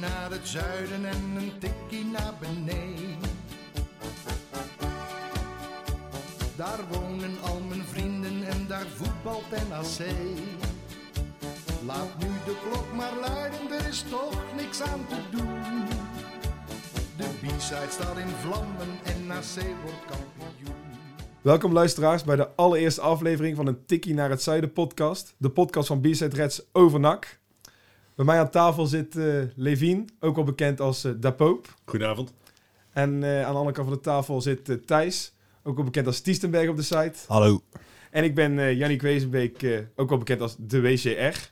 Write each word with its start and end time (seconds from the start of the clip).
naar 0.00 0.30
het 0.30 0.48
zuiden 0.48 1.04
en 1.04 1.36
een 1.36 1.52
tikkie 1.58 2.04
naar 2.04 2.34
beneden. 2.40 3.30
Daar 6.56 6.80
wonen 6.90 7.40
al 7.42 7.60
mijn 7.68 7.84
vrienden 7.84 8.48
en 8.48 8.66
daar 8.66 8.86
voetbalt 8.94 9.50
NAC. 9.50 10.08
Laat 11.86 12.18
nu 12.18 12.26
de 12.44 12.56
klok 12.68 12.92
maar 12.94 13.12
luiden, 13.20 13.70
er 13.70 13.88
is 13.88 14.04
toch 14.10 14.42
niks 14.56 14.82
aan 14.82 15.06
te 15.08 15.36
doen. 15.36 15.86
De 17.16 17.28
B-side 17.40 17.90
staat 17.90 18.18
in 18.18 18.28
vlammen 18.28 18.98
en 19.04 19.26
NAC 19.26 19.64
wordt 19.82 20.04
kampioen. 20.06 20.76
Welkom 21.40 21.72
luisteraars 21.72 22.24
bij 22.24 22.36
de 22.36 22.48
allereerste 22.56 23.00
aflevering 23.00 23.56
van 23.56 23.66
een 23.66 23.84
Tikkie 23.86 24.14
naar 24.14 24.30
het 24.30 24.42
Zuiden 24.42 24.72
podcast. 24.72 25.34
De 25.38 25.50
podcast 25.50 25.86
van 25.86 26.00
B-Side 26.00 26.36
Reds 26.36 26.62
over. 26.72 27.00
Bij 28.18 28.26
mij 28.26 28.38
aan 28.38 28.50
tafel 28.50 28.86
zit 28.86 29.16
eh 29.16 29.42
Levien, 29.56 30.08
ook 30.20 30.34
wel 30.34 30.44
bekend 30.44 30.80
als 30.80 31.04
eh 31.04 31.12
Da 31.16 31.30
Pope. 31.30 31.68
Goedenavond. 31.84 32.34
En 32.92 33.22
eh, 33.22 33.44
aan 33.44 33.52
de 33.52 33.58
andere 33.58 33.72
kant 33.72 33.88
van 33.88 33.96
de 33.96 34.02
tafel 34.02 34.40
zit 34.40 34.68
eh, 34.68 34.76
Thijs, 34.76 35.32
ook 35.62 35.76
wel 35.76 35.84
bekend 35.84 36.06
als 36.06 36.20
Tiestenberg 36.20 36.68
op 36.68 36.76
de 36.76 36.82
site. 36.82 37.14
Hallo. 37.26 37.60
En 38.10 38.24
ik 38.24 38.34
ben 38.34 38.58
eh 38.58 38.78
Jannik 38.78 39.02
Wezenbeek, 39.02 39.62
eh, 39.62 39.78
ook 39.96 40.08
wel 40.08 40.18
bekend 40.18 40.40
als 40.40 40.56
de 40.58 40.80
WCR. 40.80 41.08
Eh, 41.08 41.44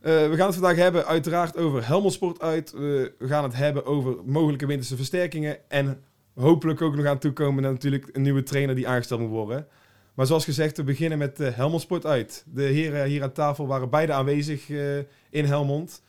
we 0.00 0.32
gaan 0.36 0.46
het 0.46 0.54
vandaag 0.54 0.76
hebben 0.76 1.06
uiteraard 1.06 1.56
over 1.56 1.86
Helmond 1.86 2.12
Sport 2.12 2.40
uit. 2.40 2.72
Eh, 2.72 2.80
we 2.80 3.12
gaan 3.18 3.42
het 3.42 3.54
hebben 3.54 3.86
over 3.86 4.16
mogelijke 4.24 4.66
winterse 4.66 4.96
versterkingen. 4.96 5.70
En 5.70 6.02
hopelijk 6.34 6.82
ook 6.82 6.96
nog 6.96 7.06
aan 7.06 7.18
toekomen 7.18 7.62
naar 7.62 7.72
natuurlijk 7.72 8.08
een 8.12 8.22
nieuwe 8.22 8.42
trainer 8.42 8.74
die 8.74 8.88
aangesteld 8.88 9.20
moet 9.20 9.30
worden. 9.30 9.66
Maar 10.14 10.26
zoals 10.26 10.44
gezegd, 10.44 10.76
we 10.76 10.82
beginnen 10.82 11.18
met 11.18 11.40
eh, 11.40 11.54
Helmond 11.54 11.82
Sport 11.82 12.06
uit. 12.06 12.44
De 12.46 12.62
heren 12.62 13.06
hier 13.06 13.22
aan 13.22 13.32
tafel 13.32 13.66
waren 13.66 13.90
beide 13.90 14.12
aanwezig 14.12 14.70
eh, 14.70 14.98
in 15.30 15.44
Helmond. 15.44 16.02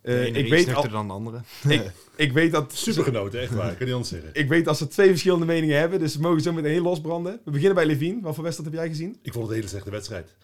Eh, 0.00 0.26
ik, 0.26 0.48
weet 0.48 0.74
al, 0.74 0.88
dan 0.88 1.06
de 1.06 1.12
andere. 1.12 1.40
ik, 1.68 1.90
ik 2.16 2.32
weet 2.32 2.52
dat 2.52 2.72
Super 2.72 3.04
genoten, 3.04 3.40
echt 3.40 3.54
waar. 3.54 3.70
Ik 3.70 3.76
kan 3.76 3.86
niet 3.86 3.94
anders 3.94 4.12
zeggen. 4.12 4.30
ik 4.32 4.48
weet 4.48 4.64
dat 4.64 4.76
ze 4.78 4.86
twee 4.88 5.08
verschillende 5.08 5.46
meningen 5.46 5.78
hebben, 5.78 5.98
dus 5.98 6.12
ze 6.12 6.20
mogen 6.20 6.40
zo 6.40 6.52
meteen 6.52 6.72
heel 6.72 6.82
losbranden. 6.82 7.40
We 7.44 7.50
beginnen 7.50 7.74
bij 7.74 7.86
Levien. 7.86 8.20
Wat 8.20 8.34
voor 8.34 8.44
wedstrijd 8.44 8.70
heb 8.70 8.80
jij 8.80 8.88
gezien? 8.88 9.18
Ik 9.22 9.32
vond 9.32 9.44
het 9.44 9.48
een 9.48 9.56
hele 9.56 9.68
slechte 9.68 9.90
wedstrijd. 9.90 10.34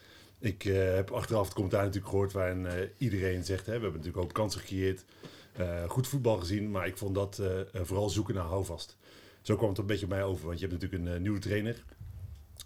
Ik 0.41 0.65
eh, 0.65 0.95
heb 0.95 1.11
achteraf 1.11 1.45
het 1.45 1.55
commentaar 1.55 1.85
natuurlijk 1.85 2.11
gehoord 2.11 2.33
waarin 2.33 2.67
eh, 2.67 2.75
iedereen 2.99 3.45
zegt, 3.45 3.67
hè, 3.67 3.73
we 3.73 3.83
hebben 3.83 4.01
natuurlijk 4.01 4.25
ook 4.25 4.33
kansen 4.33 4.61
gecreëerd, 4.61 5.05
eh, 5.53 5.85
goed 5.89 6.09
voetbal 6.09 6.37
gezien, 6.37 6.71
maar 6.71 6.87
ik 6.87 6.97
vond 6.97 7.15
dat 7.15 7.43
vooral 7.73 8.09
zoeken 8.09 8.35
naar 8.35 8.45
houvast. 8.45 8.97
Zo 9.43 9.57
kwam 9.57 9.69
het 9.69 9.79
een 9.79 9.87
beetje 9.87 10.05
op 10.05 10.11
mij 10.11 10.23
over, 10.23 10.47
want 10.47 10.61
je 10.61 10.67
hebt 10.67 10.81
natuurlijk 10.83 11.15
een 11.15 11.23
nieuwe 11.23 11.39
trainer. 11.39 11.85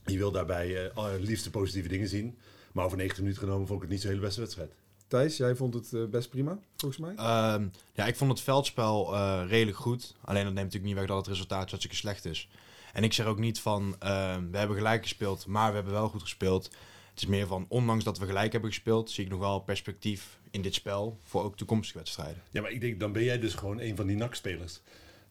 Je 0.07 0.19
wil 0.19 0.31
daarbij 0.31 0.91
eh 0.91 1.05
het 1.13 1.23
liefste 1.23 1.51
positieve 1.51 1.89
dingen 1.89 2.09
zien, 2.09 2.39
maar 2.73 2.85
over 2.85 2.97
90 2.97 3.23
minuten 3.23 3.43
genomen 3.43 3.67
vond 3.67 3.83
ik 3.83 3.85
het 3.85 3.93
niet 3.93 4.01
zo'n 4.03 4.11
hele 4.11 4.23
beste 4.23 4.41
wedstrijd. 4.41 4.73
Thijs, 5.07 5.37
jij 5.37 5.55
vond 5.55 5.75
het 5.75 5.93
eh, 5.93 6.05
best 6.05 6.31
prima, 6.31 6.59
volgens 6.77 7.01
mij. 7.01 7.15
Ehm, 7.15 7.67
ja, 7.93 8.07
ik 8.07 8.17
vond 8.17 8.31
het 8.31 8.41
veldspel 8.41 9.15
eh, 9.15 9.43
redelijk 9.49 9.77
goed. 9.77 10.15
Alleen 10.21 10.45
dat 10.45 10.53
neemt 10.53 10.55
natuurlijk 10.55 10.85
niet 10.85 10.95
weg 10.95 11.07
dat 11.07 11.17
het 11.17 11.27
resultaat 11.27 11.69
hartstikke 11.69 11.97
slecht 11.97 12.25
is. 12.25 12.49
En 12.93 13.05
ik 13.05 13.13
zeg 13.13 13.27
ook 13.27 13.39
niet 13.39 13.61
van, 13.61 13.97
ehm, 13.99 14.51
we 14.51 14.59
hebben 14.59 14.77
gelijk 14.77 15.03
gespeeld, 15.03 15.47
maar 15.47 15.69
we 15.69 15.75
hebben 15.75 15.93
wel 15.93 16.09
goed 16.09 16.23
gespeeld. 16.23 16.65
Het 17.11 17.23
is 17.23 17.27
meer 17.27 17.47
van, 17.47 17.67
ondanks 17.69 18.05
dat 18.05 18.19
we 18.19 18.27
gelijk 18.27 18.53
hebben 18.53 18.71
gespeeld, 18.71 19.11
zie 19.11 19.25
ik 19.25 19.31
nog 19.31 19.41
wel 19.41 19.61
perspectief 19.61 20.39
in 20.51 20.63
dit 20.63 20.75
spel 20.75 21.19
voor 21.23 21.43
ook 21.43 21.57
toekomstige 21.57 21.99
wedstrijden. 21.99 22.43
Ja, 22.51 22.61
maar 22.61 22.71
ik 22.71 22.81
denk, 22.81 23.01
dan 23.01 23.13
ben 23.13 23.25
jij 23.25 23.39
dus 23.39 23.55
gewoon 23.55 23.81
een 23.81 23.97
van 23.97 24.07
die 24.07 24.17
NAC-spelers 24.17 24.81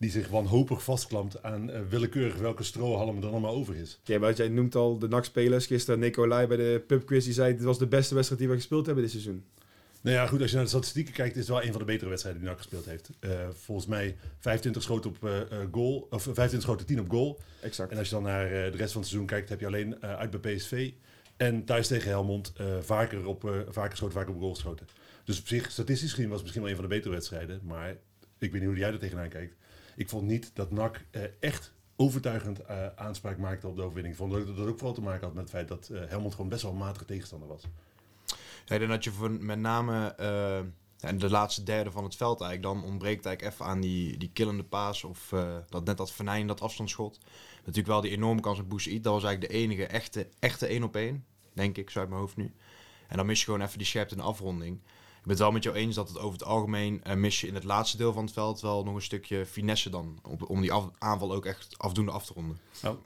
die 0.01 0.11
zich 0.11 0.27
wanhopig 0.27 0.83
vastklampt 0.83 1.43
aan 1.43 1.69
eh, 1.69 1.81
willekeurig 1.89 2.35
welke 2.35 2.63
strohalm 2.63 3.17
er 3.17 3.29
allemaal 3.29 3.53
over 3.53 3.75
is. 3.75 3.99
Ja, 4.03 4.19
maar 4.19 4.33
jij 4.33 4.47
noemt 4.47 4.75
al 4.75 4.99
de 4.99 5.07
NAC-spelers. 5.07 5.65
Gisteren 5.65 5.99
Nicolai 5.99 6.47
bij 6.47 6.57
de 6.57 6.83
pubquiz, 6.87 7.25
die 7.25 7.33
zei... 7.33 7.53
dit 7.53 7.63
was 7.63 7.77
de 7.77 7.87
beste 7.87 8.13
wedstrijd 8.13 8.41
die 8.41 8.49
we 8.49 8.55
gespeeld 8.55 8.85
hebben 8.85 9.03
dit 9.03 9.11
seizoen. 9.11 9.43
Nou 10.01 10.15
ja, 10.15 10.27
goed, 10.27 10.41
als 10.41 10.49
je 10.49 10.55
naar 10.55 10.63
de 10.63 10.71
statistieken 10.71 11.13
kijkt, 11.13 11.35
is 11.35 11.39
het 11.39 11.49
wel 11.49 11.63
een 11.63 11.71
van 11.71 11.79
de 11.79 11.85
betere 11.85 12.09
wedstrijden 12.09 12.41
die 12.41 12.49
NAC 12.49 12.59
gespeeld 12.59 12.85
heeft. 12.85 13.09
Eh, 13.19 13.29
volgens 13.53 13.87
mij 13.87 14.15
25 14.39 14.83
schoten 14.83 15.09
op 15.09 15.25
eh, 15.25 15.57
goal, 15.71 16.07
of 16.09 16.23
25 16.23 16.61
schoten 16.61 16.85
10 16.85 16.99
op 16.99 17.09
goal. 17.09 17.39
Exact. 17.61 17.91
En 17.91 17.97
als 17.97 18.09
je 18.09 18.13
dan 18.13 18.23
naar 18.23 18.49
de 18.49 18.77
rest 18.77 18.91
van 18.91 19.01
het 19.01 19.09
seizoen 19.09 19.25
kijkt, 19.25 19.49
heb 19.49 19.59
je 19.59 19.65
alleen 19.65 20.03
uit 20.03 20.41
bij 20.41 20.55
PSV 20.55 20.91
en 21.37 21.65
thuis 21.65 21.87
tegen 21.87 22.09
Helmond 22.09 22.53
vaker, 22.81 23.25
op, 23.25 23.65
vaker 23.69 23.91
geschoten, 23.91 24.15
vaker 24.15 24.33
op 24.33 24.39
goal 24.39 24.53
geschoten. 24.53 24.87
Dus 25.23 25.39
op 25.39 25.47
zich, 25.47 25.71
statistisch 25.71 26.09
gezien 26.09 26.27
was 26.29 26.35
het 26.35 26.43
misschien 26.43 26.61
wel 26.61 26.71
een 26.71 26.79
van 26.79 26.89
de 26.89 26.95
betere 26.95 27.13
wedstrijden. 27.13 27.61
Maar 27.63 27.95
ik 28.37 28.51
weet 28.51 28.61
niet 28.61 28.69
hoe 28.69 28.79
jij 28.79 28.91
er 28.91 28.99
tegenaan 28.99 29.29
kijkt. 29.29 29.55
Ik 29.95 30.09
vond 30.09 30.27
niet 30.27 30.51
dat 30.53 30.71
NAC 30.71 31.05
eh, 31.11 31.23
echt 31.39 31.73
overtuigend 31.95 32.59
eh, 32.59 32.87
aanspraak 32.95 33.37
maakte 33.37 33.67
op 33.67 33.75
de 33.75 33.81
overwinning. 33.81 34.13
Ik 34.13 34.19
vond 34.19 34.33
dat 34.33 34.57
dat 34.57 34.67
ook 34.67 34.77
vooral 34.77 34.93
te 34.93 35.01
maken 35.01 35.23
had 35.25 35.33
met 35.33 35.43
het 35.43 35.51
feit 35.51 35.67
dat 35.67 35.89
eh, 35.89 36.09
Helmond 36.09 36.33
gewoon 36.33 36.49
best 36.49 36.61
wel 36.61 36.71
een 36.71 36.77
matige 36.77 37.05
tegenstander 37.05 37.47
was. 37.47 37.63
Ja, 38.65 38.77
denk 38.77 38.89
dat 38.89 39.03
je 39.03 39.11
voor, 39.11 39.31
met 39.31 39.59
name 39.59 40.15
ja, 41.01 41.11
de 41.11 41.29
laatste 41.29 41.63
derde 41.63 41.91
van 41.91 42.03
het 42.03 42.15
veld 42.15 42.41
eigenlijk, 42.41 42.73
dan 42.73 42.89
ontbreekt 42.89 43.25
eigenlijk 43.25 43.53
even 43.53 43.65
aan 43.65 43.81
die, 43.81 44.17
die 44.17 44.29
killende 44.33 44.63
paas 44.63 45.03
of 45.03 45.31
eh, 45.31 45.55
dat 45.69 45.85
net 45.85 45.97
dat 45.97 46.11
venijn, 46.11 46.47
dat 46.47 46.61
afstandsschot. 46.61 47.19
Natuurlijk 47.57 47.87
wel 47.87 48.01
die 48.01 48.11
enorme 48.11 48.41
kans 48.41 48.59
op 48.59 48.69
Boussaïd, 48.69 49.03
dat 49.03 49.13
was 49.13 49.23
eigenlijk 49.23 49.53
de 49.53 49.59
enige 49.59 49.85
echte, 49.85 50.27
echte 50.39 50.65
één 50.65 50.83
op 50.83 50.95
één, 50.95 51.25
denk 51.53 51.77
ik, 51.77 51.89
zo 51.89 51.99
uit 51.99 52.09
mijn 52.09 52.21
hoofd 52.21 52.37
nu. 52.37 52.53
En 53.07 53.17
dan 53.17 53.25
mis 53.25 53.39
je 53.39 53.45
gewoon 53.45 53.61
even 53.61 53.77
die 53.77 53.87
scherpte 53.87 54.15
in 54.15 54.21
afronding. 54.21 54.79
Ik 55.21 55.27
ben 55.27 55.35
het 55.35 55.45
wel 55.45 55.51
met 55.51 55.63
jou 55.63 55.75
eens 55.75 55.95
dat 55.95 56.07
het 56.07 56.17
over 56.17 56.39
het 56.39 56.47
algemeen 56.47 57.03
eh, 57.03 57.15
mis 57.15 57.41
je 57.41 57.47
in 57.47 57.53
het 57.53 57.63
laatste 57.63 57.97
deel 57.97 58.13
van 58.13 58.23
het 58.23 58.33
veld 58.33 58.61
wel 58.61 58.83
nog 58.83 58.95
een 58.95 59.01
stukje 59.01 59.45
finesse 59.45 59.89
dan, 59.89 60.19
op, 60.23 60.49
om 60.49 60.61
die 60.61 60.71
af- 60.71 60.89
aanval 60.97 61.33
ook 61.33 61.45
echt 61.45 61.77
afdoende 61.77 62.11
af 62.11 62.25
te 62.25 62.33
ronden. 62.33 62.59
Nou, 62.81 62.97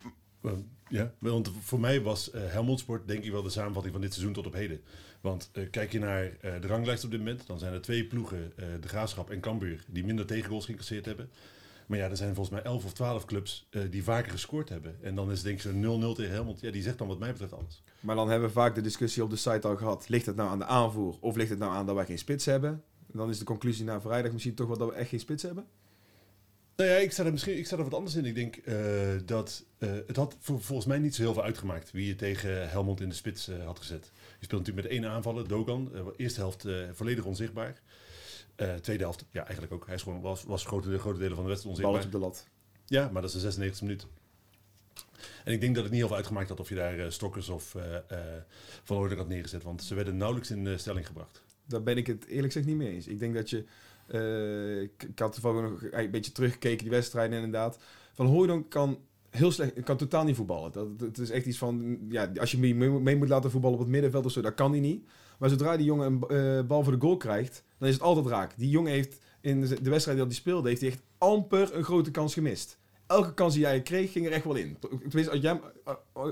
eh, 0.42 0.52
ja, 0.90 1.14
want 1.20 1.52
voor 1.62 1.80
mij 1.80 2.02
was 2.02 2.32
eh 2.32 2.42
Helmond 2.46 2.80
Sport 2.80 3.08
denk 3.08 3.24
ik 3.24 3.32
wel 3.32 3.44
de 3.44 3.50
samenvatting 3.50 3.94
van 3.94 4.02
dit 4.02 4.14
seizoen 4.14 4.34
tot 4.34 4.46
op 4.46 4.54
heden. 4.54 4.82
Want 5.22 5.50
eh, 5.54 5.70
kijk 5.72 5.92
je 5.92 6.00
naar 6.00 6.24
eh, 6.42 6.62
de 6.62 6.68
ranglijst 6.68 7.04
op 7.04 7.12
dit 7.12 7.20
moment, 7.20 7.48
dan 7.48 7.60
zijn 7.60 7.74
er 7.74 7.82
twee 7.82 8.06
ploegen, 8.06 8.52
eh, 8.56 8.66
de 8.82 8.88
Graafschap 8.88 9.30
en 9.30 9.40
Cambuur, 9.40 9.84
die 9.88 10.06
minder 10.06 10.26
tegengoals 10.26 10.66
geïncasseerd 10.66 11.06
hebben. 11.06 11.30
Maar 11.86 11.98
ja, 11.98 12.10
er 12.10 12.18
zijn 12.18 12.36
volgens 12.36 12.56
mij 12.56 12.66
11 12.66 12.86
of 12.86 12.94
12 12.94 13.26
clubs 13.26 13.68
eh, 13.70 13.82
die 13.90 14.04
vaker 14.04 14.32
gescoord 14.32 14.70
hebben. 14.70 14.98
En 15.02 15.16
dan 15.16 15.32
is 15.32 15.42
denk 15.42 15.56
ik 15.56 15.62
zo'n 15.62 16.14
0-0 16.14 16.16
tegen 16.16 16.32
Helmond, 16.32 16.60
ja, 16.60 16.72
die 16.72 16.82
zegt 16.82 16.98
dan 16.98 17.08
wat 17.08 17.20
mij 17.20 17.32
betreft 17.32 17.54
alles. 17.54 17.84
Maar 18.00 18.16
dan 18.16 18.30
hebben 18.30 18.48
we 18.48 18.54
vaak 18.54 18.76
de 18.76 18.82
discussie 18.82 19.24
op 19.24 19.30
de 19.30 19.36
site 19.36 19.68
al 19.68 19.76
gehad. 19.76 20.10
Ligt 20.10 20.26
het 20.26 20.36
nou 20.36 20.50
aan 20.50 20.60
de 20.60 20.66
aanvoer 20.66 21.18
of 21.20 21.36
ligt 21.36 21.50
het 21.50 21.60
nou 21.60 21.74
aan 21.74 21.86
dat 21.86 21.96
wij 21.96 22.06
geen 22.06 22.18
spits 22.18 22.46
hebben? 22.46 22.70
En 23.12 23.18
dan 23.18 23.30
is 23.30 23.40
de 23.40 23.46
conclusie 23.46 23.86
na 23.86 24.02
vrijdag 24.02 24.32
misschien 24.32 24.56
toch 24.56 24.68
wel 24.68 24.78
dat 24.78 24.90
we 24.90 24.96
echt 24.96 25.10
geen 25.10 25.20
spits 25.20 25.44
hebben. 25.44 25.66
Nou 26.76 26.90
ja, 26.90 26.96
ik 26.96 27.12
sta 27.12 27.26
er 27.26 27.32
misschien 27.32 27.58
ik 27.58 27.66
sta 27.66 27.78
er 27.78 27.84
wat 27.84 27.94
anders 27.94 28.16
in. 28.16 28.26
Ik 28.26 28.36
denk 28.36 28.56
eh, 28.56 28.76
dat 29.26 29.66
eh, 29.78 29.90
het 30.08 30.16
had 30.16 30.36
voor, 30.40 30.62
volgens 30.62 30.88
mij 30.88 31.00
niet 31.00 31.16
zo 31.16 31.22
heel 31.22 31.34
veel 31.34 31.44
uitgemaakt 31.44 31.92
wie 31.92 32.08
je 32.08 32.16
tegen 32.16 32.70
Helmond 32.70 33.02
in 33.02 33.10
de 33.10 33.16
spits 33.16 33.50
had 33.66 33.80
gezet. 33.80 34.12
Je 34.40 34.46
speelt 34.46 34.62
natuurlijk 34.62 34.88
met 34.88 34.98
één 34.98 35.12
aanvaller, 35.12 35.48
Dogan. 35.48 35.92
Eerste 36.18 36.40
helft 36.40 36.68
volledig 36.94 37.26
onzichtbaar. 37.26 37.82
Eh, 38.56 38.74
tweede 38.74 39.04
helft, 39.04 39.26
ja, 39.32 39.44
eigenlijk 39.44 39.74
ook. 39.74 39.86
Hij 39.86 39.96
is 39.96 40.02
gewoon, 40.02 40.22
was, 40.22 40.44
was 40.44 40.66
grote, 40.66 40.98
grote 41.00 41.20
delen 41.20 41.36
van 41.36 41.44
de 41.44 41.50
wedstrijd 41.50 41.82
Balletje 41.82 42.08
onzichtbaar. 42.08 42.22
op 42.22 42.34
de 42.34 42.40
lat. 42.40 42.48
Ja, 42.86 43.10
maar 43.12 43.22
dat 43.22 43.30
is 43.30 43.36
de 43.36 43.42
96 43.42 43.82
minuut. 43.82 44.08
En 45.44 45.54
ik 45.54 45.62
denk 45.62 45.76
dat 45.76 45.84
het 45.84 45.92
niet 45.92 46.00
heel 46.00 46.08
veel 46.08 46.18
uitgemaakt 46.18 46.50
had 46.50 46.60
of 46.60 46.70
je 46.70 46.76
daar 46.76 47.00
eh, 47.00 47.10
Stokkers 47.10 47.50
of 47.50 47.76
eh, 47.76 48.18
Van 48.84 48.98
Orde 48.98 49.16
had 49.16 49.28
neergezet. 49.28 49.64
Want 49.64 49.84
ze 49.84 49.96
werden 49.96 50.18
nauwelijks 50.18 50.52
in 50.52 50.64
de 50.64 50.78
stelling 50.78 51.08
gebracht. 51.08 51.44
Daar 51.66 51.84
ben 51.84 51.98
ik 51.98 52.08
het 52.08 52.26
eerlijk 52.26 52.54
gezegd 52.54 52.66
niet 52.66 52.76
mee 52.76 52.92
eens. 52.92 53.08
Ik 53.08 53.20
denk 53.20 53.34
dat 53.34 53.50
je... 53.50 53.66
ik, 54.82 55.20
had 55.20 55.34
toevallig 55.34 55.62
nog 55.62 55.84
een 55.92 56.12
beetje 56.12 56.32
teruggekeken, 56.32 56.84
die 56.84 56.90
wedstrijden 56.90 57.36
inderdaad. 57.36 57.78
Van 58.14 58.26
Hooydonk 58.26 58.70
kan 58.70 59.00
heel 59.30 59.52
slecht, 59.52 59.84
kan 59.84 59.98
totaal 59.98 60.24
niet 60.24 60.36
voetballen. 60.36 60.72
Dat, 60.72 60.88
het 61.00 61.18
is 61.18 61.30
echt 61.30 61.46
iets 61.46 61.58
van, 61.58 62.00
ja, 62.10 62.32
als 62.40 62.52
je 62.52 62.58
mee, 62.58 62.76
mee 62.76 63.16
moet 63.16 63.30
laten 63.30 63.52
voetballen 63.52 63.78
op 63.78 63.84
het 63.84 63.92
middenveld 63.94 64.26
of 64.26 64.32
zo, 64.32 64.42
dat 64.42 64.54
kan 64.54 64.72
hij 64.72 64.80
niet. 64.80 65.06
Maar 65.38 65.50
zodra 65.50 65.78
die 65.78 65.86
jongen 65.86 66.26
een 66.28 66.68
bal 66.68 66.84
voor 66.84 66.94
de 66.94 67.02
goal 67.02 67.18
krijgt, 67.18 67.64
dan 67.78 67.88
is 67.88 67.94
het 67.94 68.04
altijd 68.04 68.26
raak. 68.26 68.54
Die 68.58 68.70
jongen 68.70 68.92
heeft 68.92 69.18
in 69.42 69.62
de, 69.62 69.90
wedstrijd 69.90 70.18
die 70.18 70.26
hij 70.28 70.36
speelde, 70.36 70.70
heeft 70.70 70.82
hij 70.82 70.90
echt 70.90 71.02
amper 71.18 71.76
een 71.76 71.84
grote 71.84 72.12
kans 72.12 72.34
gemist. 72.34 72.78
Elke 73.08 73.34
kans 73.34 73.54
die 73.54 73.62
jij 73.62 73.82
kreeg, 73.82 74.12
ging 74.12 74.26
er 74.26 74.32
echt 74.32 74.44
wel 74.44 74.56
in. 74.56 74.78
Tenminste, 74.80 75.32
als 75.32 75.42
jij 75.42 75.60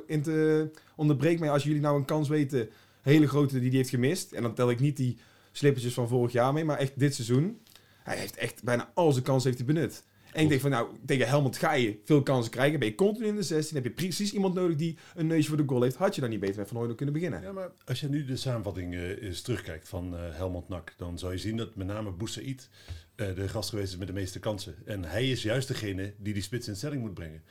in 0.07 0.21
te 0.21 0.69
onderbreek 0.95 1.39
mij, 1.39 1.49
als 1.49 1.63
jullie 1.63 1.81
nou 1.81 1.97
een 1.97 2.05
kans 2.05 2.29
weten, 2.29 2.69
hele 3.01 3.27
grote 3.27 3.59
die 3.59 3.69
hij 3.69 3.77
heeft 3.77 3.89
gemist. 3.89 4.31
En 4.31 4.41
dan 4.41 4.53
tel 4.53 4.69
ik 4.69 4.79
niet 4.79 4.97
die 4.97 5.17
slippertjes 5.51 5.93
van 5.93 6.07
vorig 6.07 6.31
jaar 6.31 6.53
mee, 6.53 6.65
maar 6.65 6.77
echt 6.77 6.99
dit 6.99 7.15
seizoen. 7.15 7.61
Hij 8.03 8.17
heeft 8.17 8.37
echt 8.37 8.63
bijna 8.63 8.91
al 8.93 9.11
zijn 9.11 9.23
kansen 9.23 9.51
heeft 9.51 9.65
hij 9.65 9.73
benut. 9.73 10.03
En 10.33 10.43
ik 10.43 10.49
denk 10.49 10.61
van, 10.61 10.69
nou, 10.69 10.87
tegen 11.05 11.27
Helmond 11.27 11.57
ga 11.57 11.73
je 11.73 11.99
veel 12.03 12.23
kansen 12.23 12.51
krijgen. 12.51 12.79
Ben 12.79 12.87
je 12.87 12.95
continu 12.95 13.27
in 13.27 13.35
de 13.35 13.43
16, 13.43 13.75
heb 13.75 13.85
je 13.85 13.91
precies 13.91 14.33
iemand 14.33 14.53
nodig 14.53 14.77
die 14.77 14.97
een 15.15 15.27
neusje 15.27 15.47
voor 15.47 15.57
de 15.57 15.63
goal 15.67 15.81
heeft. 15.81 15.95
Had 15.95 16.15
je 16.15 16.21
dan 16.21 16.29
niet 16.29 16.39
beter 16.39 16.57
met 16.57 16.67
Van 16.67 16.75
Hooydonk 16.75 16.97
kunnen 16.97 17.15
beginnen? 17.15 17.41
Ja, 17.41 17.51
maar 17.51 17.71
als 17.85 17.99
je 17.99 18.09
nu 18.09 18.25
de 18.25 18.35
samenvatting 18.35 18.93
eh, 18.93 19.23
eens 19.23 19.41
terugkijkt 19.41 19.89
van 19.89 20.15
eh, 20.15 20.21
Helmond 20.31 20.69
Nak, 20.69 20.93
dan 20.97 21.19
zou 21.19 21.31
je 21.31 21.37
zien 21.37 21.57
dat 21.57 21.75
met 21.75 21.87
name 21.87 22.11
Boussaïd 22.11 22.69
eh, 23.15 23.35
de 23.35 23.47
gast 23.47 23.69
geweest 23.69 23.91
is 23.91 23.97
met 23.97 24.07
de 24.07 24.13
meeste 24.13 24.39
kansen. 24.39 24.75
En 24.85 25.03
hij 25.03 25.29
is 25.29 25.43
juist 25.43 25.67
degene 25.67 26.13
die 26.17 26.33
die 26.33 26.43
spits 26.43 26.67
in 26.67 26.75
stelling 26.75 27.01
moet 27.01 27.13
brengen. 27.13 27.43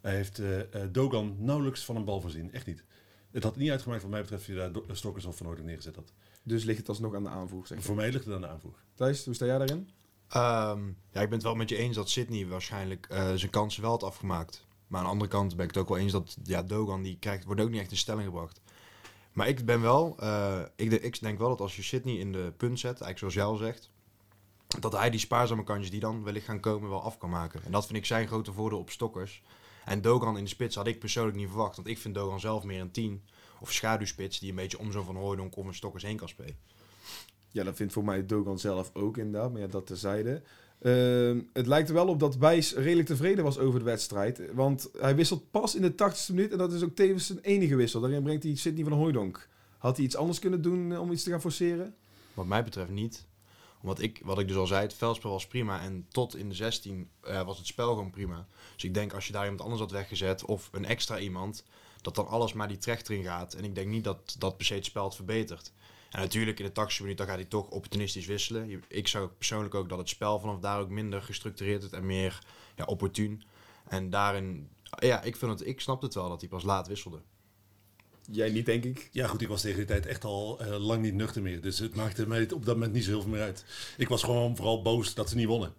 Hij 0.00 0.14
heeft 0.14 0.42
Dogan 0.90 1.36
nauwelijks 1.38 1.84
van 1.84 1.96
een 1.96 2.04
bal 2.04 2.20
voorzien. 2.20 2.52
Echt 2.52 2.66
niet. 2.66 2.84
Het 3.30 3.42
had 3.42 3.56
niet 3.56 3.70
uitgemaakt 3.70 4.02
wat 4.02 4.10
mij 4.10 4.20
betreft 4.20 4.44
je 4.44 4.54
daar 4.54 4.70
Stokkers 4.92 5.24
of 5.24 5.36
Van 5.36 5.46
Hooydonk 5.46 5.68
neergezet 5.68 5.96
had. 5.96 6.12
Dus 6.42 6.64
ligt 6.64 6.78
het 6.78 6.88
alsnog 6.88 7.14
aan 7.14 7.22
de 7.22 7.28
aanvoer, 7.28 7.66
zeg. 7.66 7.82
Voor 7.82 7.94
mij 7.94 8.12
ligt 8.12 8.24
het 8.24 8.34
aan 8.34 8.40
de 8.40 8.46
aanvoer. 8.46 8.74
Thijs, 8.94 9.24
hoe 9.24 9.34
sta 9.34 9.46
jij 9.46 9.58
daarin? 9.58 9.88
Ehm, 10.30 10.86
ja, 10.86 11.20
ik 11.20 11.28
ben 11.28 11.32
het 11.32 11.42
wel 11.42 11.54
met 11.54 11.68
je 11.68 11.76
eens 11.76 11.96
dat 11.96 12.10
Sydney 12.10 12.46
waarschijnlijk 12.46 13.06
eh, 13.06 13.32
zijn 13.34 13.50
kansen 13.50 13.82
wel 13.82 13.90
had 13.90 14.02
afgemaakt. 14.02 14.66
Maar 14.86 14.98
aan 14.98 15.06
de 15.06 15.12
andere 15.12 15.30
kant 15.30 15.56
ben 15.56 15.64
ik 15.64 15.74
het 15.74 15.82
ook 15.82 15.88
wel 15.88 15.98
eens 15.98 16.12
dat 16.12 16.36
ja, 16.42 16.62
Dogan 16.62 17.02
die 17.02 17.16
krijgt, 17.18 17.44
wordt 17.44 17.60
ook 17.60 17.70
niet 17.70 17.80
echt 17.80 17.90
in 17.90 17.96
stelling 17.96 18.24
gebracht. 18.24 18.60
Maar 19.32 19.48
ik 19.48 19.64
ben 19.64 19.80
wel, 19.80 20.16
eh, 20.18 20.60
ik, 20.76 20.92
ik 20.92 21.20
denk 21.20 21.38
wel 21.38 21.48
dat 21.48 21.60
als 21.60 21.76
je 21.76 21.82
Sydney 21.82 22.14
in 22.14 22.32
de 22.32 22.52
punt 22.56 22.78
zet, 22.78 23.00
eigenlijk 23.00 23.18
zoals 23.18 23.34
jij 23.34 23.44
al 23.44 23.56
zegt, 23.56 23.90
dat 24.80 24.92
hij 24.92 25.10
die 25.10 25.20
spaarzame 25.20 25.64
kantjes 25.64 25.90
die 25.90 26.00
dan 26.00 26.24
wellicht 26.24 26.44
gaan 26.44 26.60
komen 26.60 26.90
wel 26.90 27.02
af 27.02 27.18
kan 27.18 27.30
maken. 27.30 27.64
En 27.64 27.72
dat 27.72 27.86
vind 27.86 27.98
ik 27.98 28.06
zijn 28.06 28.26
grote 28.26 28.52
voordeel 28.52 28.78
op 28.78 28.90
stokkers. 28.90 29.42
En 29.84 30.02
Dogan 30.02 30.36
in 30.36 30.44
de 30.44 30.50
spits 30.50 30.76
had 30.76 30.86
ik 30.86 30.98
persoonlijk 30.98 31.36
niet 31.36 31.48
verwacht. 31.48 31.76
Want 31.76 31.88
ik 31.88 31.98
vind 31.98 32.14
Dogan 32.14 32.40
zelf 32.40 32.64
meer 32.64 32.80
een 32.80 32.90
10 32.90 33.24
of 33.60 33.72
schaduwspits 33.72 34.38
die 34.38 34.50
een 34.50 34.56
beetje 34.56 34.78
om 34.78 34.92
zo'n 34.92 35.04
Van 35.04 35.16
Hooydonk 35.16 35.56
of 35.56 35.66
een 35.66 35.74
stokkers 35.74 36.02
heen 36.02 36.16
kan 36.16 36.28
spelen. 36.28 36.56
Ja, 37.50 37.64
dat 37.64 37.76
vindt 37.76 37.92
voor 37.92 38.04
mij 38.04 38.26
Dogan 38.26 38.58
zelf 38.58 38.90
ook 38.92 39.16
inderdaad, 39.16 39.52
maar 39.52 39.60
ja, 39.60 39.66
dat 39.66 39.86
terzijde. 39.86 40.42
Ehm 40.80 41.40
het 41.52 41.66
lijkt 41.66 41.88
er 41.88 41.94
wel 41.94 42.08
op 42.08 42.20
dat 42.20 42.36
Wijs 42.36 42.74
redelijk 42.74 43.08
tevreden 43.08 43.44
was 43.44 43.58
over 43.58 43.78
de 43.78 43.84
wedstrijd. 43.84 44.42
Want 44.52 44.90
hij 44.98 45.16
wisselt 45.16 45.50
pas 45.50 45.74
in 45.74 45.82
de 45.82 45.92
80ste 45.92 46.34
minuut 46.34 46.52
en 46.52 46.58
dat 46.58 46.72
is 46.72 46.82
ook 46.82 46.94
tevens 46.94 47.26
zijn 47.26 47.38
enige 47.38 47.76
wissel. 47.76 48.00
Daarin 48.00 48.22
brengt 48.22 48.42
hij 48.42 48.54
Sidney 48.56 48.84
van 48.84 48.92
Hooydonk. 48.92 49.48
Had 49.78 49.96
hij 49.96 50.04
iets 50.04 50.16
anders 50.16 50.38
kunnen 50.38 50.62
doen 50.62 50.92
eh, 50.92 51.00
om 51.00 51.12
iets 51.12 51.22
te 51.22 51.30
gaan 51.30 51.40
forceren? 51.40 51.94
Wat 52.34 52.46
mij 52.46 52.64
betreft 52.64 52.90
niet. 52.90 53.26
Omdat 53.82 54.00
ik, 54.00 54.20
wat 54.24 54.38
ik 54.38 54.48
dus 54.48 54.56
al 54.56 54.66
zei, 54.66 54.82
het 54.82 54.94
veldspel 54.94 55.30
was 55.30 55.46
prima. 55.46 55.80
En 55.80 56.06
tot 56.08 56.36
in 56.36 56.48
de 56.48 56.54
16 56.54 57.08
eh, 57.20 57.42
was 57.42 57.58
het 57.58 57.66
spel 57.66 57.88
gewoon 57.88 58.10
prima. 58.10 58.46
Dus 58.74 58.84
ik 58.84 58.94
denk 58.94 59.12
als 59.12 59.26
je 59.26 59.32
daar 59.32 59.42
iemand 59.42 59.62
anders 59.62 59.80
had 59.80 59.90
weggezet 59.90 60.44
of 60.44 60.68
een 60.72 60.84
extra 60.84 61.18
iemand, 61.18 61.64
dat 62.02 62.14
dan 62.14 62.26
alles 62.26 62.52
maar 62.52 62.68
die 62.68 62.78
trechter 62.78 63.14
in 63.14 63.24
gaat. 63.24 63.54
En 63.54 63.64
ik 63.64 63.74
denk 63.74 63.88
niet 63.88 64.04
dat 64.04 64.36
dat 64.38 64.56
per 64.56 64.66
se 64.66 64.74
het 64.74 64.84
spel 64.84 65.04
het 65.04 65.14
verbetert. 65.14 65.72
En 66.10 66.20
natuurlijk 66.20 66.58
in 66.58 66.64
de 66.64 66.72
80 66.72 67.00
minuut 67.00 67.16
dan 67.16 67.26
gaat 67.26 67.36
hij 67.36 67.44
toch 67.44 67.68
opportunistisch 67.68 68.26
wisselen. 68.26 68.82
Ik 68.88 69.08
zou 69.08 69.28
persoonlijk 69.28 69.74
ook 69.74 69.88
dat 69.88 69.98
het 69.98 70.08
spel 70.08 70.40
vanaf 70.40 70.58
daar 70.58 70.80
ook 70.80 70.88
minder 70.88 71.22
gestructureerd 71.22 71.82
is 71.82 71.90
en 71.90 72.06
meer 72.06 72.44
ja, 72.76 72.84
opportun. 72.84 73.42
En 73.88 74.10
daarin, 74.10 74.68
ja, 74.98 75.22
ik, 75.22 75.36
vind 75.36 75.50
het, 75.58 75.66
ik 75.66 75.80
snap 75.80 76.02
het 76.02 76.14
wel 76.14 76.28
dat 76.28 76.40
hij 76.40 76.48
pas 76.48 76.62
laat 76.62 76.88
wisselde. 76.88 77.20
Jij 78.30 78.50
niet, 78.50 78.66
denk 78.66 78.84
ik. 78.84 79.08
Ja, 79.12 79.26
goed, 79.26 79.40
ik 79.40 79.48
was 79.48 79.60
tegen 79.60 79.76
die 79.76 79.86
tijd 79.86 80.06
echt 80.06 80.24
al 80.24 80.60
eh, 80.60 80.78
lang 80.78 81.02
niet 81.02 81.14
nuchter 81.14 81.42
meer. 81.42 81.60
Dus 81.60 81.78
het 81.78 81.94
maakte 81.94 82.28
mij 82.28 82.50
op 82.52 82.64
dat 82.64 82.74
moment 82.74 82.92
niet 82.92 83.04
zo 83.04 83.10
heel 83.10 83.22
veel 83.22 83.30
meer 83.30 83.42
uit. 83.42 83.64
Ik 83.96 84.08
was 84.08 84.22
gewoon 84.22 84.56
vooral 84.56 84.82
boos 84.82 85.14
dat 85.14 85.28
ze 85.28 85.36
niet 85.36 85.46
wonnen. 85.46 85.74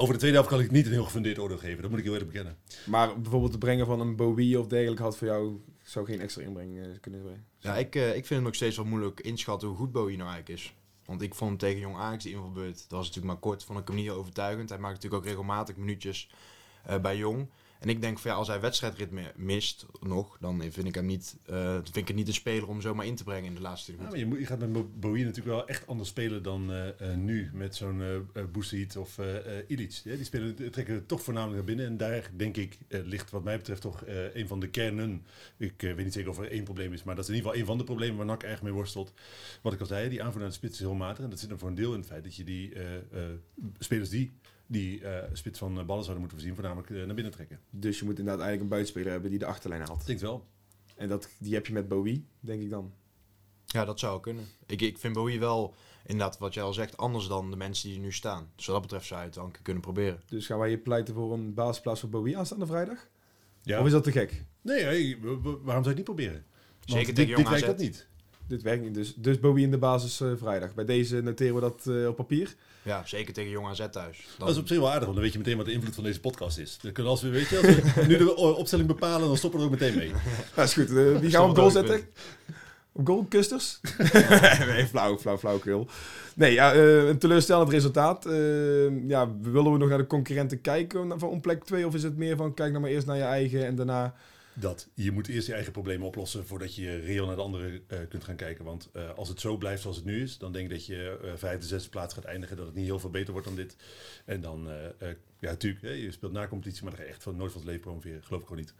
Over 0.00 0.12
de 0.14 0.18
tweede 0.18 0.36
helft 0.36 0.52
kan 0.52 0.60
ik 0.60 0.70
niet 0.70 0.86
een 0.86 0.92
heel 0.92 1.04
gefundeerd 1.04 1.38
oordeel 1.38 1.58
geven. 1.58 1.80
Dat 1.82 1.90
moet 1.90 1.98
ik 1.98 2.04
heel 2.04 2.12
eerlijk 2.12 2.32
bekennen. 2.32 2.56
Maar 2.86 3.20
bijvoorbeeld 3.20 3.50
het 3.50 3.60
brengen 3.60 3.86
van 3.86 4.00
een 4.00 4.16
Bowie 4.16 4.58
of 4.58 4.66
dergelijke 4.66 5.02
had 5.02 5.16
voor 5.16 5.26
jou 5.26 5.60
zou 5.82 6.06
geen 6.06 6.20
extra 6.20 6.42
inbreng 6.42 6.78
eh, 6.78 6.86
kunnen 7.00 7.22
brengen. 7.22 7.44
Ja, 7.58 7.76
ik, 7.76 7.94
eh, 7.94 8.08
ik 8.08 8.12
vind 8.12 8.28
het 8.28 8.42
nog 8.42 8.54
steeds 8.54 8.76
wel 8.76 8.84
moeilijk 8.84 9.20
inschatten 9.20 9.68
hoe 9.68 9.76
goed 9.76 9.92
Bowie 9.92 10.16
nou 10.16 10.30
eigenlijk 10.30 10.60
is. 10.60 10.74
Want 11.04 11.22
ik 11.22 11.34
vond 11.34 11.50
hem 11.50 11.58
tegen 11.58 11.80
Jong 11.80 11.96
Ajax, 11.96 12.24
die 12.24 12.32
invalbeurt, 12.32 12.74
dat 12.74 12.90
was 12.90 13.06
natuurlijk 13.06 13.32
maar 13.32 13.42
kort, 13.42 13.64
vond 13.64 13.78
ik 13.78 13.86
hem 13.86 13.96
niet 13.96 14.06
heel 14.06 14.16
overtuigend. 14.16 14.68
Hij 14.68 14.78
maakt 14.78 14.94
natuurlijk 14.94 15.22
ook 15.22 15.28
regelmatig 15.28 15.76
minuutjes 15.76 16.30
eh, 16.84 17.00
bij 17.00 17.16
Jong. 17.16 17.48
En 17.78 17.88
ik 17.88 18.00
denk 18.00 18.18
van 18.18 18.30
ja, 18.30 18.36
als 18.36 18.48
hij 18.48 18.60
wedstrijdritme 18.60 19.32
mist 19.36 19.86
nog, 20.00 20.36
dan 20.40 20.62
vind 20.70 20.86
ik 20.86 20.94
hem 20.94 21.06
niet, 21.06 21.36
eh, 21.46 21.54
dan 21.54 21.82
vind 21.84 21.96
ik 21.96 22.06
het 22.08 22.16
niet 22.16 22.28
een 22.28 22.34
speler 22.34 22.68
om 22.68 22.80
zomaar 22.80 23.06
in 23.06 23.14
te 23.16 23.24
brengen 23.24 23.44
in 23.44 23.54
de 23.54 23.60
laatste 23.60 23.92
20 23.92 24.06
Ja, 24.06 24.12
minuten. 24.12 24.28
maar 24.38 24.38
je, 24.38 24.44
moet- 24.46 24.60
je 24.60 24.66
gaat 24.66 24.72
met 24.74 24.92
Bo- 24.92 25.08
Bowie 25.08 25.24
natuurlijk 25.24 25.54
wel 25.56 25.68
echt 25.68 25.86
anders 25.86 26.08
spelen 26.08 26.42
dan 26.42 26.72
eh, 26.72 26.88
eh, 27.12 27.16
nu 27.18 27.50
met 27.52 27.76
zo'n 27.76 28.00
uh, 28.00 29.00
of 29.00 29.18
Ilic. 29.66 30.00
Ja, 30.04 30.14
die 30.14 30.24
spelen, 30.24 30.70
trekken 30.70 31.06
toch 31.06 31.22
voornamelijk 31.22 31.56
naar 31.56 31.66
binnen. 31.76 31.86
En 31.86 31.96
daar 31.96 32.30
denk 32.36 32.56
ik 32.56 32.78
ligt 32.88 33.30
wat 33.30 33.44
mij 33.44 33.56
betreft 33.56 33.80
toch 33.80 34.02
een 34.32 34.48
van 34.48 34.60
de 34.60 34.68
kernen. 34.68 35.24
Ik 35.56 35.80
weet 35.80 35.96
niet 36.04 36.12
zeker 36.12 36.30
of 36.30 36.38
er 36.38 36.50
één 36.50 36.64
probleem 36.64 36.92
is, 36.92 37.02
maar 37.04 37.14
dat 37.14 37.24
is 37.24 37.30
in 37.30 37.36
ieder 37.36 37.50
geval 37.50 37.62
een 37.66 37.70
van 37.70 37.78
de 37.78 37.84
problemen 37.92 38.16
waar 38.16 38.26
NAC 38.26 38.42
erg 38.42 38.62
mee 38.62 38.72
worstelt. 38.72 39.12
Wat 39.62 39.72
ik 39.72 39.80
al 39.80 39.86
zei, 39.86 40.08
die 40.08 40.22
aanvoer 40.22 40.40
naar 40.40 40.48
de 40.50 40.54
spits 40.56 40.72
is 40.74 40.80
heel 40.80 40.94
matig. 40.94 41.24
En 41.24 41.30
dat 41.30 41.38
zit 41.38 41.50
er 41.50 41.58
voor 41.58 41.68
een 41.68 41.74
deel 41.74 41.92
in 41.92 41.98
het 41.98 42.08
feit 42.08 42.24
dat 42.24 42.36
je 42.36 42.44
die 42.44 42.72
spelers 43.78 44.08
die 44.08 44.30
die 44.68 45.04
eh, 45.04 45.28
spits 45.32 45.58
van 45.58 45.78
eh, 45.78 45.84
ballen 45.84 46.04
zouden 46.04 46.18
moeten 46.20 46.38
voorzien, 46.38 46.54
voornamelijk 46.54 46.90
eh, 46.90 47.04
naar 47.04 47.14
binnen 47.14 47.32
trekken. 47.32 47.60
Dus 47.70 47.98
je 47.98 48.04
moet 48.04 48.18
inderdaad 48.18 48.42
eigenlijk 48.42 48.62
een 48.62 48.76
buitenspeler 48.76 49.12
hebben 49.12 49.30
die 49.30 49.38
de 49.38 49.46
achterlijn 49.46 49.82
haalt. 49.82 50.08
Ik 50.08 50.18
wel. 50.18 50.46
En 50.96 51.08
dat, 51.08 51.28
die 51.38 51.54
heb 51.54 51.66
je 51.66 51.72
met 51.72 51.88
Bowie, 51.88 52.26
denk 52.40 52.62
ik 52.62 52.70
dan. 52.70 52.92
Ja, 53.66 53.84
dat 53.84 53.98
zou 53.98 54.20
kunnen. 54.20 54.44
Ik, 54.66 54.82
ik 54.82 54.98
vind 54.98 55.14
Bowie 55.14 55.40
wel, 55.40 55.74
inderdaad, 56.06 56.38
wat 56.38 56.54
jij 56.54 56.62
al 56.62 56.72
zegt, 56.72 56.96
anders 56.96 57.26
dan 57.26 57.50
de 57.50 57.56
mensen 57.56 57.88
die 57.88 57.98
er 57.98 58.04
nu 58.04 58.12
staan. 58.12 58.50
Dus 58.56 58.66
wat 58.66 58.74
dat 58.74 58.82
betreft 58.82 59.06
zou 59.06 59.20
je 59.20 59.26
het 59.26 59.52
keer 59.52 59.62
kunnen 59.62 59.82
proberen. 59.82 60.20
Dus 60.26 60.46
gaan 60.46 60.58
wij 60.58 60.68
hier 60.68 60.78
pleiten 60.78 61.14
voor 61.14 61.32
een 61.32 61.54
basisplaats 61.54 62.00
voor 62.00 62.08
Bowie 62.08 62.38
aanstaande 62.38 62.66
vrijdag? 62.66 63.08
Ja. 63.62 63.80
Of 63.80 63.86
is 63.86 63.92
dat 63.92 64.04
te 64.04 64.12
gek? 64.12 64.44
Nee, 64.62 64.82
hey, 64.82 65.18
waarom 65.20 65.64
zou 65.64 65.82
je 65.82 65.88
het 65.88 65.96
niet 65.96 66.04
proberen? 66.04 66.44
Want 66.78 66.90
Zeker 66.90 67.14
dit, 67.14 67.26
tegen 67.26 67.52
dit 67.52 67.66
dat 67.66 67.78
niet. 67.78 68.07
Dit 68.48 68.62
werkt 68.62 68.82
niet. 68.82 68.94
Dus, 68.94 69.14
dus 69.16 69.40
Bowie 69.40 69.64
in 69.64 69.70
de 69.70 69.78
basis 69.78 70.20
eh, 70.20 70.28
vrijdag. 70.36 70.74
Bij 70.74 70.84
deze 70.84 71.20
noteren 71.22 71.54
we 71.54 71.60
dat 71.60 71.86
eh, 71.86 72.06
op 72.08 72.16
papier. 72.16 72.54
Ja, 72.82 73.02
zeker 73.06 73.34
tegen 73.34 73.50
Jong 73.50 73.66
AZ 73.66 73.86
thuis. 73.90 74.26
Dan, 74.38 74.46
Dat 74.46 74.48
is 74.56 74.60
op 74.60 74.68
zich 74.68 74.78
wel 74.78 74.86
aardig, 74.88 75.02
want 75.02 75.14
dan 75.14 75.22
weet 75.22 75.32
je 75.32 75.38
meteen 75.38 75.56
wat 75.56 75.66
de 75.66 75.72
invloed 75.72 75.94
van 75.94 76.04
deze 76.04 76.20
podcast 76.20 76.58
is. 76.58 76.78
Dan 76.82 76.92
kunnen 76.92 77.12
als 77.12 77.22
we, 77.22 77.28
weet 77.28 77.48
je, 77.48 77.56
als 77.56 77.94
we 77.94 78.06
nu 78.06 78.16
de 78.16 78.36
o- 78.36 78.50
opstelling 78.50 78.88
bepalen, 78.88 79.26
dan 79.28 79.36
stoppen 79.36 79.60
we 79.60 79.66
er 79.66 79.72
ook 79.72 79.78
meteen 79.80 79.96
mee. 79.98 80.12
Dat 80.54 80.64
is 80.64 80.72
goed. 80.74 80.88
Eh, 80.88 81.18
wie 81.18 81.30
gaan 81.30 81.42
we 81.44 81.48
op 81.50 81.56
goal 81.56 81.70
zetten? 81.70 82.00
Op 82.92 83.06
goal? 83.06 83.24
Kusters? 83.28 83.80
nee, 84.66 84.86
flauw, 84.86 85.18
flauw, 85.18 85.38
flauwkul. 85.38 85.88
Nee, 86.34 86.52
ja, 86.52 86.72
eh, 86.72 87.08
een 87.08 87.18
teleurstellend 87.18 87.70
resultaat. 87.70 88.26
Eh, 88.26 89.08
ja, 89.08 89.34
willen 89.42 89.72
we 89.72 89.78
nog 89.78 89.88
naar 89.88 89.98
de 89.98 90.06
concurrenten 90.06 90.60
kijken 90.60 91.18
van 91.20 91.28
om 91.28 91.40
plek 91.40 91.64
2? 91.64 91.86
Of 91.86 91.94
is 91.94 92.02
het 92.02 92.16
meer 92.16 92.36
van, 92.36 92.54
kijk 92.54 92.70
nou 92.70 92.82
maar 92.82 92.90
eerst 92.90 93.06
naar 93.06 93.16
je 93.16 93.22
eigen 93.22 93.66
en 93.66 93.74
daarna... 93.74 94.14
Dat. 94.60 94.88
Je 94.94 95.10
moet 95.10 95.28
eerst 95.28 95.46
je 95.46 95.52
eigen 95.52 95.72
problemen 95.72 96.06
oplossen 96.06 96.46
voordat 96.46 96.74
je 96.74 96.96
reëel 96.96 97.26
naar 97.26 97.36
de 97.36 97.42
andere 97.42 97.82
eh, 97.86 97.98
kunt 98.08 98.24
gaan 98.24 98.36
kijken. 98.36 98.64
Want 98.64 98.88
eh, 98.92 99.10
als 99.14 99.28
het 99.28 99.40
zo 99.40 99.56
blijft 99.56 99.82
zoals 99.82 99.96
het 99.96 100.04
nu 100.04 100.22
is, 100.22 100.38
dan 100.38 100.52
denk 100.52 100.64
ik 100.64 100.70
dat 100.70 100.86
je 100.86 101.18
eh 101.22 101.32
vijfde, 101.36 101.66
zesde 101.66 101.88
plaats 101.88 102.14
gaat 102.14 102.24
eindigen. 102.24 102.56
Dat 102.56 102.66
het 102.66 102.74
niet 102.74 102.84
heel 102.84 102.98
veel 102.98 103.10
beter 103.10 103.32
wordt 103.32 103.46
dan 103.46 103.56
dit. 103.56 103.76
En 104.24 104.40
dan, 104.40 104.68
ja 105.38 105.50
natuurlijk, 105.50 105.82
hè, 105.82 105.90
je 105.90 106.10
speelt 106.10 106.32
na 106.32 106.48
competitie, 106.48 106.82
maar 106.82 106.90
dan 106.90 107.00
ga 107.00 107.06
je 107.06 107.12
echt 107.12 107.22
van 107.22 107.36
nooit 107.36 107.52
van 107.52 107.60
het 107.60 107.70
leven 107.70 107.84
promoveren. 107.84 108.24
Geloof 108.24 108.40
ik 108.40 108.46
gewoon 108.46 108.62
niet. 108.62 108.74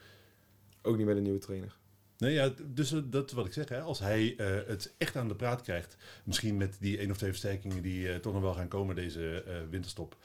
Ook 0.83 0.97
niet 0.97 1.07
met 1.07 1.17
een 1.17 1.23
nieuwe 1.23 1.39
trainer. 1.39 1.77
Nee, 2.19 2.33
ja, 2.33 2.53
dus 2.67 2.95
dat 3.05 3.27
is 3.31 3.33
wat 3.33 3.47
ik 3.47 3.53
zeg. 3.53 3.69
Hè. 3.69 3.81
Als 3.81 3.99
hij 3.99 4.35
het 4.67 4.95
echt 4.99 5.17
aan 5.17 5.29
de 5.29 5.37
praat 5.37 5.63
krijgt, 5.63 5.97
misschien 6.25 6.57
met 6.57 6.77
die 6.81 6.99
één 6.99 7.11
of 7.11 7.17
twee 7.17 7.31
versterkingen 7.31 7.83
die 7.83 8.21
toch 8.21 8.33
nog 8.33 8.43
wel 8.43 8.55
gaan 8.55 8.69
komen 8.69 8.95
deze 8.95 9.45
winterstop, 9.71 10.17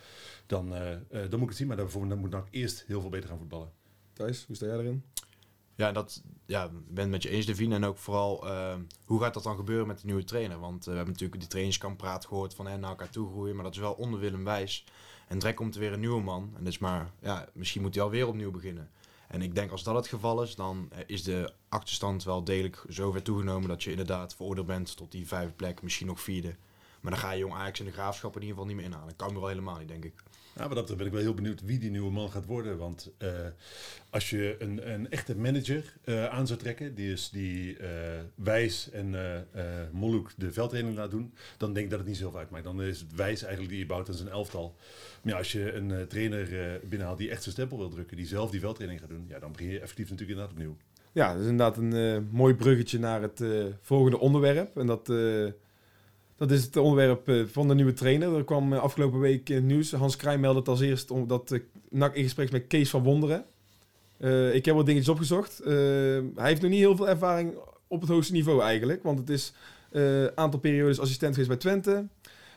dan, 0.45 0.69
dan 1.09 1.29
moet 1.29 1.41
ik 1.41 1.47
het 1.47 1.57
zien. 1.57 1.67
Maar 1.67 1.77
daarvoor 1.77 2.07
dan 2.07 2.17
moet 2.17 2.29
NAC 2.29 2.47
eerst 2.51 2.83
heel 2.87 3.01
veel 3.01 3.09
beter 3.09 3.29
gaan 3.29 3.37
voetballen. 3.37 3.71
Thijs, 4.13 4.43
hoe 4.45 4.55
sta 4.55 4.65
jij 4.65 4.77
erin? 4.77 5.03
Ja, 5.75 5.91
dat, 5.91 6.23
ja, 6.45 6.69
ben 6.87 7.09
met 7.09 7.23
je 7.23 7.29
eens, 7.29 7.45
Devine. 7.45 7.75
En 7.75 7.85
ook 7.85 7.97
vooral, 7.97 8.47
eh, 8.47 8.75
hoe 9.05 9.21
gaat 9.21 9.33
dat 9.33 9.43
dan 9.43 9.55
gebeuren 9.55 9.87
met 9.87 9.99
de 9.99 10.05
nieuwe 10.05 10.23
trainer? 10.23 10.59
Want 10.59 10.79
eh, 10.79 10.85
we 10.85 10.95
hebben 10.95 11.13
natuurlijk 11.13 11.39
die 11.39 11.49
trainingskampraat 11.49 12.25
gehoord 12.25 12.53
van 12.55 12.67
hè, 12.67 12.77
naar 12.77 12.89
elkaar 12.89 13.09
toe 13.09 13.29
groeien. 13.29 13.55
Maar 13.55 13.63
dat 13.63 13.73
is 13.73 13.79
wel 13.79 13.93
onder 13.93 14.19
Willem 14.19 14.43
Wijs. 14.43 14.85
En 15.27 15.39
direct 15.39 15.57
komt 15.57 15.73
er 15.73 15.79
weer 15.79 15.93
een 15.93 15.99
nieuwe 15.99 16.21
man. 16.21 16.53
En 16.57 16.67
is 16.67 16.77
maar, 16.77 17.11
ja, 17.21 17.47
misschien 17.53 17.81
moet 17.81 17.95
hij 17.95 18.03
alweer 18.03 18.27
opnieuw 18.27 18.51
beginnen. 18.51 18.89
En 19.27 19.41
ik 19.41 19.55
denk 19.55 19.71
als 19.71 19.83
dat 19.83 19.95
het 19.95 20.07
geval 20.07 20.43
is, 20.43 20.55
dan 20.55 20.87
eh, 20.91 20.99
is 21.05 21.23
de 21.23 21.53
achterstand 21.69 22.23
wel 22.23 22.43
degelijk 22.43 22.85
zover 22.87 23.23
toegenomen 23.23 23.69
dat 23.69 23.83
je 23.83 23.89
inderdaad 23.89 24.35
veroordeeld 24.35 24.67
bent 24.67 24.97
tot 24.97 25.11
die 25.11 25.27
vijfde 25.27 25.53
plek, 25.53 25.81
misschien 25.81 26.07
nog 26.07 26.21
vierde. 26.21 26.55
Maar 27.03 27.11
dan 27.11 27.21
ga 27.21 27.31
je 27.31 27.39
jong 27.39 27.53
Ajax 27.53 27.79
in 27.79 27.85
de 27.85 27.91
graafschap 27.91 28.35
in 28.35 28.41
ieder 28.41 28.55
geval 28.55 28.71
niet 28.71 28.75
meer 28.75 28.91
inhalen. 28.91 29.15
Kan 29.15 29.33
me 29.33 29.39
wel 29.39 29.47
helemaal 29.47 29.77
niet, 29.77 29.87
denk 29.87 30.05
ik. 30.05 30.13
Ja, 30.55 30.65
maar 30.65 30.75
dat 30.75 30.97
ben 30.97 31.05
ik 31.05 31.11
wel 31.11 31.21
heel 31.21 31.33
benieuwd 31.33 31.61
wie 31.61 31.79
die 31.79 31.89
nieuwe 31.91 32.11
man 32.11 32.31
gaat 32.31 32.45
worden. 32.45 32.77
Want 32.77 33.11
eh, 33.17 33.29
als 34.09 34.29
je 34.29 34.55
een, 34.59 34.91
een 34.91 35.09
echte 35.09 35.35
manager 35.35 35.93
eh, 36.03 36.25
aan 36.25 36.47
zou 36.47 36.59
trekken, 36.59 36.95
die 36.95 37.11
is 37.11 37.29
die 37.29 37.77
eh, 37.77 37.89
Wijs 38.35 38.89
en 38.89 39.15
eh 39.15 39.35
eh, 39.35 39.89
Moluk 39.91 40.29
de 40.37 40.51
veldtraining 40.51 40.97
laat 40.97 41.11
doen, 41.11 41.33
dan 41.57 41.73
denk 41.73 41.85
ik 41.85 41.91
dat 41.91 41.99
het 41.99 42.07
niet 42.07 42.17
zoveel 42.17 42.39
uitmaakt. 42.39 42.63
Dan 42.63 42.81
is 42.81 42.99
het 42.99 43.15
Wijs 43.15 43.41
eigenlijk 43.41 43.71
die 43.71 43.79
je 43.79 43.85
bouwt 43.85 44.09
aan 44.09 44.15
zijn 44.15 44.29
elftal. 44.29 44.75
Maar 45.21 45.31
ja, 45.31 45.37
als 45.37 45.51
je 45.51 45.73
een 45.73 45.91
eh, 45.91 46.01
trainer 46.01 46.73
eh, 46.73 46.79
binnenhaalt 46.81 47.17
die 47.17 47.29
echt 47.29 47.43
zijn 47.43 47.55
stempel 47.55 47.77
wil 47.77 47.89
drukken, 47.89 48.17
die 48.17 48.27
zelf 48.27 48.51
die 48.51 48.59
veldtraining 48.59 49.01
gaat 49.01 49.09
doen, 49.09 49.25
ja, 49.27 49.39
dan 49.39 49.51
begin 49.51 49.67
je 49.69 49.79
effectief 49.79 50.09
natuurlijk 50.09 50.39
inderdaad 50.39 50.57
opnieuw. 50.57 50.77
Ja, 51.13 51.31
dat 51.31 51.41
is 51.41 51.47
inderdaad 51.47 51.77
een 51.77 51.93
eh, 51.93 52.17
mooi 52.31 52.53
bruggetje 52.53 52.99
naar 52.99 53.21
het 53.21 53.41
eh, 53.41 53.65
volgende 53.81 54.19
onderwerp. 54.19 54.77
En 54.77 54.87
dat, 54.87 55.09
eh, 55.09 55.45
dat 56.35 56.51
is 56.51 56.63
het 56.63 56.77
onderwerp 56.77 57.27
eh, 57.27 57.43
van 57.45 57.67
de 57.67 57.75
nieuwe 57.75 57.93
trainer. 57.93 58.35
Er 58.35 58.43
kwam 58.43 58.73
eh, 58.73 58.79
afgelopen 58.79 59.19
week 59.19 59.47
het 59.47 59.63
nieuws. 59.63 59.91
Hans 59.91 60.15
Krij 60.15 60.37
meldde 60.37 60.59
het 60.59 60.67
als 60.69 60.81
eerst 60.81 61.11
omdat 61.11 61.51
uh, 61.51 61.59
NAC 61.89 62.15
in 62.15 62.23
gesprek 62.23 62.51
met 62.51 62.67
Kees 62.67 62.89
van 62.89 63.03
Wonderen. 63.03 63.45
Eh, 64.23 64.55
ik 64.55 64.65
heb 64.65 64.75
wat 64.75 64.85
dingetjes 64.85 65.09
opgezocht. 65.09 65.59
Eh, 65.59 65.73
hij 66.35 66.47
heeft 66.47 66.61
nog 66.61 66.71
niet 66.71 66.79
heel 66.79 66.95
veel 66.95 67.09
ervaring 67.09 67.53
op 67.87 68.01
het 68.01 68.09
hoogste 68.09 68.33
niveau 68.33 68.61
eigenlijk. 68.61 69.03
Want 69.03 69.19
het 69.19 69.29
is 69.29 69.53
een 69.91 70.31
aantal 70.35 70.59
periodes 70.59 70.99
assistent 70.99 71.31
geweest 71.31 71.49
bij 71.49 71.59
Twente. 71.59 72.07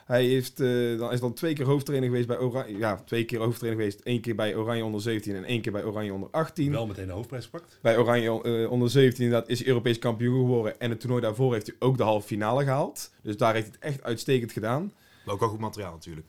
Hij 0.07 0.25
heeft, 0.25 0.59
uh, 0.59 0.99
dan 0.99 1.11
is 1.11 1.19
dan 1.19 1.33
twee 1.33 1.53
keer 1.53 1.65
hoofdtrainer 1.65 2.09
geweest 2.09 2.27
bij 2.27 2.39
Oranje. 2.39 2.77
Ja, 2.77 2.95
twee 2.95 3.25
keer 3.25 3.39
hoofdtrainer 3.39 3.81
geweest. 3.81 4.01
Eén 4.03 4.21
keer 4.21 4.35
bij 4.35 4.55
Oranje 4.55 4.85
onder 4.85 5.01
17 5.01 5.35
en 5.35 5.43
één 5.43 5.61
keer 5.61 5.71
bij 5.71 5.83
Oranje 5.83 6.13
onder 6.13 6.29
18. 6.31 6.71
Wel 6.71 6.87
meteen 6.87 7.07
de 7.07 7.11
hoofdprijs 7.11 7.43
gepakt. 7.43 7.79
Bij 7.81 7.97
Oranje 7.97 8.41
uh, 8.43 8.71
onder 8.71 8.89
17 8.89 9.23
inderdaad 9.23 9.49
is 9.49 9.59
hij 9.59 9.67
Europees 9.67 9.99
kampioen 9.99 10.39
geworden. 10.39 10.79
En 10.79 10.89
het 10.89 10.99
toernooi 10.99 11.21
daarvoor 11.21 11.53
heeft 11.53 11.67
hij 11.67 11.75
ook 11.79 11.97
de 11.97 12.03
halve 12.03 12.27
finale 12.27 12.63
gehaald. 12.63 13.11
Dus 13.21 13.37
daar 13.37 13.53
heeft 13.53 13.67
hij 13.67 13.75
het 13.79 13.83
echt 13.83 14.03
uitstekend 14.03 14.51
gedaan. 14.51 14.93
Maar 15.25 15.33
ook 15.33 15.41
al 15.41 15.49
goed 15.49 15.59
materiaal 15.59 15.91
natuurlijk. 15.91 16.27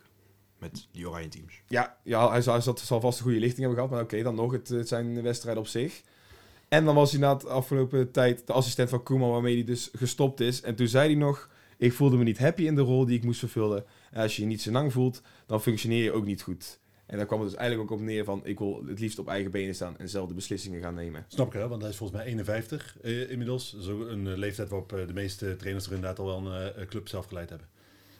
Met 0.58 0.88
die 0.92 1.08
Oranje 1.08 1.28
teams. 1.28 1.62
Ja, 1.66 1.97
ja 2.02 2.30
hij, 2.30 2.40
zal, 2.40 2.61
zal 2.62 3.00
vast 3.00 3.18
een 3.18 3.25
goede 3.25 3.40
lichting 3.40 3.66
hebben 3.66 3.76
gehad. 3.76 3.90
Maar 3.90 4.02
oké, 4.02 4.12
okay, 4.14 4.25
dan 4.25 4.35
nog. 4.35 4.52
Het, 4.52 4.68
het 4.68 4.88
zijn 4.88 5.23
wedstrijden 5.23 5.62
op 5.62 5.68
zich. 5.68 6.02
En 6.68 6.85
dan 6.85 6.94
was 6.94 7.11
hij 7.11 7.20
na 7.20 7.35
de 7.35 7.49
afgelopen 7.49 8.11
tijd 8.11 8.47
de 8.47 8.52
assistent 8.52 8.88
van 8.88 9.02
Koeman, 9.02 9.30
waarmee 9.30 9.54
hij 9.54 9.64
dus 9.64 9.90
gestopt 9.97 10.40
is. 10.40 10.61
En 10.61 10.75
toen 10.75 10.88
zei 10.88 11.06
hij 11.06 11.18
nog... 11.18 11.49
Ik 11.78 11.92
voelde 11.92 12.16
me 12.16 12.25
niet 12.25 12.38
happy 12.38 12.62
in 12.62 12.75
de 12.75 12.80
rol 12.80 13.04
die 13.06 13.16
ik 13.16 13.25
moest 13.25 13.38
vervullen. 13.38 13.85
En 14.11 14.23
als 14.23 14.37
je 14.37 14.42
je 14.42 14.49
niet 14.49 14.62
zo 14.62 14.70
lang 14.70 14.92
voelt, 14.92 15.23
dan 15.47 15.62
functioneer 15.62 16.02
je 16.02 16.12
ook 16.12 16.25
niet 16.25 16.42
goed. 16.42 16.80
En 17.06 17.16
daar 17.16 17.26
kwam 17.26 17.40
het 17.40 17.49
dus 17.49 17.58
eigenlijk 17.58 17.90
ook 17.90 17.99
op 17.99 18.04
neer 18.04 18.25
van... 18.25 18.40
ik 18.44 18.58
wil 18.58 18.85
het 18.87 19.00
liefst 19.00 19.18
op 19.18 19.28
eigen 19.28 19.50
benen 19.50 19.75
staan 19.75 19.99
en 19.99 20.08
zelf 20.08 20.28
de 20.28 20.35
beslissingen 20.35 20.80
gaan 20.80 20.94
nemen. 20.94 21.25
Snap 21.28 21.47
ik 21.47 21.52
hè, 21.52 21.68
want 21.68 21.82
hij 21.82 21.90
is 21.90 21.97
volgens 21.97 22.18
mij 22.18 22.28
51 22.28 22.97
uh, 23.02 23.30
inmiddels. 23.30 23.78
Zo 23.78 24.06
een 24.06 24.26
uh, 24.26 24.37
leeftijd 24.37 24.68
waarop 24.68 24.92
uh, 24.92 25.06
de 25.06 25.12
meeste 25.12 25.56
trainers 25.56 25.87
er 25.87 25.92
inderdaad 25.92 26.18
al 26.18 26.26
wel 26.26 26.52
een 26.52 26.73
uh, 26.78 26.87
club 26.87 27.08
zelf 27.08 27.26
geleid 27.26 27.49
hebben. 27.49 27.68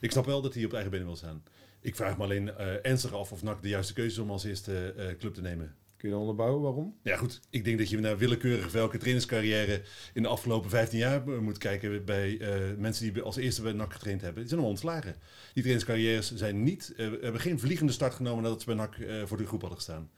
Ik 0.00 0.11
snap 0.11 0.27
wel 0.27 0.43
dat 0.43 0.55
hij 0.55 0.65
op 0.65 0.73
eigen 0.73 0.91
benen 0.91 1.07
wil 1.07 1.17
staan. 1.17 1.43
Ik 1.81 1.97
vraag 1.97 2.17
me 2.17 2.23
alleen 2.23 2.57
eh, 2.57 2.87
ernstig 2.87 3.12
af 3.12 3.33
of 3.33 3.43
NAC 3.43 3.62
de 3.62 3.69
juiste 3.69 3.93
keuze 3.93 4.11
is 4.11 4.19
om 4.19 4.31
als 4.31 4.45
eerste 4.45 4.93
eh, 4.97 5.17
club 5.19 5.35
te 5.35 5.41
nemen. 5.41 5.75
Kun 5.99 6.09
je 6.09 6.14
dan 6.14 6.21
onderbouwen 6.21 6.62
waarom? 6.62 6.97
Ja 7.02 7.17
goed, 7.17 7.40
ik 7.50 7.64
denk 7.64 7.78
dat 7.78 7.88
je 7.88 7.99
naar 7.99 8.19
willekeurig 8.19 8.73
welke 8.73 8.99
trainerscarrière 8.99 9.83
in 10.14 10.23
de 10.23 10.28
afgelopen 10.28 10.71
15 10.71 10.99
jaar 10.99 11.28
eh, 11.28 11.38
moet 11.38 11.59
kijken 11.59 12.05
bij 12.05 12.38
eh, 12.38 12.76
mensen 12.76 13.12
die 13.12 13.23
als 13.23 13.37
eerste 13.37 13.62
bij 13.62 13.73
NAC 13.73 13.93
getraind 13.93 14.21
hebben. 14.21 14.40
Die 14.40 14.49
zijn 14.49 14.61
allemaal 14.61 14.78
ontslagen. 14.78 15.17
Die 15.55 15.62
trainerscarrières 15.62 16.35
zijn 16.35 16.62
niet, 16.62 16.95
eh, 16.97 17.07
hebben 17.07 17.40
geen 17.40 17.61
vliegende 17.61 17.93
start 17.93 18.14
genomen 18.14 18.43
nadat 18.43 18.61
ze 18.61 18.67
bij 18.67 18.75
NAC 18.75 18.99
eh, 18.99 19.23
voor 19.25 19.37
de 19.37 19.47
groep 19.47 19.61
hadden 19.61 19.78
gestaan. 19.78 20.11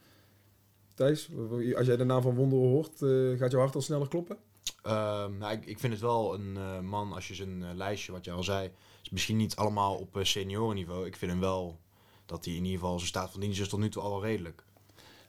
Thijs, 1.00 1.30
als 1.76 1.86
jij 1.86 1.96
de 1.96 2.04
naam 2.04 2.22
van 2.22 2.34
Wonderen 2.34 2.68
hoort, 2.68 3.02
eh, 3.02 3.38
gaat 3.38 3.50
jouw 3.50 3.60
hart 3.60 3.74
al 3.74 3.80
sneller 3.80 4.08
kloppen? 4.08 4.38
Ehm, 4.82 5.38
nou, 5.38 5.52
ik, 5.52 5.66
ik 5.66 5.78
vind 5.78 5.92
het 5.92 6.02
wel 6.02 6.34
een 6.34 6.56
eh, 6.56 6.80
man, 6.80 7.12
als 7.12 7.28
je 7.28 7.34
zijn 7.34 7.76
lijstje, 7.76 8.12
wat 8.12 8.24
je 8.24 8.30
al 8.30 8.42
zei, 8.42 8.70
is 9.02 9.10
misschien 9.10 9.36
niet 9.36 9.56
allemaal 9.56 9.96
op 9.96 10.16
uh, 10.16 10.24
seniorenniveau. 10.24 11.06
Ik 11.06 11.16
vind 11.16 11.30
hem 11.30 11.40
wel 11.40 11.80
dat 12.26 12.44
hij 12.44 12.54
in 12.54 12.64
ieder 12.64 12.78
geval 12.80 12.96
zijn 12.96 13.08
staat 13.08 13.30
van 13.30 13.40
dienst 13.40 13.60
is 13.60 13.68
tot 13.68 13.80
nu 13.80 13.88
toe 13.88 14.02
al 14.02 14.10
wel 14.10 14.22
redelijk. 14.22 14.64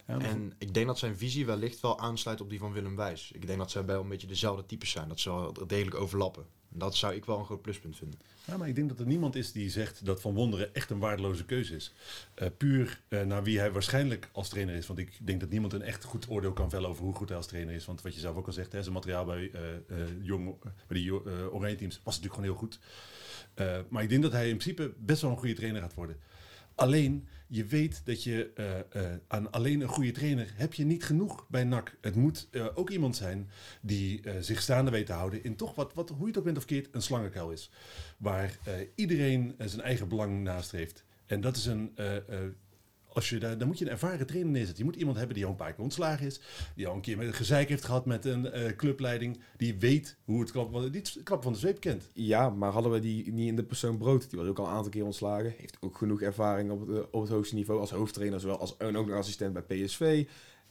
Ja, 0.06 0.18
En 0.18 0.52
ik 0.58 0.74
denk 0.74 0.86
dat 0.86 0.98
zijn 0.98 1.16
visie 1.16 1.46
wellicht 1.46 1.80
wel 1.80 1.98
aansluit 1.98 2.40
op 2.40 2.50
die 2.50 2.58
van 2.58 2.72
Willem 2.72 2.96
Wijs. 2.96 3.30
Ik 3.32 3.46
denk 3.46 3.58
dat 3.58 3.70
zij 3.70 3.84
wel 3.84 4.02
een 4.02 4.08
beetje 4.08 4.26
dezelfde 4.26 4.66
types 4.66 4.90
zijn. 4.90 5.08
Dat 5.08 5.20
ze 5.20 5.30
wel 5.30 5.66
degelijk 5.66 5.96
overlappen. 5.96 6.46
En 6.72 6.78
dat 6.78 6.96
zou 6.96 7.14
ik 7.14 7.24
wel 7.24 7.38
een 7.38 7.44
groot 7.44 7.62
pluspunt 7.62 7.96
vinden. 7.96 8.20
Ja, 8.44 8.56
maar 8.56 8.68
ik 8.68 8.74
denk 8.74 8.88
dat 8.88 8.98
er 8.98 9.06
niemand 9.06 9.36
is 9.36 9.52
die 9.52 9.70
zegt 9.70 10.04
dat 10.04 10.20
Van 10.20 10.34
Wonderen 10.34 10.74
echt 10.74 10.90
een 10.90 10.98
waardeloze 10.98 11.44
keuze 11.44 11.74
is. 11.74 11.92
Eh, 12.34 12.48
puur 12.56 13.00
eh, 13.08 13.22
naar 13.22 13.42
wie 13.42 13.58
hij 13.58 13.72
waarschijnlijk 13.72 14.28
als 14.32 14.48
trainer 14.48 14.74
is. 14.74 14.86
Want 14.86 14.98
ik 14.98 15.18
denk 15.20 15.40
dat 15.40 15.50
niemand 15.50 15.72
een 15.72 15.82
echt 15.82 16.04
goed 16.04 16.28
oordeel 16.28 16.52
kan 16.52 16.70
vellen 16.70 16.88
over 16.88 17.04
hoe 17.04 17.14
goed 17.14 17.28
hij 17.28 17.36
als 17.36 17.46
trainer 17.46 17.74
is. 17.74 17.84
Want 17.84 18.02
wat 18.02 18.14
je 18.14 18.20
zelf 18.20 18.36
ook 18.36 18.46
al 18.46 18.52
zegt, 18.52 18.72
hè, 18.72 18.82
zijn 18.82 18.94
materiaal 18.94 19.24
bij, 19.24 19.50
eh, 19.50 19.96
jong, 20.22 20.54
bij 20.62 20.98
die 20.98 21.12
oranje 21.52 21.76
teams 21.76 22.00
was 22.04 22.20
natuurlijk 22.20 22.34
gewoon 22.34 22.50
heel 22.50 22.58
goed. 22.58 22.78
Maar 23.88 24.02
ik 24.02 24.08
denk 24.08 24.22
dat 24.22 24.32
hij 24.32 24.48
in 24.48 24.56
principe 24.56 24.94
best 24.98 25.22
wel 25.22 25.30
een 25.30 25.36
goede 25.36 25.54
trainer 25.54 25.80
gaat 25.80 25.94
worden. 25.94 26.16
Alleen, 26.82 27.28
je 27.46 27.64
weet 27.64 28.02
dat 28.04 28.22
je 28.22 28.50
eh, 28.54 28.78
eh, 28.78 29.18
aan 29.28 29.50
alleen 29.50 29.80
een 29.80 29.88
goede 29.88 30.10
trainer 30.10 30.52
heb 30.54 30.74
je 30.74 30.84
niet 30.84 31.04
genoeg 31.04 31.46
bij 31.48 31.64
NAC. 31.64 31.96
Het 32.00 32.14
moet 32.14 32.48
eh, 32.50 32.66
ook 32.74 32.90
iemand 32.90 33.16
zijn 33.16 33.50
die 33.80 34.22
zich 34.40 34.62
staande 34.62 34.90
weet 34.90 35.06
te 35.06 35.12
houden 35.12 35.44
in 35.44 35.56
toch 35.56 35.74
wat, 35.74 35.94
wat, 35.94 36.08
hoe 36.08 36.20
je 36.20 36.26
het 36.26 36.38
ook 36.38 36.44
bent 36.44 36.56
of 36.56 36.64
keert, 36.64 36.88
een 36.94 37.02
slangenkuil 37.02 37.50
is. 37.50 37.70
Waar 38.16 38.58
iedereen 38.94 39.54
zijn 39.58 39.80
eigen 39.80 40.08
belang 40.08 40.42
nastreeft. 40.42 41.04
En 41.26 41.40
dat 41.40 41.56
is 41.56 41.66
een... 41.66 41.92
als 43.14 43.28
je 43.28 43.38
daar, 43.38 43.58
dan 43.58 43.66
moet 43.66 43.78
je 43.78 43.84
een 43.84 43.90
ervaren 43.90 44.26
trainer 44.26 44.52
neerzetten. 44.52 44.78
Je 44.78 44.90
moet 44.90 44.98
iemand 44.98 45.16
hebben 45.16 45.34
die 45.34 45.44
al 45.44 45.50
een 45.50 45.56
paar 45.56 45.72
keer 45.72 45.82
ontslagen 45.82 46.26
is. 46.26 46.40
Die 46.74 46.86
al 46.86 46.94
een 46.94 47.00
keer 47.00 47.16
met 47.16 47.34
gezeik 47.34 47.68
heeft 47.68 47.84
gehad 47.84 48.06
met 48.06 48.24
een 48.24 48.50
eh, 48.50 48.76
clubleiding. 48.76 49.40
Die 49.56 49.78
weet 49.78 50.16
hoe 50.24 50.40
het 50.40 50.50
klap, 50.50 50.92
die 50.92 51.02
klap 51.22 51.42
van 51.42 51.52
de 51.52 51.58
zweep 51.58 51.80
kent. 51.80 52.04
Ja, 52.12 52.50
maar 52.50 52.70
hadden 52.72 52.92
we 52.92 52.98
die 52.98 53.32
niet 53.32 53.48
in 53.48 53.56
de 53.56 53.64
persoon 53.64 53.98
Brood? 53.98 54.30
Die 54.30 54.38
was 54.38 54.48
ook 54.48 54.58
al 54.58 54.66
een 54.66 54.72
aantal 54.72 54.90
keer 54.90 55.04
ontslagen. 55.04 55.54
Heeft 55.56 55.76
ook 55.80 55.96
genoeg 55.96 56.20
ervaring 56.20 56.70
op 56.70 56.80
het, 56.80 56.96
eh, 56.96 57.02
op 57.10 57.20
het 57.20 57.30
hoogste 57.30 57.54
niveau 57.54 57.80
als 57.80 57.90
hoofdtrainer, 57.90 58.40
zowel 58.40 58.58
als 58.58 58.76
en 58.76 58.96
ook 58.96 59.06
nog 59.06 59.16
assistent 59.16 59.52
bij 59.52 59.62
PSV. 59.62 60.26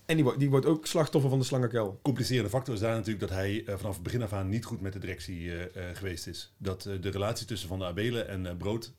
En 0.05 0.15
die, 0.15 0.23
wordt- 0.25 0.39
die 0.39 0.49
wordt 0.49 0.65
ook 0.65 0.85
slachtoffer 0.87 1.29
van 1.29 1.39
de 1.39 1.45
slangenkuil. 1.45 1.99
complicerende 2.01 2.49
factor 2.49 2.73
is 2.73 2.79
daar 2.79 2.95
natuurlijk 2.95 3.19
dat 3.19 3.29
hij 3.37 3.63
eh, 3.65 3.75
vanaf 3.77 3.93
het 3.93 4.03
begin 4.03 4.21
af 4.21 4.33
aan 4.33 4.49
niet 4.49 4.65
goed 4.65 4.81
met 4.81 4.93
de 4.93 4.99
directie 4.99 5.51
eh, 5.51 5.89
eh, 5.89 5.95
geweest 5.97 6.27
is. 6.27 6.53
Dat 6.57 6.85
eh, 6.85 7.01
de 7.01 7.09
relatie 7.09 7.45
tussen 7.47 7.67
Van 7.69 7.79
der 7.79 7.87
Abelen 7.87 8.27
en 8.27 8.45
eh, 8.45 8.55
Brood 8.57 8.93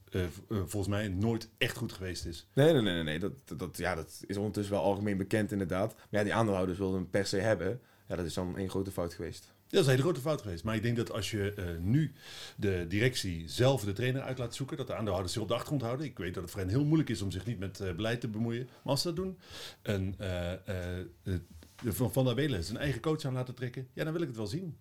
volgens 0.49 0.87
mij 0.89 1.09
nooit 1.09 1.49
echt 1.59 1.77
goed 1.77 1.93
geweest 1.93 2.25
is. 2.27 2.47
Nee, 2.55 2.73
nee, 2.73 2.83
nee, 2.83 2.93
nee. 2.95 3.03
nee. 3.03 3.19
Dat, 3.19 3.33
dat, 3.45 3.59
dat- 3.59 3.77
ja, 3.77 3.95
dat 3.95 4.23
is 4.27 4.37
ondertussen 4.37 4.73
wel 4.75 4.83
algemeen 4.83 5.17
bekend 5.17 5.53
inderdaad. 5.53 5.95
Maar 5.95 6.07
ja, 6.11 6.23
die 6.23 6.35
aandeelhouders 6.35 6.79
wilden 6.79 6.97
hem 7.01 7.11
per 7.11 7.27
se 7.27 7.37
hebben. 7.37 7.81
Ja, 8.09 8.17
dat 8.17 8.27
is 8.27 8.35
dan 8.35 8.57
één 8.57 8.71
grote 8.71 8.91
fout 8.91 9.15
geweest. 9.15 9.53
Dat 9.73 9.87
is 9.87 9.93
een 9.93 9.99
grote 9.99 10.21
fout 10.21 10.43
geweest. 10.43 10.65
Maar 10.65 10.75
ik 10.75 10.83
denk 10.83 10.97
dat 10.97 11.13
als 11.13 11.31
je 11.31 11.55
eh, 11.55 11.65
nu 11.81 12.13
de 12.57 12.85
directie 12.89 13.49
zelf 13.49 13.85
de 13.85 13.93
trainer 13.93 14.23
uit 14.23 14.39
laat 14.39 14.55
zoeken, 14.55 14.77
dat 14.77 14.87
de 14.87 14.95
aandeelhouders 14.95 15.33
zich 15.33 15.43
op 15.43 15.49
de 15.49 15.55
achtergrond 15.55 15.83
houden. 15.83 16.07
Ik 16.07 16.19
weet 16.19 16.35
dat 16.35 16.43
het 16.43 16.53
voor 16.53 16.61
hen 16.61 16.69
heel 16.69 16.85
moeilijk 16.85 17.11
is 17.11 17.23
om 17.23 17.31
zich 17.31 17.47
niet 17.47 17.59
met 17.59 17.81
eh, 17.81 17.93
beleid 17.93 18.21
te 18.21 18.29
bemoeien. 18.29 18.65
Maar 18.65 18.93
als 18.93 19.03
ze 19.03 19.07
dat 19.07 19.17
doen, 19.17 19.39
en 19.83 20.15
eh, 20.19 21.33
Van 21.85 22.13
Van 22.13 22.25
der 22.25 22.35
Belen 22.35 22.65
zijn 22.65 22.79
eigen 22.79 23.01
coach 23.01 23.25
aan 23.25 23.33
laten 23.33 23.55
trekken, 23.55 23.89
ja, 23.93 24.05
dan 24.05 24.13
wil 24.13 24.23
ik 24.23 24.29
het 24.29 24.37
wel 24.37 24.47
zien. 24.47 24.77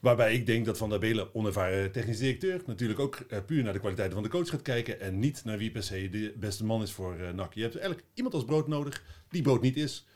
Waarbij 0.00 0.34
ik 0.34 0.46
denk 0.46 0.66
dat 0.66 0.78
Van 0.78 0.88
der 0.88 0.98
Belen, 0.98 1.34
onervaren 1.34 1.92
technisch 1.92 2.18
directeur, 2.18 2.62
natuurlijk 2.66 3.00
ook 3.00 3.26
puur 3.46 3.62
naar 3.62 3.72
de 3.72 3.78
kwaliteiten 3.78 4.14
van 4.14 4.24
de 4.24 4.32
coach 4.32 4.48
gaat 4.48 4.62
kijken. 4.62 5.00
En 5.00 5.18
niet 5.18 5.44
naar 5.44 5.58
wie 5.58 5.70
per 5.70 5.82
se 5.82 6.08
de 6.08 6.34
beste 6.36 6.64
man 6.64 6.82
is 6.82 6.92
voor 6.92 7.18
eh 7.18 7.32
NAC. 7.32 7.54
Je 7.54 7.62
hebt 7.62 7.76
eigenlijk 7.76 8.06
iemand 8.14 8.34
als 8.34 8.44
brood 8.44 8.68
nodig 8.68 9.04
die 9.28 9.42
brood 9.42 9.62
niet 9.62 9.76
is. 9.76 10.06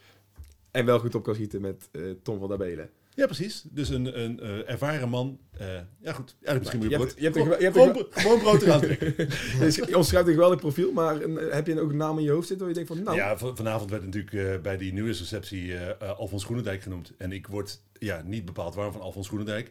En 0.71 0.85
wel 0.85 0.99
goed 0.99 1.15
op 1.15 1.23
kan 1.23 1.35
schieten 1.35 1.61
met 1.61 1.89
Tom 2.23 2.39
van 2.39 2.49
der 2.49 2.59
Belen. 2.59 2.91
Ja, 3.15 3.25
precies. 3.27 3.65
Dus 3.71 3.89
een, 3.89 4.21
een 4.23 4.41
eh, 4.41 4.71
ervaren 4.71 5.09
man. 5.09 5.39
eh, 5.59 5.67
ja, 6.01 6.13
goed. 6.13 6.37
Ja, 6.41 6.55
misschien 6.55 6.79
moet 6.79 6.91
je, 6.91 6.93
Je 6.93 6.97
brood. 6.97 7.09
hebt- 7.09 7.19
je 7.21 7.25
hebt 7.25 7.37
gewoon, 7.37 7.53
een- 7.53 7.59
je 7.59 7.65
hebt 7.65 7.77
gewoon, 7.77 8.07
gewoon 8.11 8.39
brood 8.39 8.63
eraan 8.63 8.81
trekken. 8.81 9.15
Je 9.91 9.97
omschrijft 9.97 10.27
een 10.29 10.33
geweldig 10.35 10.59
profiel, 10.59 10.93
maar 10.93 11.21
eh, 11.21 11.55
heb 11.55 11.67
je 11.67 11.81
ook 11.81 11.91
een 11.91 11.97
naam 11.97 12.19
in 12.19 12.25
je 12.25 12.31
hoofd 12.31 12.47
zitten 12.49 12.67
waar 12.67 12.77
je 12.77 12.85
denkt 12.85 13.03
van, 13.03 13.03
nou, 13.15 13.17
Ja, 13.17 13.55
vanavond 13.55 13.91
werd 13.91 14.05
natuurlijk 14.05 14.63
bij 14.63 14.77
die 14.77 14.93
nieuwsreceptie 14.93 15.79
Alfons 16.17 16.45
Groenendijk 16.45 16.83
genoemd. 16.83 17.13
En 17.19 17.33
ik 17.33 17.47
word 17.47 17.81
ja, 17.99 18.23
niet 18.25 18.45
bepaald 18.45 18.75
warm 18.75 18.93
van 18.93 19.01
Alfons 19.01 19.27
Groenendijk. 19.29 19.71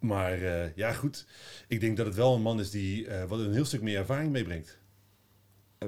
Maar 0.00 0.38
ja, 0.76 0.92
goed. 0.92 1.26
Ik 1.68 1.80
denk 1.80 1.96
dat 1.96 2.06
het 2.06 2.14
wel 2.14 2.34
een 2.34 2.42
man 2.42 2.60
is 2.60 2.70
die 2.70 3.06
wat 3.28 3.38
een 3.38 3.52
heel 3.52 3.64
stuk 3.64 3.82
meer 3.82 3.98
ervaring 3.98 4.32
meebrengt. 4.32 4.78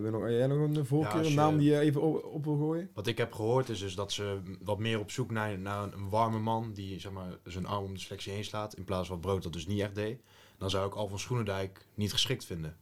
Hebben 0.02 0.12
we 0.12 0.18
nog, 0.18 0.26
heb 0.28 0.38
jij 0.38 0.46
nog 0.46 0.76
een 0.76 0.86
voorkeur, 0.86 1.16
Ja, 1.18 1.24
een 1.24 1.28
je- 1.28 1.34
naam 1.34 1.58
die 1.58 1.70
je 1.70 1.78
even 1.78 2.02
op, 2.02 2.24
op 2.24 2.44
wil 2.44 2.56
gooien? 2.56 2.90
Wat 2.94 3.06
ik 3.06 3.18
heb 3.18 3.32
gehoord 3.32 3.68
is 3.68 3.78
dus 3.78 3.94
dat 3.94 4.12
ze 4.12 4.38
wat 4.64 4.78
meer 4.78 4.98
op 4.98 5.10
zoek 5.10 5.30
naar, 5.30 5.58
naar 5.58 5.82
een, 5.82 6.08
warme 6.08 6.38
man 6.38 6.72
die 6.72 7.00
zeg 7.00 7.12
maar, 7.12 7.38
zijn 7.44 7.66
arm 7.66 7.84
om 7.84 7.94
de 7.94 8.00
selectie 8.00 8.32
heen 8.32 8.44
slaat. 8.44 8.74
In 8.74 8.84
plaats 8.84 9.08
van 9.08 9.20
Brood 9.20 9.42
dat 9.42 9.52
dus 9.52 9.66
niet 9.66 9.80
echt 9.80 9.94
deed. 9.94 10.20
Dan 10.58 10.70
zou 10.70 10.86
ik 10.86 10.94
Alfons 10.94 11.22
Schoenendijk 11.22 11.86
niet 11.94 12.12
geschikt 12.12 12.44
vinden. 12.44 12.76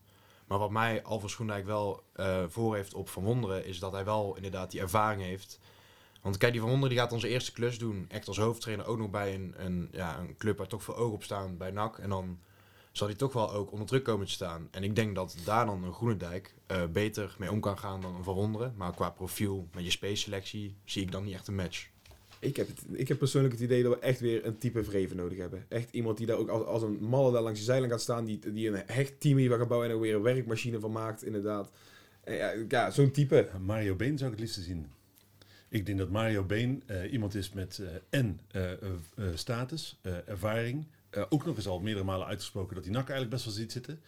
Maar 0.47 0.59
wat 0.59 0.71
mij 0.71 1.02
Alfons 1.02 1.33
Schoenendijk 1.33 1.66
wel 1.66 2.02
eh, 2.12 2.44
voor 2.49 2.75
heeft 2.75 2.94
op 2.94 3.09
Van 3.09 3.23
Wonderen 3.25 3.66
is 3.66 3.78
dat 3.78 3.92
hij 3.92 4.04
wel 4.04 4.37
inderdaad 4.37 4.71
die 4.71 4.80
ervaring 4.80 5.23
heeft. 5.23 5.59
Want 6.23 6.37
kijk, 6.37 6.52
die 6.52 6.61
Van 6.61 6.71
Wonderen 6.71 6.94
die 6.94 7.04
gaat 7.04 7.12
onze 7.12 7.28
eerste 7.28 7.52
klus 7.52 7.78
doen. 7.78 8.04
Echt 8.09 8.28
als 8.28 8.38
hoofdtrainer 8.38 8.87
ook 8.87 8.99
nog 8.99 9.11
bij 9.11 9.35
een, 9.35 9.54
een, 9.56 9.88
ja, 9.92 10.18
een 10.18 10.37
club 10.37 10.59
waar 10.59 10.66
toch 10.66 10.83
veel 10.83 10.97
oog 10.97 11.12
op 11.12 11.23
staan 11.23 11.56
bij 11.56 11.71
NAC. 11.71 11.99
En 11.99 12.09
dan 12.09 12.38
zal 12.97 13.07
hij 13.07 13.17
toch 13.17 13.33
wel 13.33 13.53
ook 13.53 13.73
onder 13.73 13.87
druk 13.87 14.05
komen 14.05 14.27
te 14.27 14.33
staan. 14.33 14.69
En 14.71 14.85
ik 14.85 14.97
denk 14.97 15.15
dat 15.15 15.37
daar 15.45 15.67
dan 15.67 15.85
een 15.85 15.93
Groenendijk 15.93 16.55
eh 16.67 16.87
beter 16.93 17.37
mee 17.39 17.51
om 17.51 17.61
kan 17.61 17.79
gaan 17.79 18.01
dan 18.01 18.15
een 18.15 18.25
Van 18.25 18.35
Wonderen. 18.35 18.75
Maar 18.77 18.95
qua 18.95 19.11
profiel 19.11 19.69
met 19.75 19.85
je 19.85 19.91
space 19.91 20.17
selectie 20.17 20.77
zie 20.85 21.03
ik 21.03 21.13
dan 21.13 21.25
niet 21.25 21.35
echt 21.35 21.49
een 21.49 21.55
match. 21.55 21.89
Ik 22.39 22.57
heb, 22.57 22.67
het, 22.67 22.85
ik 22.93 23.09
heb 23.09 23.19
persoonlijk 23.19 23.55
het 23.55 23.63
idee 23.63 23.83
dat 23.83 23.93
we 23.95 23.99
echt 23.99 24.21
weer 24.21 24.47
een 24.47 24.59
type 24.59 24.85
vreven 24.85 25.17
nodig 25.17 25.39
hebben. 25.39 25.65
Echt 25.69 25.91
iemand 25.93 26.17
die 26.17 26.27
daar 26.27 26.37
ook 26.37 26.49
als, 26.49 26.65
als 26.65 26.83
een 26.83 26.99
malle 27.01 27.33
daar 27.33 27.43
langs 27.43 27.59
de 27.59 27.65
zijlijn 27.65 27.91
gaat 27.91 28.01
staan, 28.01 28.25
die, 28.25 28.39
die 28.53 28.69
een 28.69 28.83
hecht 28.87 29.21
team 29.21 29.37
hier 29.37 29.57
gaat 29.57 29.69
bouwen 29.69 29.89
en 29.89 29.95
er 29.95 30.01
weer 30.01 30.15
een 30.15 30.23
werkmachine 30.23 30.81
van 30.81 30.93
maakt, 30.93 31.25
inderdaad. 31.25 31.71
En 32.25 32.35
ja, 32.35 32.53
ja 32.69 32.91
zo'n 32.91 33.11
type. 33.11 33.49
Mario 33.61 33.95
Been 33.95 34.19
zou 34.19 34.31
ik 34.31 34.39
het 34.39 34.47
liefst 34.47 34.65
zien. 34.65 34.87
Ik 35.69 35.87
denk 35.87 35.99
dat 35.99 36.11
Mario 36.11 36.45
Been 36.45 36.83
eh, 36.87 37.13
iemand 37.13 37.35
is 37.35 37.53
met 37.53 37.79
eh, 37.79 37.89
en 38.21 38.41
eh, 38.51 38.63
status, 39.35 39.99
eh, 40.03 40.29
ervaring. 40.29 40.87
Eh, 41.14 41.23
ook 41.28 41.44
nog 41.44 41.56
eens 41.56 41.66
al 41.66 41.80
meerdere 41.80 42.04
malen 42.04 42.26
uitgesproken 42.26 42.75
dat 42.75 42.85
hij 42.85 42.92
NAC 42.92 43.02
eigenlijk 43.09 43.30
best 43.30 43.44
wel 43.44 43.54
ziet 43.54 43.73
zitten. 43.73 44.00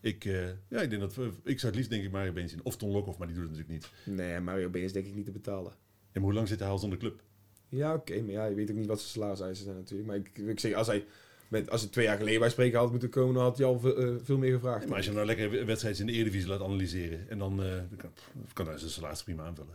Ik, 0.00 0.24
eh, 0.24 0.46
ja, 0.68 0.80
ik, 0.80 0.90
denk 0.90 1.00
dat, 1.00 1.14
we- 1.14 1.30
ik 1.44 1.58
zou 1.58 1.66
het 1.66 1.74
liefst 1.74 1.90
denk 1.90 2.04
ik 2.04 2.10
Mario 2.10 2.32
Been 2.32 2.48
zien. 2.48 2.60
Of 2.62 2.76
Ton 2.76 2.90
Lokhoff, 2.90 3.18
maar 3.18 3.26
die 3.26 3.36
doet 3.36 3.48
het 3.48 3.56
natuurlijk 3.56 3.84
niet. 4.06 4.16
Nee, 4.16 4.40
Mario 4.40 4.68
Been 4.68 4.82
is 4.82 4.92
denk 4.92 5.06
ik 5.06 5.14
niet 5.14 5.24
te 5.24 5.30
betalen. 5.30 5.72
En 5.72 5.76
maar 6.12 6.22
hoe 6.22 6.32
lang 6.32 6.48
zit 6.48 6.58
hij 6.60 6.68
al 6.68 6.78
zonder 6.78 6.98
club? 6.98 7.20
Ja, 7.68 7.94
oké, 7.94 8.20
maar 8.22 8.30
ja, 8.32 8.44
je 8.46 8.54
weet 8.54 8.70
ook 8.70 8.76
niet 8.76 8.86
wat 8.86 8.98
zijn 9.00 9.10
salariseisen 9.12 9.64
zijn 9.64 9.76
natuurlijk. 9.76 10.08
Maar 10.08 10.16
ik, 10.16 10.38
ik 10.48 10.60
zeg, 10.60 10.72
als 10.74 10.86
hij, 10.86 11.04
met, 11.48 11.70
als 11.70 11.80
hij 11.80 11.90
twee 11.90 12.04
jaar 12.04 12.16
geleden 12.16 12.40
bij 12.40 12.50
spreken 12.50 12.78
had 12.78 12.90
moeten 12.90 13.08
komen, 13.08 13.34
dan 13.34 13.42
had 13.42 13.56
hij 13.58 13.66
al 13.66 13.78
veel, 13.78 13.96
eh, 13.96 14.14
veel 14.22 14.38
meer 14.38 14.52
gevraagd. 14.52 14.82
Ja, 14.82 14.86
maar 14.88 14.96
als 14.96 15.06
je 15.06 15.12
hem 15.12 15.24
nou 15.26 15.36
lekker 15.36 15.66
wedstrijden 15.66 16.00
in 16.00 16.06
de 16.06 16.12
Eredivisie 16.12 16.48
laat 16.48 16.60
analyseren. 16.60 17.28
En 17.30 17.38
dan, 17.38 17.56
dan 17.56 17.96
kan, 17.96 18.10
kan 18.52 18.66
hij 18.66 18.78
zijn 18.78 18.90
salaris 18.90 19.22
prima 19.22 19.44
aanvullen. 19.44 19.74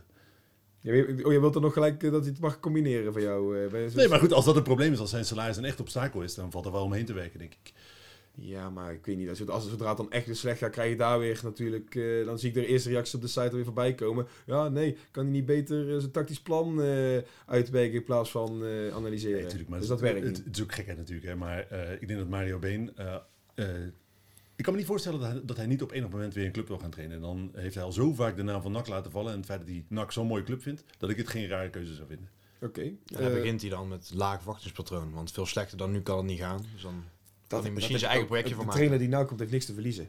Ja, 0.80 0.92
je- 0.94 1.20
oh, 1.24 1.32
je 1.32 1.40
wilt 1.40 1.54
er 1.54 1.60
nog 1.60 1.72
gelijk 1.72 2.02
eh, 2.02 2.10
dat 2.10 2.20
hij 2.22 2.30
het 2.30 2.40
mag 2.40 2.60
combineren 2.60 3.12
van 3.12 3.22
jou? 3.22 3.64
eh, 3.66 3.94
Nee, 3.94 4.08
maar 4.08 4.18
goed, 4.18 4.32
als 4.32 4.44
dat 4.44 4.56
een 4.56 4.62
probleem 4.62 4.92
is, 4.92 4.98
als 4.98 5.10
zijn 5.10 5.24
salaris 5.24 5.56
een 5.56 5.64
echt 5.64 5.80
obstakel 5.80 6.22
is, 6.22 6.34
dan 6.34 6.50
valt 6.50 6.66
er 6.66 6.72
wel 6.72 6.84
omheen 6.84 7.04
te 7.04 7.12
werken, 7.12 7.38
denk 7.38 7.52
ik. 7.52 7.72
Ja, 8.34 8.70
maar 8.70 8.92
ik 8.92 9.06
weet 9.06 9.16
niet. 9.16 9.28
Als, 9.28 9.46
als 9.48 9.68
zodra 9.70 9.88
het 9.88 9.96
dan 9.96 10.10
echt 10.10 10.26
weer 10.26 10.34
slecht 10.36 10.58
gaat, 10.58 10.70
krijg 10.70 10.90
je 10.90 10.96
daar 10.96 11.18
weer 11.18 11.40
natuurlijk... 11.42 11.94
eh, 11.94 12.24
dan 12.24 12.38
zie 12.38 12.48
ik 12.48 12.54
de 12.54 12.66
eerste 12.66 12.88
reacties 12.88 13.14
op 13.14 13.20
de 13.20 13.26
site 13.28 13.40
alweer 13.48 13.64
voorbij 13.64 13.94
komen. 13.94 14.26
Ja, 14.46 14.68
nee, 14.68 14.96
kan 15.10 15.22
hij 15.22 15.32
niet 15.32 15.46
beter 15.46 16.00
zijn 16.00 16.12
tactisch 16.12 16.40
plan 16.40 16.82
eh, 16.82 17.18
uitwerken 17.46 17.94
in 17.98 18.04
plaats 18.04 18.30
van 18.30 18.50
analyseren? 18.92 19.34
Nee, 19.34 19.42
natuurlijk, 19.42 19.68
maar 19.70 19.80
dus 19.80 19.88
het, 19.88 19.98
dat 19.98 20.08
werkt 20.10 20.26
het, 20.26 20.36
niet. 20.36 20.44
het 20.46 20.56
is 20.56 20.62
ook 20.62 20.74
gekheid 20.74 20.96
natuurlijk, 20.98 21.26
hè, 21.26 21.36
maar 21.36 21.58
ik 22.00 22.06
denk 22.08 22.18
dat 22.20 22.28
Mario 22.28 22.58
Been... 22.58 22.92
eh, 24.60 24.64
eh, 24.64 24.64
ik 24.64 24.64
kan 24.64 24.72
me 24.72 24.78
niet 24.78 24.88
voorstellen 24.88 25.20
dat 25.20 25.30
hij, 25.30 25.40
dat 25.44 25.56
hij 25.56 25.66
niet 25.66 25.82
op 25.82 25.90
enig 25.92 26.10
moment 26.10 26.34
weer 26.34 26.46
een 26.46 26.52
club 26.52 26.68
wil 26.68 26.78
gaan 26.78 26.90
trainen. 26.90 27.16
En 27.16 27.22
dan 27.22 27.50
heeft 27.54 27.74
hij 27.74 27.84
al 27.84 27.92
zo 27.92 28.12
vaak 28.14 28.36
de 28.36 28.42
naam 28.42 28.62
van 28.62 28.72
NAC 28.72 28.86
laten 28.86 29.10
vallen. 29.10 29.30
En 29.32 29.36
het 29.36 29.46
feit 29.46 29.58
dat 29.60 29.68
hij 29.68 29.84
NAC 29.88 30.12
zo'n 30.12 30.26
mooie 30.26 30.42
club 30.42 30.62
vindt, 30.62 30.84
dat 30.98 31.10
ik 31.10 31.16
het 31.16 31.28
geen 31.28 31.46
rare 31.48 31.70
keuze 31.70 31.94
zou 31.94 32.06
vinden. 32.08 32.28
Oké. 32.62 32.80
En 32.80 32.98
eh, 33.06 33.18
dan 33.18 33.32
begint 33.32 33.60
hij 33.60 33.70
dan 33.70 33.88
met 33.88 34.10
laag 34.14 34.36
verwachtingspatroon. 34.36 35.12
Want 35.12 35.32
veel 35.32 35.46
slechter 35.46 35.78
dan 35.78 35.90
nu 35.90 36.00
kan 36.02 36.16
het 36.16 36.26
niet 36.26 36.38
gaan. 36.38 36.64
Dus 36.72 36.82
dan 36.82 37.04
kan 37.46 37.60
hij 37.62 37.70
misschien 37.70 37.92
dat- 37.92 38.00
zijn 38.00 38.12
eigen 38.12 38.18
dat- 38.18 38.26
projectje 38.26 38.48
de 38.50 38.54
van 38.56 38.64
maken. 38.66 38.80
trainer 38.80 38.98
die 38.98 39.08
nou 39.08 39.26
komt 39.26 39.40
heeft 39.40 39.52
niks 39.52 39.66
te 39.66 39.72
verliezen. 39.74 40.08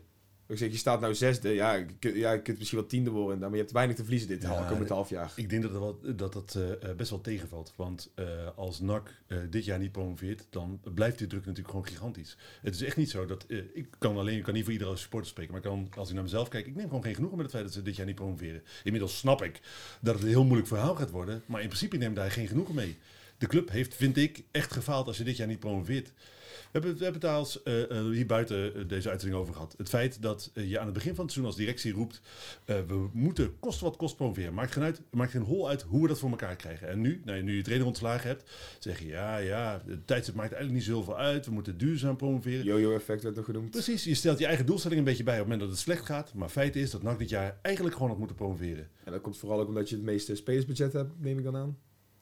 Ik 0.51 0.57
zeg, 0.57 0.71
je 0.71 0.77
staat 0.77 0.99
nou 1.01 1.15
zesde. 1.15 1.49
Ja, 1.49 1.73
je 1.73 1.85
kunt, 1.99 2.15
ja, 2.15 2.31
je 2.31 2.41
kunt 2.41 2.57
misschien 2.57 2.79
wel 2.79 2.87
tiende 2.87 3.09
worden. 3.09 3.39
Maar 3.39 3.51
je 3.51 3.57
hebt 3.57 3.71
weinig 3.71 3.95
te 3.95 4.01
verliezen 4.01 4.27
dit 4.29 4.41
Ja, 4.41 4.65
komend 4.69 4.89
half 4.89 5.09
jaar. 5.09 5.31
Ik 5.35 5.49
denk 5.49 5.61
dat 5.61 5.71
dat, 5.71 5.81
wel- 5.81 6.15
dat, 6.15 6.33
dat 6.33 6.55
eh, 6.55 6.89
eh, 6.89 6.95
best 6.95 7.09
wel 7.09 7.21
tegenvalt. 7.21 7.73
Want 7.75 8.11
eh, 8.15 8.25
als 8.55 8.79
NAC 8.79 9.13
dit 9.49 9.65
jaar 9.65 9.79
niet 9.79 9.91
promoveert, 9.91 10.47
dan 10.49 10.79
blijft 10.93 11.17
die 11.17 11.27
druk 11.27 11.41
natuurlijk 11.45 11.69
gewoon 11.69 11.87
gigantisch. 11.87 12.37
Het 12.61 12.75
is 12.75 12.81
echt 12.81 12.97
niet 12.97 13.09
zo 13.09 13.25
dat... 13.25 13.45
ik 13.73 13.87
kan 13.97 14.17
alleen, 14.17 14.37
ik 14.37 14.43
kan 14.43 14.53
niet 14.53 14.63
voor 14.63 14.73
iedere 14.73 14.95
supporter 14.95 15.29
spreken, 15.29 15.51
maar 15.53 15.61
kan, 15.61 15.89
als 15.97 16.07
ik 16.07 16.13
naar 16.13 16.23
mezelf 16.23 16.47
kijk, 16.47 16.65
ik 16.67 16.75
neem 16.75 16.87
gewoon 16.87 17.03
geen 17.03 17.15
genoegen 17.15 17.37
met 17.37 17.45
het 17.45 17.55
feit 17.55 17.67
dat 17.67 17.75
ze 17.75 17.81
dit 17.81 17.95
jaar 17.95 18.05
niet 18.05 18.15
promoveren. 18.15 18.63
Inmiddels 18.83 19.17
snap 19.17 19.43
ik 19.43 19.59
dat 20.01 20.13
het 20.13 20.23
een 20.23 20.29
heel 20.29 20.43
moeilijk 20.43 20.67
verhaal 20.67 20.95
gaat 20.95 21.09
worden, 21.11 21.43
maar 21.45 21.61
in 21.61 21.67
principe 21.67 21.97
neem 21.97 22.09
ik 22.09 22.15
daar 22.15 22.31
geen 22.31 22.47
genoegen 22.47 22.75
mee. 22.75 22.97
De 23.41 23.47
club 23.47 23.69
heeft, 23.69 23.95
vind 23.95 24.17
ik, 24.17 24.43
echt 24.51 24.73
gefaald 24.73 25.07
als 25.07 25.17
je 25.17 25.23
dit 25.23 25.37
jaar 25.37 25.47
niet 25.47 25.59
promoveert. 25.59 26.07
We 26.07 26.69
hebben, 26.71 26.97
we 26.97 27.03
hebben 27.03 27.21
het 27.21 27.29
als, 27.29 27.63
eh, 27.63 27.91
eh, 27.91 28.05
hier 28.05 28.25
buiten 28.25 28.75
eh, 28.75 28.81
deze 28.87 29.09
uitzending 29.09 29.41
over 29.41 29.53
gehad. 29.53 29.73
Het 29.77 29.89
feit 29.89 30.21
dat 30.21 30.51
je 30.53 30.79
aan 30.79 30.85
het 30.85 30.93
begin 30.93 31.15
van 31.15 31.23
het 31.23 31.33
seizoen 31.33 31.53
als 31.53 31.55
directie 31.61 31.93
roept... 31.93 32.21
we 32.65 33.09
moeten 33.13 33.59
kost 33.59 33.79
wat 33.79 33.97
kost 33.97 34.15
promoveren. 34.15 34.53
Maakt 34.53 34.71
geen, 34.71 34.83
uit, 34.83 35.01
maakt 35.11 35.31
geen 35.31 35.41
hol 35.41 35.69
uit 35.69 35.81
hoe 35.81 36.01
we 36.01 36.07
dat 36.07 36.19
voor 36.19 36.29
elkaar 36.29 36.55
krijgen. 36.55 36.89
En 36.89 37.01
nu, 37.01 37.21
nou, 37.25 37.41
nu 37.41 37.55
je 37.55 37.61
trainer 37.61 37.87
ontslagen 37.87 38.27
hebt, 38.27 38.51
zeg 38.79 38.99
je... 38.99 39.07
ja, 39.07 39.37
ja, 39.37 39.81
de 39.85 40.05
tijdstip 40.05 40.35
maakt 40.35 40.53
eigenlijk 40.53 40.85
niet 40.85 40.95
zoveel 40.95 41.17
uit. 41.17 41.45
We 41.45 41.51
moeten 41.51 41.77
duurzaam 41.77 42.15
promoveren. 42.15 42.65
Yo-yo-effect 42.65 43.23
werd 43.23 43.35
nog 43.35 43.45
genoemd. 43.45 43.71
Precies, 43.71 44.03
je 44.03 44.15
stelt 44.15 44.39
je 44.39 44.45
eigen 44.45 44.65
doelstelling 44.65 44.99
een 44.99 45.05
beetje 45.05 45.23
bij 45.23 45.33
op 45.33 45.39
het 45.39 45.49
moment 45.49 45.69
dat 45.69 45.77
het 45.77 45.87
slecht 45.87 46.05
gaat. 46.05 46.33
Maar 46.33 46.49
feit 46.49 46.75
is 46.75 46.91
dat 46.91 47.03
NAC 47.03 47.19
dit 47.19 47.29
jaar 47.29 47.59
eigenlijk 47.61 47.95
gewoon 47.95 48.09
had 48.09 48.19
moeten 48.19 48.35
promoveren. 48.35 48.87
En 49.03 49.11
dat 49.11 49.21
komt 49.21 49.37
vooral 49.37 49.59
ook 49.59 49.67
omdat 49.67 49.89
je 49.89 49.95
het 49.95 50.05
meeste 50.05 50.35
spelersbudget 50.35 50.93
hebt, 50.93 51.11
neem 51.19 51.37
ik 51.37 51.43
dan 51.43 51.55
aan. 51.55 51.77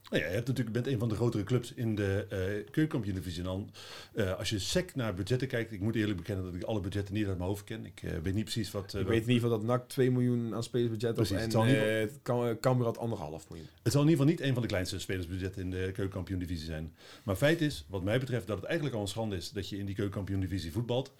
Nou 0.10 0.22
ja, 0.24 0.30
je 0.30 0.36
hebt 0.36 0.48
natuurlijk, 0.48 0.75
bent 0.75 0.88
een 0.88 1.00
van 1.00 1.10
de 1.10 1.16
grotere 1.16 1.44
clubs 1.44 1.74
in 1.74 1.96
de 1.96 2.25
uh, 2.32 2.38
keukenkampioen-divisie. 2.72 3.39
En 3.39 3.46
dan, 3.46 3.70
eh, 4.13 4.38
als 4.38 4.50
je 4.50 4.60
sec 4.60 4.96
naar 4.96 5.13
budgetten 5.13 5.48
kijkt, 5.48 5.72
ik 5.72 5.80
moet 5.80 5.96
eerlijk 5.96 6.18
bekennen 6.18 6.46
dat 6.46 6.54
ik 6.54 6.63
alle 6.63 6.80
budgetten 6.80 7.13
niet 7.13 7.28
uit 7.28 7.38
mijn 7.38 7.50
hoofd 7.50 7.63
ken. 7.63 7.86
Ik 7.86 8.04
eh, 8.04 8.12
weet 8.24 8.34
niet 8.34 8.44
precies 8.44 8.72
wat... 8.72 8.94
eh, 8.94 9.01
ik 9.01 9.08
weet 9.08 9.22
in 9.22 9.32
ieder 9.32 9.42
geval 9.42 9.58
dat 9.58 9.68
NAC 9.68 9.88
2 9.89 10.12
miljoen 10.12 10.56
aan 10.56 10.63
spelersbudget. 10.63 11.13
Precies, 11.13 11.54
En 11.54 12.08
eh, 12.24 12.56
Cambuur 12.60 12.86
had 12.86 12.98
anderhalf 12.98 13.50
miljoen. 13.50 13.68
Het 13.84 13.92
zal 13.92 14.01
in 14.01 14.10
ieder 14.10 14.25
geval 14.25 14.38
niet 14.39 14.48
een 14.48 14.54
van 14.54 14.62
de 14.62 14.68
kleinste 14.68 15.00
spelersbudgetten 15.00 15.62
in 15.62 15.70
de 15.70 15.92
keukenkampioen-divisie 15.94 16.66
zijn. 16.66 16.94
Maar 17.24 17.36
feit 17.36 17.62
is, 17.62 17.86
wat 17.89 18.04
mij 18.04 18.20
betreft, 18.20 18.48
dat 18.48 18.58
het 18.58 18.66
eigenlijk 18.66 18.96
al 18.96 19.01
een 19.01 19.08
schande 19.08 19.36
is 19.36 19.51
dat 19.51 19.70
je 19.70 19.78
in 19.78 19.86
die 19.86 19.96
keukenkampioen-divisie 19.96 20.72
voetbalt. 20.72 21.13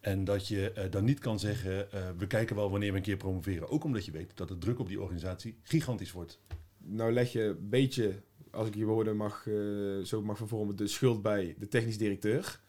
En 0.00 0.24
dat 0.24 0.48
je 0.48 0.72
eh, 0.72 0.90
dan 0.90 1.04
niet 1.04 1.18
kan 1.18 1.38
zeggen, 1.38 1.92
eh, 1.92 2.00
we 2.18 2.26
kijken 2.26 2.56
wel 2.56 2.70
wanneer 2.70 2.90
we 2.90 2.96
een 2.96 3.02
keer 3.02 3.16
promoveren. 3.16 3.68
Ook 3.70 3.84
omdat 3.84 4.04
je 4.04 4.10
weet 4.10 4.30
dat 4.34 4.48
de 4.48 4.58
druk 4.58 4.78
op 4.78 4.88
die 4.88 5.00
organisatie 5.00 5.58
gigantisch 5.62 6.12
wordt. 6.12 6.38
Nou 6.78 7.12
leg 7.12 7.32
je 7.32 7.42
een 7.42 7.68
beetje, 7.68 8.14
als 8.56 8.68
ik 8.68 8.74
je 8.74 8.84
woorden 8.84 9.16
mag, 9.16 9.46
eh, 9.46 9.54
zo 10.04 10.22
mag 10.22 10.36
vervormen, 10.36 10.76
de 10.76 10.86
schuld 10.86 11.22
bij 11.22 11.54
de 11.58 11.68
technisch 11.68 11.98
directeur. 11.98 12.60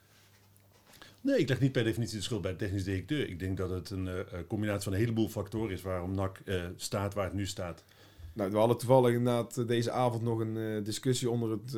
Nee, 1.22 1.38
ik 1.38 1.50
leg 1.50 1.60
niet 1.60 1.72
per 1.72 1.84
definitie 1.84 2.17
de 2.17 2.24
schuld 2.24 2.41
bij 2.41 2.51
de 2.51 2.58
technisch 2.58 2.84
directeur. 2.84 3.29
Ik 3.29 3.39
denk 3.39 3.58
dat 3.58 3.70
het 3.70 3.89
een 3.89 4.08
eh, 4.08 4.24
combinatie 4.48 4.84
van 4.84 4.94
een 4.94 5.00
heleboel 5.00 5.29
factoren 5.29 5.72
is 5.72 5.82
waarom 5.82 6.15
NAC 6.15 6.41
eh, 6.46 6.63
staat 6.75 7.13
waar 7.13 7.25
het 7.25 7.34
nu 7.34 7.46
staat. 7.46 7.84
Nou, 8.34 8.51
we 8.51 8.58
hadden 8.58 8.77
toevallig 8.77 9.10
inderdaad 9.10 9.67
deze 9.67 9.91
avond 9.91 10.24
nog 10.24 10.39
een 10.39 10.84
discussie 10.84 11.29
onder, 11.29 11.51
het, 11.51 11.75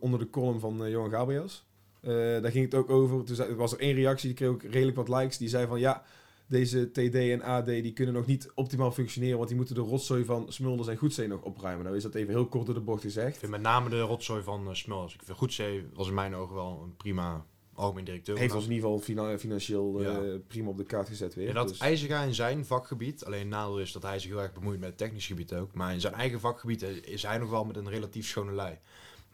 onder 0.00 0.18
de 0.18 0.30
column 0.30 0.60
van 0.60 0.90
Johan 0.90 1.10
Gabriels. 1.10 1.64
Daar 2.00 2.50
ging 2.50 2.64
het 2.64 2.74
ook 2.74 2.90
over. 2.90 3.24
Toen 3.24 3.56
was 3.56 3.72
er 3.72 3.78
één 3.78 3.94
reactie, 3.94 4.28
die 4.28 4.36
kreeg 4.36 4.48
ook 4.48 4.62
redelijk 4.62 4.96
wat 4.96 5.08
likes. 5.08 5.38
Die 5.38 5.48
zei 5.48 5.66
van 5.66 5.80
ja, 5.80 6.04
deze 6.46 6.90
TD 6.90 7.14
en 7.14 7.42
AD 7.42 7.66
die 7.66 7.92
kunnen 7.92 8.14
nog 8.14 8.26
niet 8.26 8.50
optimaal 8.54 8.92
functioneren, 8.92 9.36
want 9.36 9.48
die 9.48 9.56
moeten 9.56 9.74
de 9.74 9.80
rotzooi 9.80 10.24
van 10.24 10.52
Smulders 10.52 10.88
en 10.88 10.96
Goedzee 10.96 11.26
nog 11.28 11.42
opruimen. 11.42 11.84
Nou 11.84 11.96
is 11.96 12.02
dat 12.02 12.14
even 12.14 12.34
heel 12.34 12.46
kort 12.46 12.66
door 12.66 12.74
de 12.74 12.80
bocht 12.80 13.04
Ik 13.04 13.10
gezegd. 13.10 13.38
vind 13.38 13.50
met 13.50 13.60
name 13.60 13.88
de 13.88 14.00
rotzooi 14.00 14.42
van 14.42 14.68
uh, 14.68 14.74
Smulders. 14.74 15.14
Ik 15.14 15.22
vind 15.24 15.38
Goedzee 15.38 15.86
was 15.94 16.08
in 16.08 16.14
mijn 16.14 16.34
ogen 16.34 16.54
wel 16.54 16.80
een 16.84 16.96
prima 16.96 17.46
algemeen 17.74 18.04
directeur. 18.04 18.38
Heeft 18.38 18.54
ons 18.54 18.64
in 18.66 18.72
ieder 18.72 18.88
geval 18.88 19.02
fina- 19.04 19.38
financieel 19.38 20.00
eh, 20.02 20.38
prima 20.48 20.68
op 20.68 20.76
de 20.76 20.84
kaart 20.84 21.08
gezet 21.08 21.34
weer. 21.34 21.48
En 21.48 21.54
dat 21.54 21.68
Dus- 21.68 21.78
IJzerga 21.78 22.22
in 22.22 22.34
zijn 22.34 22.64
vakgebied, 22.66 23.24
alleen 23.24 23.38
het 23.40 23.48
nadeel 23.48 23.80
is 23.80 23.92
dat 23.92 24.02
hij 24.02 24.18
zich 24.18 24.30
heel 24.30 24.40
erg 24.42 24.52
bemoeit 24.52 24.78
met 24.80 24.88
het 24.88 24.98
technisch 24.98 25.26
gebied 25.26 25.54
ook. 25.54 25.74
Maar 25.74 25.92
in 25.92 26.00
zijn 26.00 26.14
eigen 26.14 26.40
vakgebied 26.40 26.82
eh, 26.82 26.90
is 27.02 27.22
hij 27.22 27.38
nog 27.38 27.50
wel 27.50 27.64
met 27.64 27.76
een 27.76 27.88
relatief 27.88 28.26
schone 28.26 28.52
lei. 28.52 28.78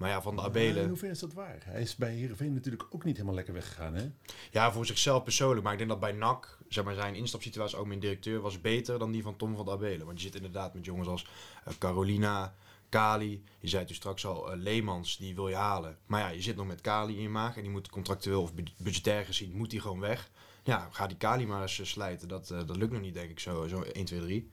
Maar 0.01 0.11
ja, 0.11 0.23
van 0.23 0.37
de 0.37 0.43
Maar 0.43 0.57
in 0.57 0.69
Abelen. 0.71 0.89
hoeverre 0.89 1.13
is 1.13 1.19
dat 1.19 1.33
waar? 1.33 1.59
Hij 1.65 1.81
is 1.81 1.97
bij 1.97 2.15
Heerenveen 2.15 2.53
natuurlijk 2.53 2.85
ook 2.91 3.05
niet 3.05 3.15
helemaal 3.15 3.35
lekker 3.37 3.55
weggegaan, 3.55 3.95
hè? 3.95 4.11
Ja, 4.51 4.73
voor 4.73 4.87
zichzelf 4.87 5.23
persoonlijk. 5.23 5.63
Maar 5.63 5.73
ik 5.73 5.79
denk 5.79 5.91
dat 5.91 6.01
bij 6.01 6.13
NAC, 6.13 6.59
zeg 6.69 6.85
maar, 6.85 6.95
zijn 6.95 7.15
instapsituatie 7.15 7.77
ook 7.79 7.87
mijn 7.87 8.01
directeur 8.01 8.41
was 8.41 8.61
beter 8.61 8.99
dan 8.99 9.11
die 9.11 9.23
van 9.23 9.37
Tom 9.37 9.57
van 9.57 9.65
de 9.65 9.71
Abelen. 9.71 10.07
Want 10.07 10.19
je 10.21 10.25
zit 10.27 10.35
inderdaad 10.35 10.75
met 10.75 10.85
jongens 10.85 11.09
als 11.09 11.27
eh, 11.65 11.73
Carolina, 11.79 12.55
Kali. 12.89 13.45
Je 13.59 13.69
zei 13.69 13.85
toen 13.85 13.95
straks 13.95 14.27
al, 14.27 14.53
eh, 14.53 14.59
Leemans, 14.59 15.17
die 15.17 15.35
wil 15.35 15.49
je 15.49 15.55
halen. 15.55 15.99
Maar 16.07 16.21
ja, 16.21 16.29
je 16.29 16.43
zit 16.43 16.57
nog 16.57 16.67
met 16.67 16.81
Kali 16.81 17.15
in 17.17 17.23
je 17.23 17.29
maag 17.29 17.57
en 17.57 17.63
die 17.63 17.71
moet 17.71 17.89
contractueel 17.91 18.43
of 18.43 18.55
bud- 18.55 18.73
budgetair 18.77 19.25
gezien, 19.25 19.53
moet 19.57 19.71
die 19.71 19.81
gewoon 19.81 20.01
weg. 20.01 20.31
Ja, 20.63 20.89
ga 20.91 21.07
die 21.07 21.17
Kali 21.17 21.47
maar 21.47 21.63
eens 21.63 21.81
eh, 21.81 21.87
slijten. 21.87 22.29
Dat, 22.29 22.47
dat 22.49 22.77
lukt 22.77 22.93
nog 22.93 23.01
niet, 23.01 23.15
denk 23.15 23.31
ik, 23.31 23.41
zo, 23.41 23.67
zo 23.67 23.81
1, 23.83 24.05
2, 24.05 24.21
3. 24.21 24.51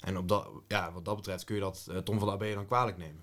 En 0.00 0.16
op 0.18 0.28
dat, 0.28 0.48
ja, 0.68 0.92
wat 0.92 1.04
dat 1.04 1.16
betreft 1.16 1.44
kun 1.44 1.54
je 1.54 1.60
dat 1.60 1.90
Tom 2.04 2.18
van 2.18 2.28
de 2.28 2.34
Abelen 2.34 2.54
dan 2.54 2.66
kwalijk 2.66 2.96
nemen. 2.96 3.22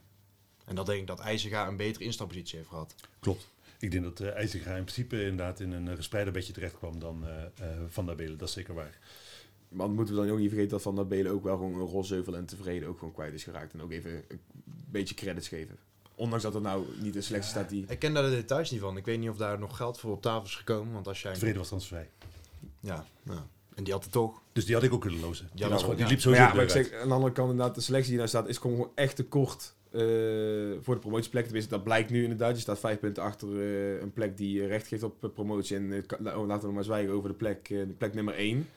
En 0.68 0.76
dat 0.76 0.86
denk 0.86 1.00
ik 1.00 1.08
dat 1.08 1.20
IJzerga 1.20 1.68
een 1.68 1.78
betere 1.78 2.04
instappositie 2.04 2.58
heeft 2.58 2.70
gehad. 2.70 2.96
Klopt. 3.20 3.48
Ik 3.80 3.92
denk 3.92 4.04
dat 4.04 4.20
uh, 4.20 4.36
IJzerga 4.36 4.76
in 4.76 4.84
principe 4.84 5.22
inderdaad 5.22 5.60
in 5.60 5.72
een 5.72 5.86
uh, 5.86 5.96
gespreider 5.96 6.34
bedje 6.34 6.54
terecht 6.54 6.78
kwam 6.78 7.00
dan 7.00 7.24
uh, 7.24 7.30
uh, 7.30 7.68
Van 7.88 8.06
der 8.06 8.16
Belen. 8.16 8.38
Dat 8.38 8.48
is 8.48 8.54
zeker 8.54 8.74
waar. 8.74 8.98
Maar 9.70 9.90
moeten 9.90 10.16
we 10.16 10.22
dan 10.22 10.30
ook 10.30 10.38
niet 10.38 10.50
vergeten 10.50 10.72
dat 10.72 10.82
Van 10.82 10.96
der 10.96 11.08
Belen 11.08 11.32
ook 11.32 11.44
wel 11.44 11.58
gewoon 11.58 11.74
een 11.74 11.88
rotzeuvel 11.88 12.36
en 12.36 12.46
tevreden 12.46 12.90
ook 12.90 12.98
gewoon 13.00 13.14
kwijt 13.14 13.34
is 13.34 13.44
geraakt. 13.44 13.74
En 13.74 13.82
ook 13.82 13.92
even 13.92 14.12
een 14.28 14.40
beetje 14.90 15.16
credits 15.16 15.48
geven. 15.48 15.78
Ondanks 16.16 16.44
dat 16.44 16.56
er 16.56 16.62
nou 16.62 16.86
niet 17.00 17.16
een 17.16 17.24
selectie 17.24 17.50
staat 17.52 17.70
die... 17.70 17.86
Ik 17.88 18.00
ken 18.00 18.14
daar 18.14 18.24
de 18.24 18.30
details 18.30 18.72
niet 18.72 18.80
van. 18.80 18.98
Ik 18.98 19.06
weet 19.06 19.20
niet 19.20 19.30
of 19.30 19.38
daar 19.38 19.60
nog 19.60 19.78
geld 19.78 20.00
voor 20.00 20.12
op 20.12 20.22
tafel 20.22 20.46
is 20.46 20.56
gekomen. 20.56 20.94
Want 20.94 21.08
als 21.08 21.22
jij... 21.22 21.34
Tevreden 21.34 21.58
was 21.58 21.68
transfervrij. 21.68 22.10
Ja, 22.80 23.06
ja. 23.24 23.48
En 23.76 23.84
die 23.84 23.94
had 23.94 24.04
het 24.04 24.12
toch. 24.12 24.42
Dus 24.54 24.66
die 24.66 24.76
had 24.76 24.84
ik 24.84 24.94
ook 24.94 25.02
kunnen 25.02 25.20
lozen. 25.20 25.50
Die, 25.54 25.64
Ja, 25.64 25.70
was 25.70 25.70
maar- 25.70 25.80
gewoon, 25.80 25.96
die 25.96 26.06
liep 26.06 26.14
Maar 26.14 26.22
sowieso 26.22 26.44
ja, 26.44 26.54
maar 26.54 26.64
ik 26.64 26.70
zeg, 26.70 27.02
aan 27.02 27.08
de 27.08 27.14
andere 27.14 27.34
kant 27.34 27.52
inderdaad, 27.52 27.76
de 27.76 27.82
selectie 27.82 28.10
die 28.10 28.20
daar 28.20 28.28
staat, 28.28 28.48
is 28.48 28.58
gewoon 28.58 28.92
echt 28.96 29.16
te 29.16 29.24
kort 29.24 29.76
eh, 29.98 30.78
voor 30.82 30.94
de 30.96 31.02
promotieplek. 31.02 31.44
Tenminste, 31.44 31.70
dat 31.72 31.84
blijkt 31.84 32.10
nu 32.10 32.22
inderdaad. 32.24 32.56
Je 32.56 32.62
staat 32.62 32.80
vijf 32.80 33.00
punten 33.00 33.24
achter 33.24 33.48
eh, 33.62 34.02
een 34.02 34.14
plek 34.14 34.38
die 34.38 34.62
eh, 34.62 34.68
recht 34.68 34.88
geeft 34.88 35.04
op 35.04 35.32
promotie. 35.34 35.76
En 35.76 36.06
la- 36.20 36.46
laten 36.46 36.68
we 36.68 36.74
maar 36.74 36.84
zwijgen 36.84 37.14
over 37.14 37.30
de 37.30 37.36
plek, 37.36 37.68
de 37.68 37.94
plek 37.98 38.14
nummer 38.14 38.34
één. 38.34 38.68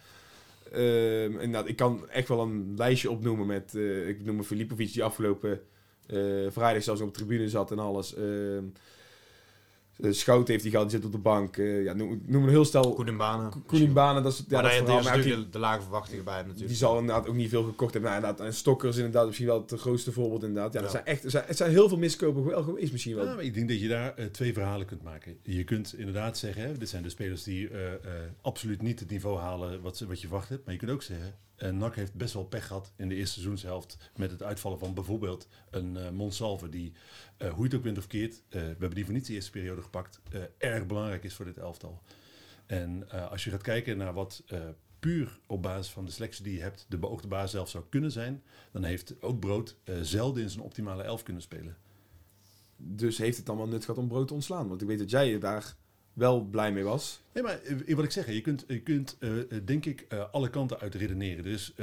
Ehm, 0.72 1.32
inderdaad, 1.32 1.68
ik 1.68 1.76
kan 1.76 2.08
echt 2.08 2.28
wel 2.28 2.40
een 2.40 2.74
lijstje 2.76 3.10
opnoemen 3.10 3.46
met, 3.46 3.74
ik 4.06 4.24
noem 4.24 4.42
Filipovic, 4.42 4.92
die 4.92 5.04
afgelopen 5.04 5.60
vrijdag 6.48 6.82
zelfs 6.82 7.00
op 7.00 7.06
de 7.06 7.14
tribune 7.14 7.48
zat 7.48 7.70
en 7.70 7.78
alles. 7.78 8.14
Eh, 10.02 10.12
Schout 10.12 10.48
heeft 10.48 10.62
die 10.62 10.70
gehad, 10.70 10.90
die 10.90 10.96
zit 10.96 11.06
op 11.06 11.12
de 11.12 11.18
bank. 11.18 11.56
Eh, 11.56 11.82
ja, 11.84 11.92
noem, 11.92 12.22
noem 12.26 12.42
een 12.42 12.48
heel 12.48 12.64
stel. 12.64 12.82
Goed 12.94 13.06
in 13.06 13.16
banen. 13.16 13.52
Koeling 13.66 13.92
Banen, 13.92 14.22
dat 14.22 14.32
is 14.32 14.38
ja, 14.38 14.60
maar 14.62 14.62
dat 14.84 14.98
is 14.98 15.04
Maar 15.04 15.18
oké, 15.18 15.28
de, 15.28 15.48
de 15.50 15.58
lage 15.58 15.82
verwachtingen 15.82 16.24
bij 16.24 16.34
hem 16.34 16.42
natuurlijk. 16.42 16.68
die 16.70 16.78
zal 16.78 16.98
inderdaad 16.98 17.28
ook 17.28 17.34
niet 17.34 17.48
veel 17.50 17.62
gekocht 17.64 17.92
hebben. 17.92 18.10
Nou, 18.10 18.22
inderdaad, 18.22 18.46
en 18.46 18.54
Stokker 18.54 18.88
is 18.88 18.96
inderdaad 18.96 19.26
misschien 19.26 19.46
wel 19.46 19.60
het 19.68 19.80
grootste 19.80 20.12
voorbeeld 20.12 20.42
inderdaad. 20.42 20.72
Ja, 20.72 20.80
er 20.82 20.90
zijn 20.90 21.04
echt, 21.04 21.24
er 21.24 21.30
zijn, 21.30 21.44
er 21.46 21.54
zijn 21.54 21.70
heel 21.70 21.88
veel 21.88 21.98
miskopen 21.98 22.44
wel 22.44 22.62
geweest 22.62 22.92
misschien 22.92 23.14
wel. 23.14 23.24
Ja, 23.24 23.34
maar 23.34 23.44
ik 23.44 23.54
denk 23.54 23.68
dat 23.68 23.80
je 23.80 23.88
daar 23.88 24.14
eh, 24.14 24.24
twee 24.26 24.52
verhalen 24.52 24.86
kunt 24.86 25.02
maken. 25.02 25.36
Je 25.42 25.64
kunt 25.64 25.94
inderdaad 25.98 26.38
zeggen, 26.38 26.62
hè, 26.62 26.78
dit 26.78 26.88
zijn 26.88 27.02
de 27.02 27.08
spelers 27.08 27.42
die 27.42 27.68
eh, 27.68 27.92
eh, 27.92 27.98
absoluut 28.42 28.82
niet 28.82 29.00
het 29.00 29.10
niveau 29.10 29.38
halen 29.38 29.80
wat, 29.82 29.96
ze- 29.96 30.06
wat 30.06 30.20
je 30.20 30.26
verwacht 30.26 30.48
hebt. 30.48 30.64
Maar 30.64 30.72
je 30.74 30.80
kunt 30.80 30.90
ook 30.92 31.02
zeggen, 31.02 31.34
eh 31.60 31.70
NAC 31.70 31.94
heeft 31.94 32.14
best 32.14 32.34
wel 32.34 32.44
pech 32.44 32.66
gehad 32.66 32.92
in 32.96 33.08
de 33.08 33.14
eerste 33.14 33.32
seizoenshelft 33.32 34.10
met 34.16 34.30
het 34.30 34.42
uitvallen 34.42 34.78
van 34.78 34.94
bijvoorbeeld 34.94 35.48
een 35.70 35.96
eh 35.96 36.10
Monsalve 36.10 36.68
die, 36.68 36.92
eh, 37.36 37.48
hoe 37.48 37.58
je 37.58 37.64
het 37.64 37.74
ook 37.74 37.82
bent 37.82 37.98
of 37.98 38.06
keert, 38.06 38.42
we 38.48 38.58
hebben 38.58 38.94
die 38.94 39.04
voor 39.04 39.14
niets 39.14 39.28
de 39.28 39.34
eerste 39.34 39.50
periode 39.50 39.82
gepakt, 39.82 40.20
erg 40.58 40.86
belangrijk 40.86 41.24
is 41.24 41.34
voor 41.34 41.44
dit 41.44 41.58
elftal. 41.58 42.02
En 42.66 43.10
als 43.30 43.44
je 43.44 43.50
gaat 43.50 43.62
kijken 43.62 43.96
naar 43.96 44.12
wat 44.12 44.44
puur 44.98 45.40
op 45.46 45.62
basis 45.62 45.92
van 45.92 46.04
de 46.04 46.10
selectie 46.10 46.44
die 46.44 46.54
je 46.54 46.62
hebt 46.62 46.86
de 46.88 46.98
beoogde 46.98 47.28
basis 47.28 47.50
zelf 47.50 47.68
zou 47.68 47.84
kunnen 47.88 48.12
zijn, 48.12 48.42
dan 48.72 48.84
heeft 48.84 49.22
ook 49.22 49.40
Brood 49.40 49.76
zelden 50.02 50.42
in 50.42 50.50
zijn 50.50 50.64
optimale 50.64 51.02
elf 51.02 51.22
kunnen 51.22 51.42
spelen. 51.42 51.76
Dus 52.76 53.18
heeft 53.18 53.36
het 53.36 53.46
dan 53.46 53.56
wel 53.56 53.68
nut 53.68 53.84
gehad 53.84 54.00
om 54.00 54.08
brood 54.08 54.28
te 54.28 54.34
ontslaan? 54.34 54.68
Want 54.68 54.82
ik 54.82 54.88
weet 54.88 54.98
dat 54.98 55.10
jij 55.10 55.38
daar 55.38 55.76
wel 56.20 56.40
blij 56.40 56.72
mee 56.72 56.84
was. 56.84 57.20
Nee, 57.32 57.42
maar 57.42 57.60
eh, 57.62 57.94
wat 57.94 58.04
ik 58.04 58.10
zeg, 58.10 58.26
je 58.26 58.40
kunt, 58.40 58.64
je 58.68 58.80
kunt 58.80 59.16
eh, 59.20 59.38
eh, 59.40 59.46
denk 59.64 59.84
ik 59.84 60.06
alle 60.32 60.50
kanten 60.50 60.80
uit 60.80 60.94
redeneren. 60.94 61.44
Dus 61.44 61.74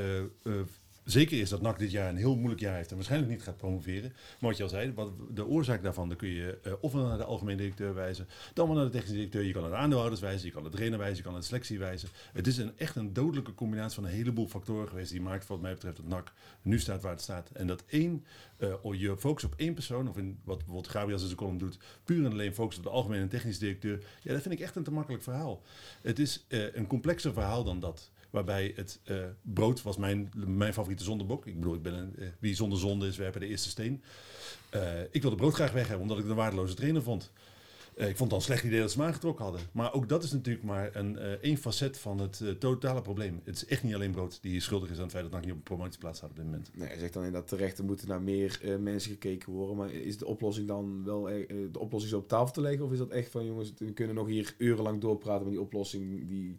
zeker 1.07 1.39
is 1.39 1.49
dat 1.49 1.61
NAC 1.61 1.79
dit 1.79 1.91
jaar 1.91 2.09
een 2.09 2.15
heel 2.15 2.35
moeilijk 2.35 2.61
jaar 2.61 2.75
heeft 2.75 2.89
en 2.89 2.95
waarschijnlijk 2.95 3.31
niet 3.31 3.41
gaat 3.43 3.57
promoveren. 3.57 4.11
Maar 4.11 4.49
wat 4.49 4.57
je 4.57 4.63
al 4.63 4.69
zei, 4.69 4.93
de 5.33 5.45
oorzaak 5.45 5.83
daarvan, 5.83 6.07
dan 6.07 6.17
kun 6.17 6.29
je 6.29 6.59
uh, 6.67 6.73
ofwel 6.79 7.05
naar 7.05 7.17
de 7.17 7.23
algemeen 7.23 7.57
directeur 7.57 7.93
wijzen, 7.93 8.27
dan 8.53 8.67
wel 8.67 8.75
naar 8.75 8.85
de 8.85 8.91
technische 8.91 9.15
directeur. 9.15 9.43
Je 9.43 9.53
kan 9.53 9.61
naar 9.61 9.71
de 9.71 9.77
aandeelhouders 9.77 10.21
wijzen, 10.21 10.47
je 10.47 10.53
kan 10.53 10.63
de 10.63 10.69
trainer 10.69 10.97
wijzen, 10.97 11.17
je 11.17 11.23
kan 11.23 11.31
naar 11.31 11.41
de 11.41 11.47
selectie 11.47 11.79
wijzen. 11.79 12.09
Het 12.33 12.47
is 12.47 12.57
een, 12.57 12.77
echt 12.77 12.95
een 12.95 13.13
dodelijke 13.13 13.53
combinatie 13.53 13.95
van 13.95 14.03
een 14.03 14.15
heleboel 14.15 14.47
factoren 14.47 14.87
geweest 14.87 15.11
die 15.11 15.21
maakt 15.21 15.47
wat 15.47 15.61
mij 15.61 15.73
betreft 15.73 15.97
dat 15.97 16.07
NAC 16.07 16.33
nu 16.61 16.79
staat 16.79 17.01
waar 17.01 17.11
het 17.11 17.21
staat. 17.21 17.49
En 17.49 17.67
dat 17.67 17.83
één, 17.87 18.25
uh, 18.57 18.73
je 18.91 19.17
focus 19.17 19.43
op 19.43 19.53
één 19.57 19.73
persoon, 19.73 20.09
of 20.09 20.17
in 20.17 20.39
wat 20.43 20.57
bijvoorbeeld 20.57 20.87
Gabriel 20.87 21.19
in 21.19 21.25
zijn 21.25 21.35
column 21.35 21.57
doet, 21.57 21.77
puur 22.03 22.25
en 22.25 22.31
alleen 22.31 22.53
focus 22.53 22.77
op 22.77 22.83
de 22.83 22.89
algemene 22.89 23.21
en 23.21 23.29
technische 23.29 23.59
directeur. 23.59 24.03
Ja, 24.21 24.33
dat 24.33 24.41
vind 24.41 24.53
ik 24.53 24.59
echt 24.59 24.75
een 24.75 24.83
te 24.83 24.91
makkelijk 24.91 25.23
verhaal. 25.23 25.61
Het 26.01 26.19
is 26.19 26.45
uh, 26.47 26.75
een 26.75 26.87
complexer 26.87 27.33
verhaal 27.33 27.63
dan 27.63 27.79
dat. 27.79 28.11
Waarbij 28.29 28.73
het 28.75 28.99
uh, 29.05 29.17
brood 29.41 29.81
was 29.81 29.97
mijn, 29.97 30.31
mijn 30.35 30.73
favoriete 30.73 31.03
zondebok. 31.03 31.45
Ik 31.45 31.55
bedoel, 31.55 31.73
ik 31.73 31.81
ben 31.81 32.13
uh, 32.17 32.27
wie 32.39 32.55
zonder 32.55 32.79
zonde 32.79 33.07
is, 33.07 33.17
werpen 33.17 33.39
de 33.39 33.47
eerste 33.47 33.69
steen. 33.69 34.03
Uh, 34.75 35.01
ik 35.11 35.21
wilde 35.21 35.37
brood 35.37 35.53
graag 35.53 35.71
weg 35.71 35.87
hebben, 35.87 36.01
omdat 36.01 36.17
ik 36.17 36.23
het 36.23 36.31
een 36.31 36.37
waardeloze 36.37 36.73
trainer 36.73 37.03
vond. 37.03 37.31
Eh, 37.97 38.09
ik 38.09 38.17
vond 38.17 38.31
het 38.31 38.31
al 38.31 38.37
een 38.37 38.53
slecht 38.53 38.63
idee 38.63 38.79
dat 38.79 38.91
ze 38.91 38.97
hem 38.97 39.07
aangetrokken 39.07 39.43
hadden. 39.43 39.61
Maar 39.71 39.93
ook 39.93 40.09
dat 40.09 40.23
is 40.23 40.31
natuurlijk 40.31 40.65
maar 40.65 40.95
een 40.95 41.17
eh, 41.17 41.31
één 41.31 41.57
facet 41.57 41.97
van 41.97 42.19
het 42.19 42.41
eh, 42.41 42.49
totale 42.49 43.01
probleem. 43.01 43.41
Het 43.43 43.55
is 43.55 43.65
echt 43.65 43.83
niet 43.83 43.95
alleen 43.95 44.11
Brood 44.11 44.41
die 44.41 44.59
schuldig 44.59 44.89
is 44.89 44.95
aan 44.95 45.03
het 45.03 45.11
feit 45.11 45.23
dat 45.23 45.33
NAC 45.33 45.41
niet 45.41 45.51
op 45.51 45.57
een 45.57 45.63
promotieplaats 45.63 46.17
staat 46.17 46.29
op 46.29 46.35
dit 46.35 46.45
moment. 46.45 46.71
Nee, 46.73 46.87
hij 46.87 46.97
zegt 46.97 47.13
dan 47.13 47.23
inderdaad 47.23 47.49
terecht, 47.49 47.77
er 47.77 47.83
moeten 47.83 48.07
naar 48.07 48.21
meer 48.21 48.59
eh, 48.63 48.75
mensen 48.75 49.11
gekeken 49.11 49.51
worden. 49.51 49.75
Maar 49.75 49.91
is 49.91 50.17
de 50.17 50.25
oplossing 50.25 50.67
dan 50.67 51.03
wel 51.03 51.29
eh, 51.29 51.47
de 51.71 51.79
oplossing 51.79 52.11
zo 52.11 52.19
op 52.19 52.27
tafel 52.27 52.53
te 52.53 52.61
leggen? 52.61 52.85
Of 52.85 52.91
is 52.91 52.97
dat 52.97 53.09
echt 53.09 53.31
van 53.31 53.45
jongens, 53.45 53.73
we 53.77 53.93
kunnen 53.93 54.15
nog 54.15 54.27
hier 54.27 54.55
urenlang 54.57 55.01
doorpraten 55.01 55.43
met 55.43 55.53
die 55.53 55.61
oplossing 55.61 56.27
die... 56.27 56.55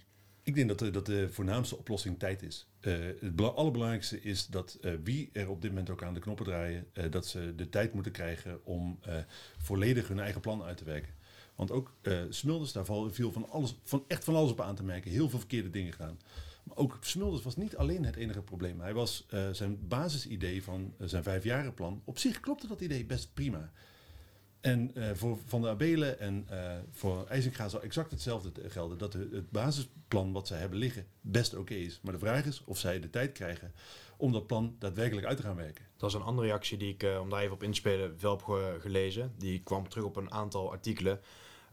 Ik 0.48 0.54
denk 0.54 0.68
dat 0.68 0.78
de, 0.78 0.90
dat 0.90 1.06
de 1.06 1.28
voornaamste 1.30 1.76
oplossing 1.76 2.18
tijd 2.18 2.42
is. 2.42 2.66
Eh, 2.80 2.92
het 3.20 3.36
bela- 3.36 3.48
allerbelangrijkste 3.48 4.20
is 4.20 4.46
dat 4.46 4.78
eh, 4.80 4.92
wie 5.02 5.30
er 5.32 5.48
op 5.48 5.62
dit 5.62 5.70
moment 5.70 5.90
ook 5.90 6.02
aan 6.02 6.14
de 6.14 6.20
knoppen 6.20 6.44
draaien, 6.44 6.86
eh, 6.92 7.10
dat 7.10 7.26
ze 7.26 7.54
de 7.56 7.68
tijd 7.68 7.94
moeten 7.94 8.12
krijgen 8.12 8.64
om 8.64 8.98
volledig 9.58 10.08
hun 10.08 10.18
eigen 10.18 10.40
plan 10.40 10.62
uit 10.62 10.76
te 10.76 10.84
werken. 10.84 11.14
Want 11.54 11.70
ook 11.70 11.94
Smulders, 12.28 12.72
daar 12.72 12.84
viel 13.10 13.32
van, 13.32 13.48
alles, 13.48 13.76
van 13.82 14.04
echt 14.06 14.24
van 14.24 14.34
alles 14.34 14.50
op 14.50 14.60
aan 14.60 14.74
te 14.74 14.84
merken. 14.84 15.10
Heel 15.10 15.28
veel 15.28 15.38
verkeerde 15.38 15.70
dingen 15.70 15.92
gedaan. 15.92 16.18
Maar 16.62 16.76
ook 16.76 16.98
Smulders 17.00 17.42
was 17.42 17.56
niet 17.56 17.76
alleen 17.76 18.04
het 18.04 18.16
enige 18.16 18.42
probleem. 18.42 18.80
Hij 18.80 18.94
was 18.94 19.26
zijn 19.52 19.88
basisidee 19.88 20.62
van 20.62 20.94
zijn 20.98 21.22
vijfjarenplan. 21.22 22.02
Op 22.04 22.18
zich 22.18 22.40
klopte 22.40 22.66
dat 22.66 22.80
idee 22.80 23.04
best 23.04 23.34
prima. 23.34 23.72
En 24.60 24.94
eh, 24.94 25.10
voor 25.14 25.38
Van 25.46 25.60
der 25.62 25.70
Abelen 25.70 26.20
en 26.20 26.44
eh, 26.48 26.76
voor 26.90 27.26
IJzinga 27.26 27.68
zal 27.68 27.82
exact 27.82 28.10
hetzelfde 28.10 28.50
gelden. 28.68 28.98
Dat 28.98 29.12
het 29.12 29.50
basisplan 29.50 30.32
wat 30.32 30.46
zij 30.46 30.58
hebben 30.58 30.78
liggen 30.78 31.06
best 31.20 31.54
oké 31.56 31.74
is. 31.74 32.00
Maar 32.02 32.12
de 32.12 32.18
vraag 32.18 32.44
is 32.44 32.62
of 32.64 32.78
zij 32.78 33.00
de 33.00 33.10
tijd 33.10 33.32
krijgen 33.32 33.72
om 34.16 34.32
dat 34.32 34.46
plan 34.46 34.76
daadwerkelijk 34.78 35.26
uit 35.26 35.36
te 35.36 35.42
gaan 35.42 35.56
werken. 35.56 35.84
Dat 35.96 36.08
is 36.08 36.14
een 36.16 36.22
andere 36.22 36.46
reactie 36.46 36.78
die 36.78 36.92
ik, 36.92 37.02
eh, 37.02 37.20
om 37.20 37.30
daar 37.30 37.40
even 37.40 37.54
op 37.54 37.62
in 37.62 37.70
te 37.70 37.76
spelen, 37.76 38.16
wel 38.20 38.30
heb 38.30 38.42
ge- 38.44 38.76
gelezen. 38.80 39.32
Die 39.36 39.62
kwam 39.62 39.88
terug 39.88 40.04
op 40.04 40.16
een 40.16 40.30
aantal 40.32 40.70
artikelen. 40.70 41.20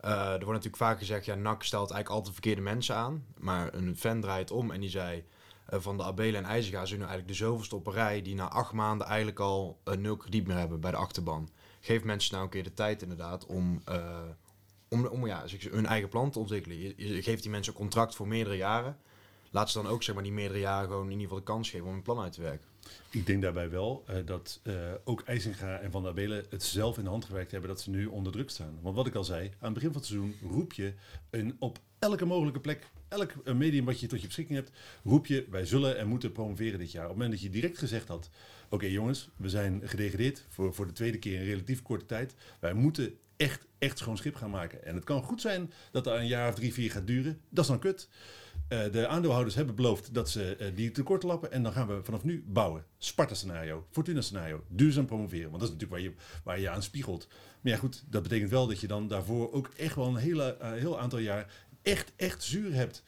Er 0.01 0.29
wordt 0.29 0.45
natuurlijk 0.47 0.75
vaak 0.75 0.97
gezegd, 0.97 1.25
ja, 1.25 1.35
NAC 1.35 1.63
stelt 1.63 1.91
eigenlijk 1.91 2.09
altijd 2.09 2.33
verkeerde 2.33 2.61
mensen 2.61 2.95
aan. 2.95 3.25
Maar 3.37 3.73
een 3.73 3.97
fan 3.97 4.21
draait 4.21 4.51
om 4.51 4.71
en 4.71 4.79
die 4.81 4.89
zei... 4.89 5.23
eh, 5.65 5.79
van 5.79 5.97
de 5.97 6.03
Abelen 6.03 6.43
en 6.43 6.49
IJzega 6.49 6.85
zijn 6.85 6.99
nu 6.99 7.05
eigenlijk 7.05 7.37
de 7.37 7.43
zoveelste 7.45 7.75
op 7.75 7.87
een 7.87 7.93
rij... 7.93 8.21
die 8.21 8.35
na 8.35 8.49
acht 8.49 8.71
maanden 8.73 9.07
eigenlijk 9.07 9.39
al 9.39 9.79
eh, 9.83 9.93
nul 9.97 10.17
krediet 10.17 10.47
meer 10.47 10.57
hebben 10.57 10.79
bij 10.79 10.91
de 10.91 10.97
achterban. 10.97 11.49
Geef 11.85 12.03
mensen 12.03 12.31
nou 12.31 12.43
een 12.43 12.49
keer 12.49 12.63
de 12.63 12.73
tijd 12.73 13.01
inderdaad 13.01 13.45
om... 13.45 13.81
eh, 13.85 14.19
om, 14.89 15.05
om 15.05 15.25
ja, 15.25 15.43
hun 15.69 15.85
eigen 15.85 16.09
plan 16.09 16.31
te 16.31 16.39
ontwikkelen. 16.39 16.77
Je, 16.79 17.21
geeft 17.21 17.41
die 17.41 17.51
mensen 17.51 17.73
een 17.73 17.79
contract 17.79 18.15
voor 18.15 18.27
meerdere 18.27 18.55
jaren. 18.55 18.97
Laat 19.51 19.69
ze 19.69 19.81
dan 19.81 19.91
ook 19.91 20.03
zeg 20.03 20.15
maar, 20.15 20.23
die 20.23 20.33
meerdere 20.33 20.59
jaren 20.59 20.87
gewoon 20.89 21.05
in 21.05 21.11
ieder 21.11 21.23
geval 21.23 21.39
de 21.39 21.51
kans 21.51 21.69
geven 21.69 21.87
om 21.87 21.93
een 21.93 22.01
plan 22.01 22.19
uit 22.19 22.33
te 22.33 22.41
werken. 22.41 22.67
Ik 23.09 23.25
denk 23.25 23.41
daarbij 23.41 23.69
wel 23.69 24.03
eh, 24.07 24.15
dat 24.25 24.59
eh, 24.63 24.73
ook 25.03 25.21
IJzinga 25.21 25.77
en 25.79 25.91
Van 25.91 26.01
der 26.01 26.11
Abelen 26.11 26.45
het 26.49 26.63
zelf 26.63 26.97
in 26.97 27.03
de 27.03 27.09
hand 27.09 27.25
gewerkt 27.25 27.51
hebben 27.51 27.69
dat 27.69 27.81
ze 27.81 27.89
nu 27.89 28.05
onder 28.05 28.31
druk 28.31 28.49
staan. 28.49 28.79
Want 28.81 28.95
wat 28.95 29.07
ik 29.07 29.15
al 29.15 29.23
zei, 29.23 29.45
aan 29.45 29.55
het 29.59 29.73
begin 29.73 29.91
van 29.91 30.01
het 30.01 30.09
seizoen 30.09 30.35
roep 30.49 30.73
je 30.73 30.93
een, 31.29 31.55
op 31.59 31.79
elke 31.99 32.25
mogelijke 32.25 32.59
plek, 32.59 32.89
elk 33.07 33.53
medium 33.53 33.85
wat 33.85 33.99
je 33.99 34.07
tot 34.07 34.21
je 34.21 34.27
beschikking 34.27 34.57
hebt, 34.57 34.71
roep 35.03 35.25
je 35.25 35.45
wij 35.49 35.65
zullen 35.65 35.97
en 35.97 36.07
moeten 36.07 36.31
promoveren 36.31 36.79
dit 36.79 36.91
jaar. 36.91 37.03
Op 37.03 37.09
het 37.09 37.17
moment 37.17 37.41
dat 37.41 37.43
je 37.43 37.59
direct 37.59 37.77
gezegd 37.77 38.07
had, 38.07 38.29
oké 38.69 38.85
jongens, 38.85 39.29
we 39.35 39.49
zijn 39.49 39.81
gedegradeerd 39.83 40.45
voor, 40.49 40.73
voor 40.73 40.87
de 40.87 40.93
tweede 40.93 41.19
keer 41.19 41.39
in 41.39 41.45
relatief 41.45 41.81
korte 41.81 42.05
tijd. 42.05 42.35
Wij 42.59 42.73
moeten 42.73 43.17
echt, 43.37 43.65
echt 43.77 43.97
schoon 43.97 44.17
schip 44.17 44.35
gaan 44.35 44.49
maken. 44.49 44.85
En 44.85 44.95
het 44.95 45.03
kan 45.03 45.23
goed 45.23 45.41
zijn 45.41 45.71
dat 45.91 46.03
dat 46.03 46.17
een 46.17 46.27
jaar 46.27 46.49
of 46.49 46.55
drie, 46.55 46.73
vier 46.73 46.91
gaat 46.91 47.07
duren. 47.07 47.39
Dat 47.49 47.63
is 47.63 47.69
dan 47.69 47.79
kut. 47.79 48.09
Eh, 48.67 48.91
de 48.91 49.07
aandeelhouders 49.07 49.55
hebben 49.55 49.75
beloofd 49.75 50.13
dat 50.13 50.29
ze 50.29 50.55
eh, 50.55 50.67
die 50.75 50.91
tekort 50.91 51.23
lappen. 51.23 51.51
En 51.51 51.63
dan 51.63 51.71
gaan 51.71 51.87
we 51.87 52.03
vanaf 52.03 52.23
nu 52.23 52.43
bouwen. 52.47 52.85
Sparta-scenario, 52.97 53.85
Fortuna-scenario, 53.91 54.63
duurzaam 54.69 55.05
promoveren. 55.05 55.49
Want 55.49 55.61
dat 55.61 55.69
is 55.69 55.75
natuurlijk 55.75 56.01
waar 56.01 56.11
je, 56.11 56.41
waar 56.43 56.59
je 56.59 56.69
aan 56.69 56.83
spiegelt. 56.83 57.27
Maar 57.61 57.71
ja, 57.71 57.77
goed, 57.77 58.03
dat 58.09 58.23
betekent 58.23 58.49
wel 58.49 58.67
dat 58.67 58.79
je 58.79 58.87
dan 58.87 59.07
daarvoor 59.07 59.51
ook 59.51 59.67
echt 59.77 59.95
wel 59.95 60.07
een 60.07 60.15
hele, 60.15 60.57
eh, 60.57 60.71
heel 60.71 60.99
aantal 60.99 61.19
jaar 61.19 61.67
echt, 61.81 62.13
echt 62.15 62.43
zuur 62.43 62.73
hebt. 62.73 63.03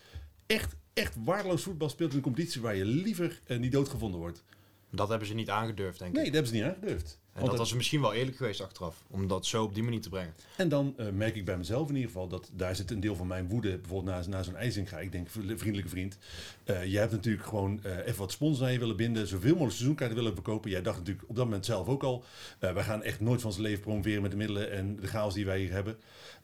Echt, 0.45 0.75
echt 0.93 1.15
waardeloos 1.23 1.63
voetbal 1.63 1.89
speelt 1.89 2.09
in 2.11 2.17
een 2.17 2.23
competitie 2.23 2.61
waar 2.61 2.75
je 2.75 2.85
liever 2.85 3.41
niet 3.59 3.71
doodgevonden 3.71 4.19
wordt. 4.19 4.43
Dat 4.89 5.09
hebben 5.09 5.27
ze 5.27 5.33
niet 5.33 5.49
aangedurfd, 5.49 5.99
denk 5.99 6.13
Nee, 6.13 6.25
ik. 6.25 6.33
dat 6.33 6.41
hebben 6.43 6.59
ze 6.59 6.65
niet 6.65 6.75
aangedurfd. 6.75 7.19
En 7.33 7.45
dat 7.45 7.57
was 7.57 7.73
misschien 7.73 8.01
wel 8.01 8.13
eerlijk 8.13 8.37
geweest 8.37 8.61
achteraf, 8.61 9.03
om 9.09 9.27
dat 9.27 9.45
zo 9.45 9.63
op 9.63 9.73
die 9.73 9.83
manier 9.83 10.01
te 10.01 10.09
brengen. 10.09 10.33
En 10.55 10.69
dan 10.69 10.93
eh, 10.97 11.09
merk 11.09 11.35
ik 11.35 11.45
bij 11.45 11.57
mezelf 11.57 11.89
in 11.89 11.95
ieder 11.95 12.11
geval 12.11 12.27
dat 12.27 12.49
daar 12.53 12.75
zit 12.75 12.91
een 12.91 12.99
deel 12.99 13.15
van 13.15 13.27
mijn 13.27 13.47
woede. 13.47 13.77
Bijvoorbeeld 13.77 14.15
na, 14.27 14.37
na 14.37 14.43
zo'n 14.43 14.55
IJzinga. 14.55 14.99
Ik 14.99 15.11
denk, 15.11 15.27
vriendelijke 15.29 15.89
vriend. 15.89 16.17
eh 16.63 16.85
jij 16.85 16.99
hebt 17.01 17.11
natuurlijk 17.13 17.45
gewoon 17.45 17.79
eh, 17.83 17.97
even 17.97 18.19
wat 18.19 18.31
sponsors 18.31 18.65
aan 18.67 18.73
je 18.73 18.79
willen 18.79 18.95
binden. 18.95 19.27
Zoveel 19.27 19.49
mogelijk 19.51 19.73
seizoenkaarten 19.73 20.17
willen 20.17 20.33
verkopen. 20.33 20.69
Jij 20.71 20.81
dacht 20.81 20.97
natuurlijk 20.97 21.29
op 21.29 21.35
dat 21.35 21.45
moment 21.45 21.65
zelf 21.65 21.87
ook 21.87 22.03
al. 22.03 22.23
wij 22.59 22.83
gaan 22.83 23.03
echt 23.03 23.19
nooit 23.19 23.41
van 23.41 23.51
zijn 23.51 23.63
leven 23.63 23.81
promoveren 23.81 24.21
met 24.21 24.31
de 24.31 24.37
middelen 24.37 24.71
en 24.71 24.95
de 24.95 25.07
chaos 25.07 25.33
die 25.33 25.45
wij 25.45 25.59
hier 25.59 25.71
hebben. 25.71 25.97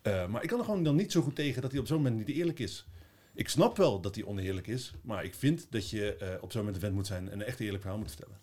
Maar 0.03 0.43
ik 0.43 0.49
kan 0.49 0.59
er 0.59 0.65
gewoon 0.65 0.83
dan 0.83 0.95
niet 0.95 1.11
zo 1.11 1.21
goed 1.21 1.35
tegen 1.35 1.61
dat 1.61 1.71
hij 1.71 1.79
op 1.79 1.87
zo'n 1.87 1.97
moment 1.97 2.17
niet 2.27 2.35
eerlijk 2.35 2.59
is. 2.59 2.85
Ik 3.33 3.49
snap 3.49 3.77
wel 3.77 4.01
dat 4.01 4.15
hij 4.15 4.23
oneerlijk 4.23 4.67
is. 4.67 4.93
Maar 5.01 5.23
ik 5.23 5.35
vind 5.35 5.67
dat 5.69 5.89
je 5.89 6.15
eh, 6.15 6.43
op 6.43 6.51
zo'n 6.51 6.61
moment 6.63 6.81
vent 6.81 6.93
moet 6.95 7.07
zijn 7.07 7.29
en 7.29 7.39
een 7.39 7.45
echt 7.45 7.59
eerlijk 7.59 7.81
verhaal 7.81 7.99
moet 7.99 8.11
vertellen. 8.11 8.37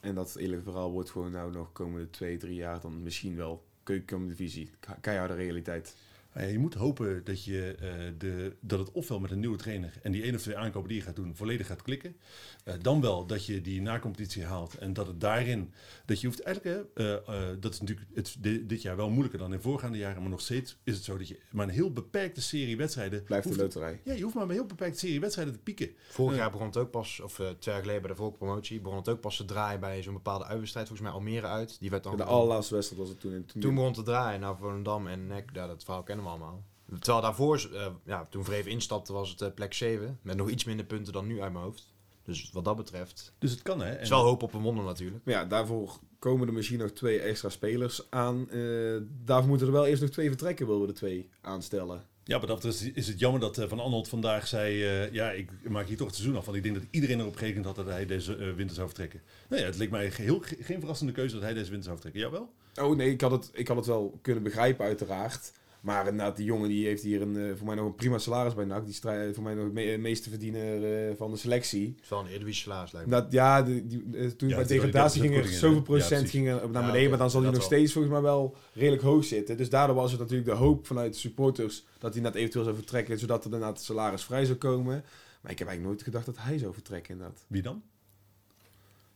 En 0.00 0.14
dat 0.14 0.36
eerlijke 0.36 0.64
verhaal 0.64 0.90
wordt 0.90 1.10
gewoon 1.10 1.30
nou 1.30 1.52
nog 1.52 1.72
komende 1.72 2.10
twee, 2.10 2.36
drie 2.36 2.54
jaar 2.54 2.80
dan 2.80 3.02
misschien 3.02 3.36
wel 3.36 3.64
keukendivisie. 3.82 4.70
Ke- 4.80 5.00
Keiharde 5.00 5.34
realiteit. 5.34 5.94
Nou 6.34 6.46
ja, 6.46 6.52
je 6.52 6.58
moet 6.58 6.74
hopen 6.74 7.24
dat, 7.24 7.44
je, 7.44 7.74
eh, 7.80 8.12
de, 8.18 8.56
dat 8.60 8.78
het 8.78 8.92
ofwel 8.92 9.20
met 9.20 9.30
een 9.30 9.40
nieuwe 9.40 9.56
trainer 9.56 9.92
en 10.02 10.12
die 10.12 10.22
één 10.22 10.34
of 10.34 10.40
twee 10.42 10.56
aankopen 10.56 10.88
die 10.88 10.98
je 10.98 11.04
gaat 11.04 11.16
doen 11.16 11.36
volledig 11.36 11.66
gaat 11.66 11.82
klikken. 11.82 12.16
Eh, 12.64 12.74
dan 12.80 13.00
wel 13.00 13.26
dat 13.26 13.46
je 13.46 13.60
die 13.60 13.80
na-competitie 13.82 14.44
haalt 14.44 14.74
en 14.78 14.92
dat 14.92 15.06
het 15.06 15.20
daarin, 15.20 15.72
dat 16.06 16.20
je 16.20 16.26
hoeft 16.26 16.42
eigenlijk, 16.42 16.92
hè, 16.94 17.02
eh, 17.04 17.50
eh, 17.50 17.56
dat 17.60 17.72
is 17.72 17.80
natuurlijk 17.80 18.08
het, 18.14 18.36
di- 18.38 18.66
dit 18.66 18.82
jaar 18.82 18.96
wel 18.96 19.08
moeilijker 19.10 19.38
dan 19.38 19.52
in 19.52 19.60
voorgaande 19.60 19.98
jaren, 19.98 20.20
maar 20.20 20.30
nog 20.30 20.40
steeds 20.40 20.76
is 20.84 20.94
het 20.94 21.04
zo 21.04 21.18
dat 21.18 21.28
je 21.28 21.38
maar 21.52 21.66
een 21.68 21.74
heel 21.74 21.92
beperkte 21.92 22.40
serie 22.42 22.76
wedstrijden. 22.76 23.22
Blijft 23.24 23.44
de 23.44 23.48
hoeft- 23.50 23.62
loterij. 23.62 24.00
Ja, 24.04 24.12
je 24.12 24.22
hoeft 24.22 24.34
maar 24.34 24.44
een 24.44 24.50
heel 24.50 24.66
beperkte 24.66 24.98
serie 24.98 25.20
wedstrijden 25.20 25.54
te 25.54 25.60
pieken. 25.60 25.90
Vorig 26.08 26.36
Ja. 26.36 26.40
jaar 26.42 26.50
begon 26.50 26.66
het 26.66 26.76
ook 26.76 26.90
pas, 26.90 27.20
of 27.20 27.38
eh, 27.38 27.46
twee 27.46 27.74
jaar 27.74 27.82
geleden 27.82 28.02
bij 28.02 28.10
de 28.10 28.16
volkspromotie, 28.16 28.80
begon 28.80 28.98
het 28.98 29.08
ook 29.08 29.20
pas 29.20 29.36
te 29.36 29.44
draaien 29.44 29.80
bij 29.80 30.02
zo'n 30.02 30.14
bepaalde 30.14 30.44
uitwedstrijd, 30.44 30.86
volgens 30.88 31.08
mij 31.08 31.16
Almere 31.18 31.46
uit. 31.46 31.76
Die 31.80 31.90
werd 31.90 32.02
dan 32.02 32.16
De 32.16 32.24
allerlaatste 32.24 32.74
wedstrijd 32.74 33.02
was 33.02 33.10
het 33.10 33.20
toen. 33.20 33.32
En 33.34 33.44
toen, 33.46 33.60
Toen 33.60 33.74
begon 33.74 33.88
het 33.88 33.98
te 33.98 34.02
draaien 34.02 34.40
naar 34.40 34.56
Volendam 34.56 35.06
en 35.06 35.26
NEC, 35.26 35.50
ja, 35.52 35.66
dat 35.66 35.84
verhaal 35.84 36.02
kennen 36.02 36.23
we 36.24 36.30
allemaal. 36.30 36.64
Terwijl 36.98 37.20
daarvoor, 37.22 37.70
eh, 37.74 37.86
ja, 38.04 38.26
toen 38.30 38.44
Vreven 38.44 38.70
instapte, 38.70 39.12
was 39.12 39.30
het 39.30 39.40
eh, 39.40 39.48
plek 39.54 39.74
7. 39.74 40.18
Met 40.22 40.36
nog 40.36 40.50
iets 40.50 40.64
minder 40.64 40.86
punten 40.86 41.12
dan 41.12 41.26
nu 41.26 41.42
uit 41.42 41.52
mijn 41.52 41.64
hoofd. 41.64 41.92
Dus 42.22 42.50
wat 42.52 42.64
dat 42.64 42.76
betreft, 42.76 43.32
Dus 43.38 43.50
het 43.50 43.62
kan 43.62 43.80
hè. 43.80 43.94
is 44.00 44.08
En- 44.08 44.14
wel 44.16 44.24
hoop 44.24 44.42
op 44.42 44.54
een 44.54 44.62
wonder 44.62 44.84
natuurlijk. 44.84 45.24
Maar 45.24 45.34
ja, 45.34 45.44
daarvoor 45.44 45.98
komen 46.18 46.46
er 46.46 46.52
misschien 46.52 46.78
nog 46.78 46.90
twee 46.90 47.20
extra 47.20 47.48
spelers 47.48 48.10
aan. 48.10 48.50
Eh, 48.50 48.96
daarvoor 49.24 49.48
moeten 49.48 49.66
er 49.66 49.72
wel 49.72 49.86
eerst 49.86 50.02
nog 50.02 50.10
twee 50.10 50.28
vertrekken, 50.28 50.66
willen 50.66 50.80
we 50.82 50.88
er 50.88 50.94
twee 50.94 51.28
aanstellen. 51.40 52.06
Ja, 52.24 52.38
maar 52.38 52.46
dat 52.46 52.64
is, 52.64 52.82
is 52.92 53.06
het 53.08 53.18
jammer 53.18 53.40
dat 53.40 53.56
Van 53.68 53.80
Arnold 53.80 54.08
vandaag 54.08 54.46
zei... 54.46 54.84
eh, 54.84 55.12
ja, 55.12 55.30
ik 55.30 55.50
maak 55.68 55.86
hier 55.86 55.96
toch 55.96 56.06
het 56.06 56.16
seizoen 56.16 56.36
af. 56.38 56.44
Want 56.44 56.56
ik 56.56 56.62
denk 56.62 56.74
dat 56.74 56.84
iedereen 56.90 57.20
erop 57.20 57.36
gerekend 57.36 57.64
had 57.64 57.76
dat 57.76 57.86
hij 57.86 58.06
deze 58.06 58.36
winter 58.36 58.74
zou 58.76 58.86
vertrekken. 58.86 59.22
Nou 59.48 59.60
ja, 59.60 59.66
het 59.68 59.76
leek 59.76 59.90
mij 59.90 60.10
geheel, 60.10 60.38
ge- 60.40 60.56
geen 60.60 60.78
verrassende 60.78 61.12
keuze 61.12 61.34
dat 61.34 61.42
hij 61.42 61.54
deze 61.54 61.70
winter 61.70 61.84
zou 61.92 61.98
vertrekken. 62.00 62.30
Jawel? 62.30 62.52
Oh 62.88 62.96
nee, 62.96 63.10
ik 63.10 63.20
had, 63.20 63.30
het, 63.30 63.50
ik 63.52 63.68
had 63.68 63.76
het 63.76 63.86
wel 63.86 64.18
kunnen 64.22 64.42
begrijpen 64.42 64.84
uiteraard. 64.84 65.52
Maar 65.84 66.06
inderdaad, 66.08 66.36
die 66.36 66.44
jongen 66.44 66.68
die 66.68 66.86
heeft 66.86 67.02
hier 67.02 67.22
een, 67.22 67.36
eh, 67.36 67.56
voor 67.56 67.66
mij 67.66 67.74
nog 67.74 67.86
een 67.86 67.94
prima 67.94 68.18
salaris 68.18 68.54
bij 68.54 68.64
NAC. 68.64 68.84
Die 68.84 68.94
strijdt 68.94 69.34
voor 69.34 69.44
mij 69.44 69.54
nog 69.54 69.64
het 69.64 69.72
me- 69.72 69.96
meeste 69.96 70.30
verdiener 70.30 71.08
eh, 71.08 71.16
van 71.16 71.30
de 71.30 71.36
selectie. 71.36 71.86
Het 71.94 72.02
is 72.04 72.08
wel 72.08 72.18
een 72.20 72.26
Eredivisie 72.26 72.62
salaris 72.62 72.92
lijkt 72.92 73.08
me. 73.08 73.14
Dat, 73.14 73.32
ja, 73.32 73.62
die, 73.62 73.86
die, 73.86 74.04
eh, 74.12 74.26
toen 74.26 74.48
Ja, 74.48 74.56
bij 74.56 74.64
degradatie 74.66 75.22
dat 75.22 75.30
ging 75.30 75.42
er 75.44 75.50
zoveel 75.52 75.82
procent 75.82 76.26
op 76.62 76.70
naar 76.72 76.82
Ja, 76.82 76.86
beneden. 76.90 77.08
maar 77.10 77.18
dan 77.18 77.30
zal 77.30 77.40
hij 77.42 77.50
dat 77.50 77.60
nog 77.60 77.68
wel. 77.68 77.78
steeds 77.78 77.92
volgens 77.92 78.12
mij 78.14 78.22
wel 78.22 78.56
redelijk 78.72 79.02
hoog 79.02 79.24
zitten. 79.24 79.56
Dus 79.56 79.68
daardoor 79.70 79.96
was 79.96 80.10
het 80.10 80.20
natuurlijk 80.20 80.48
de 80.48 80.54
hoop 80.54 80.86
vanuit 80.86 81.12
de 81.12 81.18
supporters 81.18 81.84
dat 81.98 82.14
hij 82.14 82.22
net 82.22 82.34
eventueel 82.34 82.64
zou 82.64 82.76
vertrekken. 82.76 83.18
Zodat 83.18 83.44
er 83.44 83.50
daarna 83.50 83.66
het 83.68 83.80
salaris 83.80 84.24
vrij 84.24 84.44
zou 84.44 84.58
komen. 84.58 85.04
Maar 85.40 85.52
ik 85.52 85.58
heb 85.58 85.68
eigenlijk 85.68 85.82
nooit 85.96 86.02
gedacht 86.02 86.26
dat 86.26 86.36
hij 86.38 86.58
zou 86.58 86.72
vertrekken 86.72 87.12
inderdaad. 87.12 87.44
Wie 87.48 87.62
dan? 87.62 87.82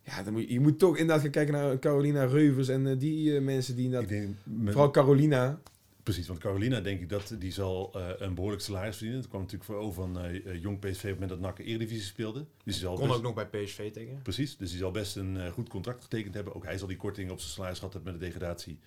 Ja, 0.03 0.23
dan 0.23 0.33
moet 0.33 0.43
je, 0.43 0.53
je 0.53 0.61
moet 0.61 0.79
toch 0.79 0.97
inderdaad 0.97 1.21
gaan 1.23 1.31
kijken 1.31 1.55
naar 1.55 1.79
Carolina 1.79 2.25
Reuvers 2.25 2.69
en 2.69 2.87
eh, 2.87 2.99
die 2.99 3.37
eh, 3.37 3.43
mensen 3.43 3.77
die 3.77 3.85
Ik 3.87 3.93
inderdaad... 3.93 4.19
denk, 4.19 4.37
met- 4.45 4.73
Vooral 4.73 4.91
Carolina. 4.91 5.61
Precies, 6.09 6.27
want 6.29 6.39
Carolina 6.41 6.81
denk 6.81 7.01
ik 7.01 7.09
dat 7.09 7.35
die 7.39 7.53
zal 7.53 7.91
eh, 7.95 8.09
een 8.19 8.35
behoorlijk 8.35 8.63
salaris 8.63 8.95
verdienen. 8.95 9.19
Het 9.21 9.29
kwam 9.29 9.41
natuurlijk 9.41 9.71
voor 9.71 9.79
over 9.81 9.95
van 10.03 10.19
eh, 10.21 10.47
eh, 10.47 10.63
jong 10.63 10.79
PSV 10.79 10.95
op 10.97 11.03
het 11.03 11.11
moment 11.13 11.31
dat 11.31 11.41
NAC 11.41 11.59
Eredivisie 11.59 12.05
speelde. 12.07 12.39
Dus 12.39 12.75
die 12.75 12.83
zal 12.85 12.95
Kon 12.95 13.07
best- 13.07 13.19
ook 13.19 13.23
nog 13.25 13.35
bij 13.35 13.47
PSV 13.47 13.93
tekenen. 13.93 14.23
Precies, 14.23 14.57
dus 14.57 14.71
die 14.71 14.79
zal 14.79 14.91
best 14.91 15.17
een 15.17 15.37
eh, 15.37 15.53
goed 15.53 15.69
contract 15.69 16.03
getekend 16.03 16.35
hebben. 16.35 16.55
Ook 16.55 16.65
hij 16.65 16.79
zal 16.79 16.89
die 16.89 16.97
korting 16.97 17.31
op 17.31 17.41
zijn 17.41 17.53
salaris 17.53 17.79
gehad 17.79 17.93
hebben 17.95 18.13
met 18.13 18.21
de 18.21 18.27
degradatie. 18.27 18.79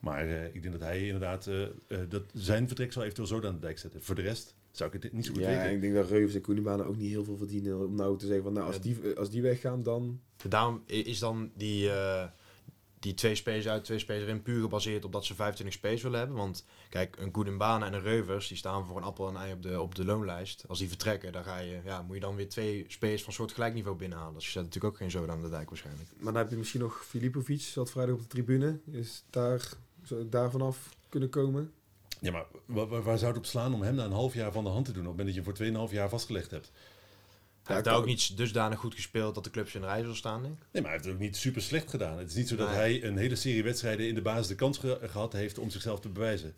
Maar 0.00 0.28
eh, 0.28 0.44
ik 0.54 0.62
denk 0.62 0.72
dat 0.74 0.82
hij 0.88 1.06
inderdaad, 1.06 1.50
dat 2.08 2.22
zijn 2.34 2.66
vertrek 2.66 2.92
zal 2.92 3.02
eventueel 3.02 3.26
zo 3.28 3.42
aan 3.46 3.54
de 3.54 3.60
dijk 3.60 3.78
zetten. 3.78 4.02
Voor 4.02 4.14
de 4.14 4.22
rest 4.22 4.54
zou 4.70 4.90
ik 4.94 5.02
het 5.02 5.12
niet 5.12 5.26
zo 5.26 5.32
goed 5.32 5.40
Ja, 5.42 5.48
weten. 5.48 5.62
en 5.64 5.74
ik 5.74 5.80
denk 5.80 5.94
dat 5.94 6.08
Reuvers 6.10 6.34
en 6.34 6.40
Koenibanen 6.40 6.86
ook 6.86 6.96
niet 6.96 7.10
heel 7.10 7.24
veel 7.24 7.36
verdienen. 7.36 7.84
Om 7.86 7.94
nou 7.94 8.18
te 8.18 8.26
zeggen 8.26 8.44
van, 8.44 8.52
nou, 8.52 8.66
als 8.66 8.74
Ja. 8.76 8.82
die, 8.82 9.16
als 9.16 9.30
die 9.30 9.42
weggaan, 9.42 9.82
dan... 9.82 10.20
Daarom 10.48 10.82
is 10.86 11.18
dan 11.18 11.50
die, 11.56 11.90
eh, 11.90 12.24
die 13.00 13.14
twee 13.14 13.34
spelers 13.34 13.68
uit, 13.68 13.84
twee 13.84 13.98
spelers 13.98 14.30
in 14.30 14.42
puur 14.42 14.60
gebaseerd 14.60 15.04
op 15.04 15.12
dat 15.12 15.24
ze 15.24 15.34
25 15.34 15.76
spelers 15.76 16.02
willen 16.02 16.18
hebben. 16.18 16.36
Want 16.36 16.64
kijk, 16.88 17.16
een 17.18 17.30
Koedenbana 17.30 17.86
en 17.86 17.92
een 17.92 18.00
Reuvers, 18.02 18.48
die 18.48 18.56
staan 18.56 18.86
voor 18.86 18.96
een 18.96 19.02
appel 19.02 19.28
en 19.28 19.36
ei 19.36 19.52
op 19.52 19.62
de, 19.62 19.80
op 19.80 19.94
de 19.94 20.04
loonlijst. 20.04 20.64
Als 20.68 20.78
die 20.78 20.88
vertrekken, 20.88 21.32
dan 21.32 21.44
ga 21.44 21.58
je, 21.58 21.80
ja, 21.84 22.02
moet 22.02 22.14
je 22.14 22.20
dan 22.20 22.34
weer 22.36 22.48
twee 22.48 22.84
spelers 22.88 23.22
van 23.22 23.32
soortgelijk 23.32 23.74
niveau 23.74 23.96
binnenhalen. 23.96 24.34
Dus 24.34 24.44
je 24.44 24.50
zet 24.50 24.62
natuurlijk 24.64 24.92
ook 24.94 24.98
geen 25.00 25.10
zoden 25.10 25.30
aan 25.30 25.42
de 25.42 25.48
dijk 25.50 25.68
waarschijnlijk. 25.68 26.08
Maar 26.16 26.32
dan 26.32 26.42
heb 26.42 26.50
je 26.50 26.56
misschien 26.56 26.80
nog 26.80 27.04
Filipovic, 27.06 27.60
zat 27.60 27.90
vrijdag 27.90 28.14
op 28.14 28.20
de 28.20 28.26
tribune. 28.26 28.78
Is 28.90 29.24
daar, 29.30 29.72
zou 30.02 30.20
ik 30.20 30.32
daar 30.32 30.50
vanaf 30.50 30.88
kunnen 31.08 31.28
komen? 31.30 31.72
Ja, 32.20 32.30
maar 32.32 32.46
wa- 32.66 32.86
wa- 32.86 33.00
waar, 33.02 33.18
zou 33.18 33.30
het 33.30 33.40
op 33.40 33.46
slaan 33.46 33.74
om 33.74 33.82
hem 33.82 33.94
na 33.94 34.04
een 34.04 34.12
half 34.12 34.34
jaar 34.34 34.52
van 34.52 34.64
de 34.64 34.70
hand 34.70 34.84
te 34.84 34.92
doen? 34.92 35.02
Op 35.06 35.08
het 35.08 35.16
moment 35.16 35.36
dat 35.36 35.56
je 35.56 35.64
hem 35.64 35.74
voor 35.76 35.88
2,5 35.88 35.94
jaar 35.94 36.08
vastgelegd 36.08 36.50
hebt. 36.50 36.70
Hij 37.74 37.78
heeft 37.82 37.88
daar 37.88 37.98
ook 37.98 38.06
niet 38.06 38.36
dusdanig 38.36 38.78
goed 38.78 38.94
gespeeld 38.94 39.34
dat 39.34 39.44
de 39.44 39.50
clubs 39.50 39.74
in 39.74 39.80
de 39.80 39.86
rij 39.86 40.00
zullen 40.00 40.16
staan, 40.16 40.42
denk 40.42 40.54
ik. 40.54 40.60
Nee, 40.60 40.82
maar 40.82 40.82
hij 40.82 40.92
heeft 40.92 41.04
het 41.04 41.14
ook 41.14 41.20
niet 41.20 41.36
super 41.36 41.62
slecht 41.62 41.90
gedaan. 41.90 42.18
Het 42.18 42.28
is 42.28 42.34
niet 42.34 42.48
zo 42.48 42.56
dat 42.56 42.68
Nee. 42.68 42.76
hij 42.76 43.04
een 43.04 43.16
hele 43.16 43.36
serie 43.36 43.62
wedstrijden 43.62 44.08
in 44.08 44.14
de 44.14 44.22
basis 44.22 44.46
de 44.46 44.54
kans 44.54 44.78
ge- 44.78 44.98
gehad 45.02 45.32
heeft 45.32 45.58
om 45.58 45.70
zichzelf 45.70 46.00
te 46.00 46.08
bewijzen. 46.08 46.54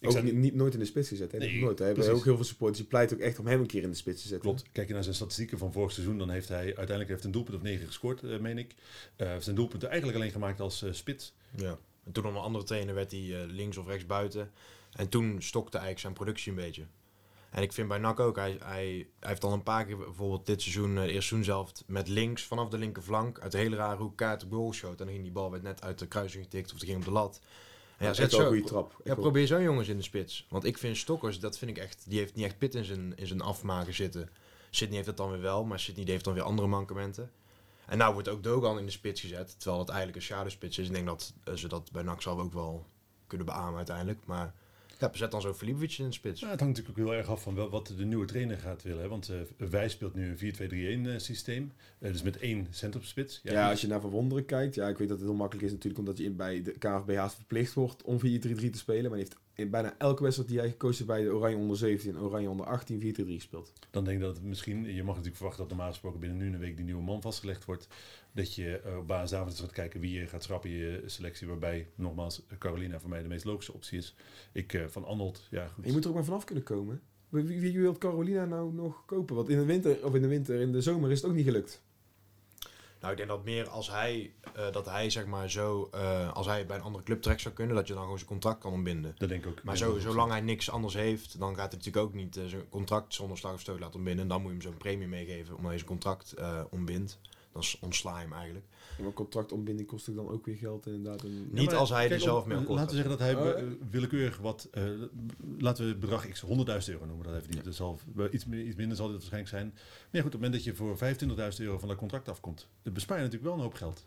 Ik 0.00 0.06
ook 0.06 0.12
zou- 0.12 0.24
niet, 0.24 0.34
niet- 0.34 0.54
nooit 0.54 0.72
in 0.74 0.78
de 0.78 0.84
spits 0.86 1.08
gezet. 1.08 1.32
Hè? 1.32 1.38
Nee, 1.38 1.60
nooit. 1.60 1.78
Hij 1.78 1.86
hebben 1.86 2.04
precies. 2.04 2.20
ook 2.20 2.24
heel 2.26 2.36
veel 2.36 2.44
supporters 2.44 2.78
die 2.78 2.88
pleiten 2.88 3.16
ook 3.16 3.22
echt 3.22 3.38
om 3.38 3.46
hem 3.46 3.60
een 3.60 3.66
keer 3.66 3.82
in 3.82 3.90
de 3.90 3.96
spits 3.96 4.22
te 4.22 4.28
zetten. 4.28 4.48
Klopt. 4.50 4.64
Kijk 4.72 4.86
je 4.88 4.94
naar 4.94 5.02
zijn 5.02 5.14
statistieken 5.14 5.58
van 5.58 5.72
vorig 5.72 5.92
seizoen, 5.92 6.18
dan 6.18 6.30
heeft 6.30 6.48
hij 6.48 6.64
uiteindelijk 6.64 7.08
heeft 7.08 7.24
een 7.24 7.30
doelpunt 7.30 7.56
of 7.56 7.62
negen 7.62 7.86
gescoord, 7.86 8.22
eh, 8.22 8.38
meen 8.38 8.58
ik. 8.58 8.74
Eh 9.16 9.28
heeft 9.28 9.44
zijn 9.44 9.56
doelpunten 9.56 9.88
eigenlijk 9.88 10.18
alleen 10.18 10.32
gemaakt 10.32 10.60
als 10.60 10.82
eh, 10.82 10.92
spits. 10.92 11.32
Ja. 11.56 11.78
En 12.04 12.12
toen 12.12 12.24
onder 12.24 12.40
een 12.40 12.46
andere 12.46 12.64
trainer 12.64 12.94
werd 12.94 13.10
hij 13.10 13.20
eh, 13.42 13.46
links 13.50 13.76
of 13.76 13.86
rechts 13.86 14.06
buiten. 14.06 14.50
En 14.92 15.08
toen 15.08 15.36
stokte 15.42 15.70
eigenlijk 15.78 16.00
zijn 16.00 16.12
productie 16.12 16.50
een 16.50 16.58
beetje. 16.58 16.82
En 17.56 17.62
ik 17.62 17.72
vind 17.72 17.88
bij 17.88 17.98
NAC 17.98 18.20
ook, 18.20 18.36
hij, 18.36 18.58
hij, 18.64 19.08
hij 19.20 19.28
heeft 19.28 19.44
al 19.44 19.52
een 19.52 19.62
paar 19.62 19.84
keer 19.84 19.96
bijvoorbeeld 19.96 20.46
dit 20.46 20.62
seizoen, 20.62 20.96
eh, 20.96 21.02
de 21.02 21.12
eerste 21.12 21.28
seizoen 21.28 21.44
zelf, 21.44 21.72
met 21.86 22.08
links 22.08 22.42
vanaf 22.42 22.68
de 22.68 22.78
linkerflank 22.78 23.40
uit 23.40 23.52
de 23.52 23.58
hele 23.58 23.76
rare 23.76 23.96
hoek 23.96 24.16
kaart 24.16 24.44
op 24.44 24.52
goal 24.52 24.72
shot. 24.72 24.90
En 24.90 24.96
dan 24.96 25.08
ging 25.08 25.22
die 25.22 25.32
bal 25.32 25.50
werd 25.50 25.62
net 25.62 25.82
uit 25.82 25.98
de 25.98 26.06
kruising 26.06 26.44
getikt 26.44 26.72
of 26.72 26.78
die 26.78 26.88
ging 26.88 26.98
op 26.98 27.04
de 27.04 27.10
lat. 27.10 27.40
En 27.96 28.06
ja, 28.06 28.12
zet 28.12 28.24
echt 28.24 28.32
wel 28.32 28.40
een 28.40 28.46
zo. 28.46 28.52
goede 28.52 28.68
trap. 28.68 29.00
Ja, 29.04 29.14
probeer 29.14 29.46
zo'n 29.46 29.62
jongens 29.62 29.88
in 29.88 29.96
de 29.96 30.02
spits. 30.02 30.46
Want 30.48 30.64
ik 30.64 30.78
vind 30.78 30.96
Stokkers, 30.96 31.40
dat 31.40 31.58
vind 31.58 31.70
ik 31.70 31.78
echt, 31.78 32.04
die 32.08 32.18
heeft 32.18 32.34
niet 32.34 32.44
echt 32.44 32.58
pit 32.58 32.74
in 32.74 32.84
zijn, 32.84 33.16
in 33.16 33.26
zijn 33.26 33.40
afmaken 33.40 33.94
zitten. 33.94 34.30
Sydney 34.70 34.94
heeft 34.96 35.08
het 35.08 35.16
dan 35.16 35.30
weer 35.30 35.40
wel, 35.40 35.64
maar 35.64 35.80
Sydney 35.80 36.04
heeft 36.06 36.24
dan 36.24 36.34
weer 36.34 36.42
andere 36.42 36.68
mankementen. 36.68 37.30
En 37.86 37.98
nou 37.98 38.12
wordt 38.12 38.28
ook 38.28 38.42
Dogan 38.42 38.78
in 38.78 38.86
de 38.86 38.92
spits 38.92 39.20
gezet, 39.20 39.54
terwijl 39.58 39.80
het 39.80 39.88
eigenlijk 39.88 40.18
een 40.18 40.24
schaduwspits 40.24 40.78
is. 40.78 40.86
Ik 40.86 40.94
denk 40.94 41.06
dat 41.06 41.32
eh, 41.44 41.54
ze 41.54 41.68
dat 41.68 41.92
bij 41.92 42.02
NAC 42.02 42.22
zelf 42.22 42.40
ook 42.40 42.52
wel 42.52 42.86
kunnen 43.26 43.46
beamen 43.46 43.76
uiteindelijk. 43.76 44.26
Maar 44.26 44.54
ja, 44.98 45.10
zet 45.12 45.30
dan 45.30 45.40
zo 45.40 45.54
Filipovic 45.54 45.98
in 45.98 46.04
de 46.04 46.12
spits. 46.12 46.40
Ja, 46.40 46.50
het 46.50 46.60
hangt 46.60 46.76
natuurlijk 46.76 47.04
ook 47.04 47.10
heel 47.10 47.20
erg 47.22 47.30
af 47.30 47.42
van 47.42 47.54
wel, 47.54 47.70
wat 47.70 47.92
de 47.96 48.04
nieuwe 48.04 48.26
trainer 48.26 48.58
gaat 48.58 48.82
willen. 48.82 49.02
Hè? 49.02 49.08
Want 49.08 49.28
eh 49.28 49.68
wij 49.68 49.88
speelt 49.88 50.14
nu 50.14 50.36
een 50.38 51.04
4-2-3-1 51.06 51.10
eh, 51.10 51.18
systeem. 51.18 51.72
Eh, 51.98 52.12
dus 52.12 52.22
met 52.22 52.38
één 52.38 52.66
centrumspits. 52.70 53.40
Ja, 53.42 53.70
als 53.70 53.80
je 53.80 53.86
naar 53.86 54.00
Verwonderen 54.00 54.44
kijkt, 54.44 54.74
ja, 54.74 54.88
ik 54.88 54.98
weet 54.98 55.08
dat 55.08 55.18
het 55.18 55.26
heel 55.26 55.36
makkelijk 55.36 55.66
is 55.66 55.72
natuurlijk 55.72 55.98
omdat 55.98 56.18
je 56.18 56.24
in, 56.24 56.36
bij 56.36 56.62
de 56.62 56.72
KNVB 56.72 57.16
haast 57.16 57.34
verplicht 57.34 57.72
wordt 57.72 58.02
om 58.02 58.18
4-3-3 58.18 58.20
te 58.20 58.70
spelen. 58.72 59.02
Maar 59.02 59.18
hij 59.18 59.18
heeft 59.18 59.36
in 59.56 59.70
bijna 59.70 59.94
elke 59.98 60.22
wedstrijd 60.22 60.50
die 60.50 60.58
hij 60.58 60.68
gekozen 60.68 60.96
heeft 60.96 61.18
bij 61.18 61.28
de 61.28 61.34
Oranje 61.34 61.56
onder 61.56 61.76
17 61.76 62.14
en 62.14 62.20
Oranje 62.20 62.50
onder 62.50 62.66
18 62.66 63.00
4-3 63.00 63.04
gespeeld. 63.16 63.72
Dan 63.90 64.04
denk 64.04 64.16
ik 64.16 64.22
dat 64.22 64.36
het 64.36 64.44
misschien, 64.44 64.84
je 64.84 65.02
mag 65.02 65.06
natuurlijk 65.06 65.36
verwachten 65.36 65.60
dat 65.62 65.68
normaal 65.68 65.90
gesproken 65.90 66.20
binnen 66.20 66.38
nu 66.38 66.52
een 66.52 66.58
week 66.58 66.76
die 66.76 66.84
nieuwe 66.84 67.02
man 67.02 67.22
vastgelegd 67.22 67.64
wordt. 67.64 67.88
Dat 68.32 68.54
je 68.54 68.78
eh, 68.78 68.98
op 68.98 69.06
basis 69.06 69.30
daarvan 69.30 69.52
gaat 69.52 69.72
kijken 69.72 70.00
wie 70.00 70.20
je 70.20 70.26
gaat 70.26 70.42
schrappen 70.42 70.70
in 70.70 70.76
je 70.76 71.02
selectie. 71.06 71.46
Waarbij, 71.46 71.88
nogmaals, 71.94 72.42
Carolina 72.58 73.00
voor 73.00 73.10
mij 73.10 73.22
de 73.22 73.28
meest 73.28 73.44
logische 73.44 73.72
optie 73.72 73.98
is. 73.98 74.14
Ik 74.52 74.72
eh, 74.72 74.86
van 74.86 75.04
Arnold, 75.04 75.46
ja 75.50 75.66
goed. 75.66 75.82
En 75.84 75.88
je 75.88 75.94
moet 75.94 76.04
er 76.04 76.10
ook 76.10 76.16
maar 76.16 76.24
vanaf 76.24 76.44
kunnen 76.44 76.64
komen. 76.64 77.02
Wie, 77.28 77.44
wie, 77.44 77.60
wie 77.60 77.80
wil 77.80 77.98
Carolina 77.98 78.44
nou 78.44 78.74
nog 78.74 79.04
kopen? 79.04 79.36
Want 79.36 79.48
in 79.48 79.58
de 79.58 79.64
winter, 79.64 80.04
of 80.04 80.14
in 80.14 80.22
de 80.22 80.28
winter, 80.28 80.60
in 80.60 80.72
de 80.72 80.80
zomer 80.80 81.10
is 81.10 81.20
het 81.20 81.30
ook 81.30 81.36
niet 81.36 81.44
gelukt. 81.44 81.82
Nou, 83.06 83.18
ik 83.18 83.26
denk 83.26 83.36
dat 83.38 83.46
meer 83.46 83.68
als 83.68 83.90
hij, 83.90 84.32
eh, 84.54 84.72
dat 84.72 84.86
hij 84.86 85.10
zeg 85.10 85.26
maar 85.26 85.50
zo, 85.50 85.88
eh, 85.92 86.32
als 86.32 86.46
hij 86.46 86.66
bij 86.66 86.76
een 86.76 86.82
andere 86.82 87.04
club 87.04 87.22
terecht 87.22 87.40
zou 87.40 87.54
kunnen, 87.54 87.76
dat 87.76 87.86
je 87.86 87.92
dan 87.92 88.02
gewoon 88.02 88.18
zijn 88.18 88.30
contract 88.30 88.60
kan 88.60 88.72
ontbinden. 88.72 89.14
Dat 89.18 89.28
denk 89.28 89.44
ik 89.44 89.50
ook. 89.50 89.62
Maar 89.62 89.76
zo, 89.76 89.98
zolang 89.98 90.30
hij 90.30 90.40
niks 90.40 90.70
anders 90.70 90.94
heeft, 90.94 91.38
dan 91.38 91.56
gaat 91.56 91.72
hij 91.72 91.78
natuurlijk 91.78 92.06
ook 92.06 92.14
niet 92.14 92.36
eh, 92.36 92.44
zijn 92.44 92.68
contract 92.68 93.14
zonder 93.14 93.38
slag 93.38 93.52
of 93.52 93.60
stoot 93.60 93.80
laten 93.80 93.94
ontbinden. 93.94 94.22
En 94.22 94.28
dan 94.28 94.42
moet 94.42 94.50
je 94.50 94.56
hem 94.56 94.66
zo'n 94.66 94.76
premie 94.76 95.08
meegeven 95.08 95.56
omdat 95.56 95.70
hij 95.70 95.78
zijn 95.78 95.90
contract 95.90 96.34
ontbindt. 96.70 97.18
Dan 97.56 97.64
ontsla 97.80 98.16
je 98.18 98.22
hem 98.24 98.32
eigenlijk. 98.32 98.66
Ja, 98.96 99.02
maar 99.04 99.12
contractontbinding 99.12 99.88
kost 99.88 100.08
ook 100.08 100.16
dan 100.16 100.28
ook 100.28 100.46
weer 100.46 100.56
geld 100.56 100.86
inderdaad. 100.86 101.22
En, 101.24 101.30
Ja, 101.52 101.60
Niet 101.60 101.74
als 101.74 101.90
hij 101.90 102.10
er 102.10 102.20
zelf 102.20 102.46
mee 102.46 102.58
Laten 102.68 102.86
we 102.86 102.92
zeggen 103.02 103.10
dat 103.10 103.18
hij 103.18 103.34
Oh, 103.34 103.72
willekeurig 103.90 104.38
wat... 104.38 104.68
eh, 104.72 104.82
laten 105.58 105.84
we 105.84 105.90
het 105.90 106.00
bedrag 106.00 106.28
x 106.28 106.42
100.000 106.44 106.48
euro 106.92 107.06
noemen. 107.06 107.26
Dat 107.26 107.34
even 107.34 107.50
niet. 107.54 107.64
Dat 107.64 107.74
zal, 107.74 107.98
iets, 108.30 108.44
meer- 108.44 108.64
iets 108.64 108.76
minder 108.76 108.96
zal 108.96 109.06
dit 109.06 109.14
waarschijnlijk 109.16 109.52
zijn. 109.52 109.66
Maar 109.66 110.08
ja, 110.10 110.20
goed, 110.22 110.34
op 110.34 110.40
het 110.40 110.40
moment 110.40 110.52
dat 110.52 110.64
je 110.64 110.74
voor 110.74 110.98
25.000 111.54 111.60
euro 111.64 111.78
van 111.78 111.88
dat 111.88 111.96
contract 111.96 112.28
afkomt... 112.28 112.68
dan 112.82 112.92
bespaar 112.92 113.16
je 113.16 113.22
natuurlijk 113.22 113.50
wel 113.50 113.58
een 113.58 113.64
hoop 113.70 113.74
geld. 113.74 114.06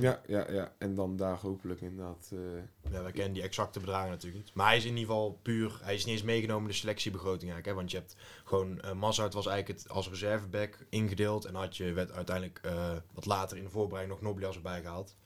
Ja, 0.00 0.20
ja, 0.26 0.52
ja. 0.52 0.74
En 0.78 0.94
dan 0.94 1.16
daar 1.16 1.36
hopelijk 1.36 1.80
inderdaad... 1.80 2.30
eh, 2.32 2.92
Ja, 2.92 3.02
wij 3.02 3.12
kennen 3.12 3.32
die 3.32 3.42
exacte 3.42 3.80
bedragen 3.80 4.10
natuurlijk 4.10 4.44
niet. 4.44 4.54
Maar 4.54 4.66
hij 4.66 4.76
is 4.76 4.84
in 4.84 4.96
ieder 4.96 5.04
geval 5.04 5.38
puur, 5.42 5.78
hij 5.82 5.94
is 5.94 6.04
niet 6.04 6.14
eens 6.14 6.24
meegenomen 6.24 6.62
in 6.62 6.68
de 6.70 6.74
selectiebegroting 6.74 7.52
eigenlijk. 7.52 7.66
Hè? 7.66 7.74
Want 7.74 7.90
je 7.90 7.96
hebt 7.96 8.16
gewoon, 8.44 8.98
Mazart 8.98 9.34
was 9.34 9.46
eigenlijk 9.46 9.80
het 9.80 9.90
als 9.90 10.08
reserveback 10.08 10.86
ingedeeld. 10.88 11.44
En 11.44 11.54
had 11.54 11.76
je, 11.76 11.92
werd 11.92 12.12
uiteindelijk 12.12 12.58
eh, 12.62 12.92
wat 13.12 13.26
later 13.26 13.56
in 13.56 13.64
de 13.64 13.70
voorbereiding 13.70 14.20
nog 14.20 14.28
Noblias 14.30 14.56
erbij 14.56 14.80
gehaald. 14.80 15.16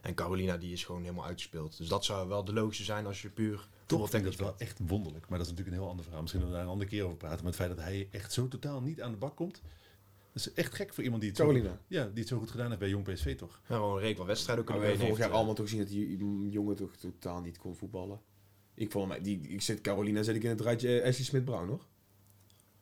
En 0.00 0.14
Carolina 0.14 0.56
die 0.56 0.72
is 0.72 0.84
gewoon 0.84 1.02
helemaal 1.02 1.24
uitgespeeld. 1.24 1.76
Dus 1.76 1.88
dat 1.88 2.04
zou 2.04 2.28
wel 2.28 2.44
de 2.44 2.52
logische 2.52 2.84
zijn 2.84 3.06
als 3.06 3.22
je 3.22 3.30
puur 3.30 3.68
Toch 3.86 4.10
vind 4.10 4.24
ik 4.24 4.30
dat 4.30 4.40
wel 4.40 4.54
echt 4.58 4.78
wonderlijk. 4.86 5.28
Maar 5.28 5.38
dat 5.38 5.46
is 5.46 5.52
natuurlijk 5.52 5.76
een 5.76 5.82
heel 5.82 5.90
ander 5.90 6.04
verhaal. 6.04 6.22
Misschien 6.22 6.42
dat 6.42 6.50
we 6.50 6.56
daar 6.56 6.64
een 6.66 6.72
andere 6.72 6.90
keer 6.90 7.04
over 7.04 7.16
praten. 7.16 7.36
Maar 7.38 7.46
het 7.46 7.56
feit 7.56 7.76
dat 7.76 7.84
hij 7.84 8.08
echt 8.10 8.32
zo 8.32 8.48
totaal 8.48 8.80
niet 8.80 9.02
aan 9.02 9.10
de 9.10 9.16
bak 9.16 9.36
komt... 9.36 9.62
Dat 10.32 10.46
is 10.46 10.52
echt 10.52 10.74
gek 10.74 10.94
voor 10.94 11.04
iemand 11.04 11.20
die 11.20 11.30
het, 11.30 11.38
zo 11.38 11.46
Carolina. 11.46 11.70
goed, 11.70 11.80
ja, 11.86 12.04
die 12.04 12.18
het 12.18 12.28
zo 12.28 12.38
goed 12.38 12.50
gedaan 12.50 12.66
heeft 12.66 12.78
bij 12.78 12.88
Jong 12.88 13.04
PSV, 13.04 13.36
toch? 13.36 13.60
Ja, 13.68 13.76
gewoon 13.76 13.94
een 13.94 14.00
reek 14.00 14.16
van 14.16 14.26
wedstrijden 14.26 14.64
kunnen 14.64 14.82
we 14.82 14.88
hebben 14.88 15.06
vorig 15.06 15.22
jaar 15.22 15.34
allemaal 15.34 15.54
toch 15.54 15.64
gezien 15.64 15.80
dat 15.80 15.88
die 15.88 16.50
jongen 16.50 16.76
toch 16.76 16.96
totaal 16.96 17.40
niet 17.40 17.58
kon 17.58 17.76
voetballen. 17.76 18.20
Ik 18.74 18.90
vond 18.90 19.12
hem, 19.12 19.22
die, 19.22 19.40
ik 19.40 19.62
zit 19.62 19.80
Carolina 19.80 20.22
zet 20.22 20.36
ik 20.36 20.42
in 20.42 20.50
het 20.50 20.60
rijtje 20.60 21.02
Ashley 21.04 21.24
Smith-Brown 21.24 21.66
nog. 21.66 21.88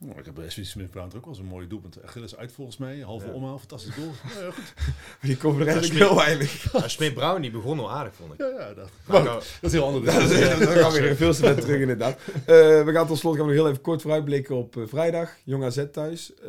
Oh, 0.02 0.18
ik 0.18 0.24
heb 0.24 0.35
bij 0.35 0.46
Ashley 0.46 0.64
Smith-Brown 0.64 1.06
ook 1.06 1.12
wel 1.12 1.22
eens 1.28 1.38
een 1.38 1.44
mooie 1.44 1.66
doelpunt. 1.66 2.02
Achilles 2.02 2.37
uit 2.37 2.52
volgens 2.52 2.76
mij. 2.76 2.98
Halve 3.00 3.26
Ja. 3.26 3.32
omhaal, 3.32 3.59
fantastisch 3.59 3.94
goal. 3.94 4.06
ja, 4.35 4.40
ja, 4.44 4.50
goed. 4.50 4.74
Die 5.20 5.37
Ja, 5.40 5.74
ook 5.76 5.82
Smith- 5.85 5.98
heel 5.98 6.16
weinig. 6.16 6.66
Smith 6.87 7.14
Brown 7.14 7.40
die 7.40 7.50
begon 7.50 7.78
al 7.78 7.90
aardig 7.90 8.14
vond 8.14 8.32
ik. 8.32 8.38
ja, 8.38 8.46
ja 8.46 8.74
dat, 8.74 8.88
Maar 9.06 9.24
dat 9.24 9.44
is 9.61 9.72
heel 9.72 9.85
ander. 9.85 10.04
Dat 10.20 10.30
is- 10.30 10.59
dat 10.59 10.68
gaan 10.68 10.92
we 10.92 11.00
weer 11.00 11.16
veel 11.16 11.35
te 11.35 11.54
terug 11.54 11.80
inderdaad. 11.80 12.18
Eh, 12.35 12.44
we 12.85 12.90
gaan 12.92 13.06
tot 13.06 13.18
slot 13.18 13.37
gaan 13.37 13.46
we 13.46 13.52
nog 13.52 13.61
heel 13.62 13.70
even 13.70 13.82
kort 13.82 14.02
vooruitblikken 14.02 14.56
op 14.56 14.76
eh, 14.76 14.82
vrijdag. 14.87 15.30
Jong 15.44 15.64
AZ 15.64 15.85
thuis. 15.92 16.35
Eh, 16.35 16.48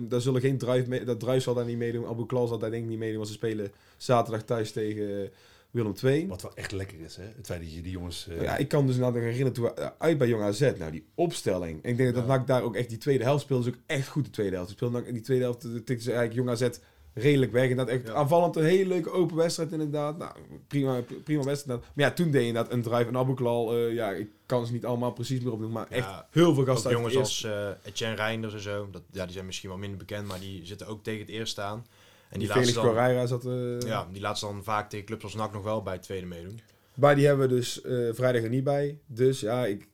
daar 0.00 0.20
zullen 0.20 0.40
geen 0.40 0.58
drive 0.58 0.88
mee, 0.88 1.04
dat 1.04 1.20
drive 1.20 1.40
zal 1.40 1.54
daar 1.54 1.64
niet 1.64 1.76
meedoen. 1.78 2.06
Abu 2.06 2.26
Klal 2.26 2.46
zal 2.46 2.58
daar 2.58 2.70
denk 2.70 2.82
ik 2.82 2.88
niet 2.88 2.98
meedoen. 2.98 3.16
Want 3.16 3.28
ze 3.28 3.34
spelen 3.34 3.72
zaterdag 3.96 4.42
thuis 4.42 4.72
tegen 4.72 5.30
Willem 5.70 5.94
II. 6.04 6.26
Wat 6.26 6.42
wel 6.42 6.54
echt 6.54 6.72
lekker 6.72 7.00
is, 7.00 7.16
hè? 7.16 7.22
Het 7.36 7.46
feit 7.46 7.60
dat 7.60 7.74
je 7.74 7.80
die 7.82 7.92
jongens... 7.92 8.28
eh, 8.28 8.42
Ja, 8.42 8.56
ik 8.56 8.68
kan 8.68 8.86
dus 8.86 8.96
nou 8.96 9.18
herinneren 9.20 9.52
toen 9.52 9.64
we 9.64 9.74
eh, 9.74 9.88
uit 9.98 10.18
bij 10.18 10.28
Jong 10.28 10.42
AZ. 10.42 10.60
Nou, 10.78 10.90
die 10.90 11.04
opstelling. 11.14 11.82
En 11.82 11.90
ik 11.90 11.96
denk 11.96 12.14
dat 12.14 12.22
Ja. 12.26 12.28
NAC 12.28 12.46
daar 12.46 12.62
ook 12.62 12.74
echt 12.76 12.88
die 12.88 12.98
tweede 12.98 13.24
helft 13.24 13.42
speelde. 13.42 13.64
Dus 13.64 13.72
ook 13.74 13.80
echt 13.86 14.08
goed 14.08 14.24
de 14.24 14.30
tweede 14.30 14.56
helft. 14.56 14.80
NAC 14.80 15.06
in 15.06 15.12
die 15.14 15.22
tweede 15.22 15.44
helft. 15.44 15.64
eh, 15.64 15.70
tikten 15.70 16.00
ze 16.00 16.12
eigenlijk 16.12 16.34
Jong 16.34 16.50
AZ 16.50 16.78
redelijk 17.14 17.52
weg. 17.52 17.70
En 17.70 17.76
dat 17.76 17.88
echt 17.88 18.06
Ja. 18.06 18.12
aanvallend 18.12 18.56
een 18.56 18.64
hele 18.64 18.86
leuke 18.88 19.10
open 19.10 19.36
wedstrijd 19.36 19.72
inderdaad. 19.72 20.18
Nou, 20.18 20.32
prima, 20.66 21.00
prima 21.24 21.42
wedstrijd. 21.42 21.80
Maar 21.80 22.06
ja, 22.06 22.12
toen 22.12 22.30
deed 22.30 22.40
je 22.40 22.46
inderdaad 22.48 22.72
een 22.72 22.82
drive. 22.82 23.04
En 23.06 23.16
Abu 23.16 23.34
Klal, 23.34 23.76
eh, 23.76 23.92
ja, 23.94 24.10
ik 24.10 24.28
kan 24.46 24.66
ze 24.66 24.72
niet 24.72 24.84
allemaal 24.84 25.12
precies 25.12 25.40
meer 25.40 25.52
opnoemen. 25.52 25.78
Maar 25.78 25.90
echt 25.90 26.06
Ja, 26.06 26.26
heel 26.30 26.54
veel 26.54 26.64
gasten 26.64 26.90
jongens 26.90 27.16
als 27.16 27.44
eh 27.44 27.68
Etienne 27.84 28.16
Reinders 28.16 28.54
en 28.54 28.60
zo. 28.60 28.88
Dat, 28.90 29.02
ja, 29.10 29.24
die 29.24 29.32
zijn 29.32 29.46
misschien 29.46 29.68
wel 29.68 29.78
minder 29.78 29.98
bekend, 29.98 30.26
maar 30.26 30.40
die 30.40 30.66
zitten 30.66 30.86
ook 30.86 31.02
tegen 31.02 31.20
het 31.20 31.28
eerste 31.30 31.60
aan. 31.60 31.86
En 32.28 32.38
Die 32.38 32.48
die, 32.48 32.56
Felix 32.56 32.78
Correira 32.78 33.26
zat... 33.26 33.46
eh, 33.46 33.80
ja, 33.80 34.08
die 34.12 34.20
ze 34.36 34.46
dan 34.46 34.64
vaak 34.64 34.90
tegen 34.90 35.06
clubs 35.06 35.24
als 35.24 35.34
NAC 35.34 35.52
nog 35.52 35.62
wel 35.62 35.82
bij 35.82 35.92
het 35.92 36.02
tweede 36.02 36.26
meedoen. 36.26 36.60
Maar 36.94 37.14
die 37.14 37.26
hebben 37.26 37.48
we 37.48 37.54
dus 37.54 37.82
eh, 37.82 38.08
vrijdag 38.12 38.42
er 38.42 38.48
niet 38.48 38.64
bij. 38.64 38.98
Dus 39.06 39.40
ja, 39.40 39.66
ik, 39.66 39.88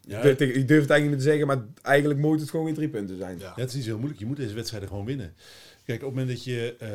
ja, 0.00 0.22
durf, 0.22 0.38
ik 0.40 0.68
durf 0.68 0.80
het 0.80 0.90
eigenlijk 0.90 1.04
niet 1.10 1.18
te 1.18 1.24
zeggen. 1.24 1.46
Maar 1.46 1.64
eigenlijk 1.82 2.20
moet 2.20 2.40
het 2.40 2.50
gewoon 2.50 2.64
weer 2.64 2.74
drie 2.74 2.88
punten 2.88 3.16
zijn. 3.16 3.38
Ja. 3.38 3.44
Ja, 3.44 3.60
het 3.60 3.68
is 3.68 3.74
niet 3.74 3.82
zo 3.84 3.88
heel 3.88 3.98
moeilijk. 3.98 4.20
Je 4.20 4.26
moet 4.26 4.36
deze 4.36 4.54
wedstrijden 4.54 4.88
gewoon 4.88 5.04
winnen. 5.04 5.34
Kijk, 5.84 5.98
op 6.02 6.06
het 6.06 6.14
moment 6.18 6.28
dat 6.28 6.44
je... 6.44 6.74
eh, 6.78 6.88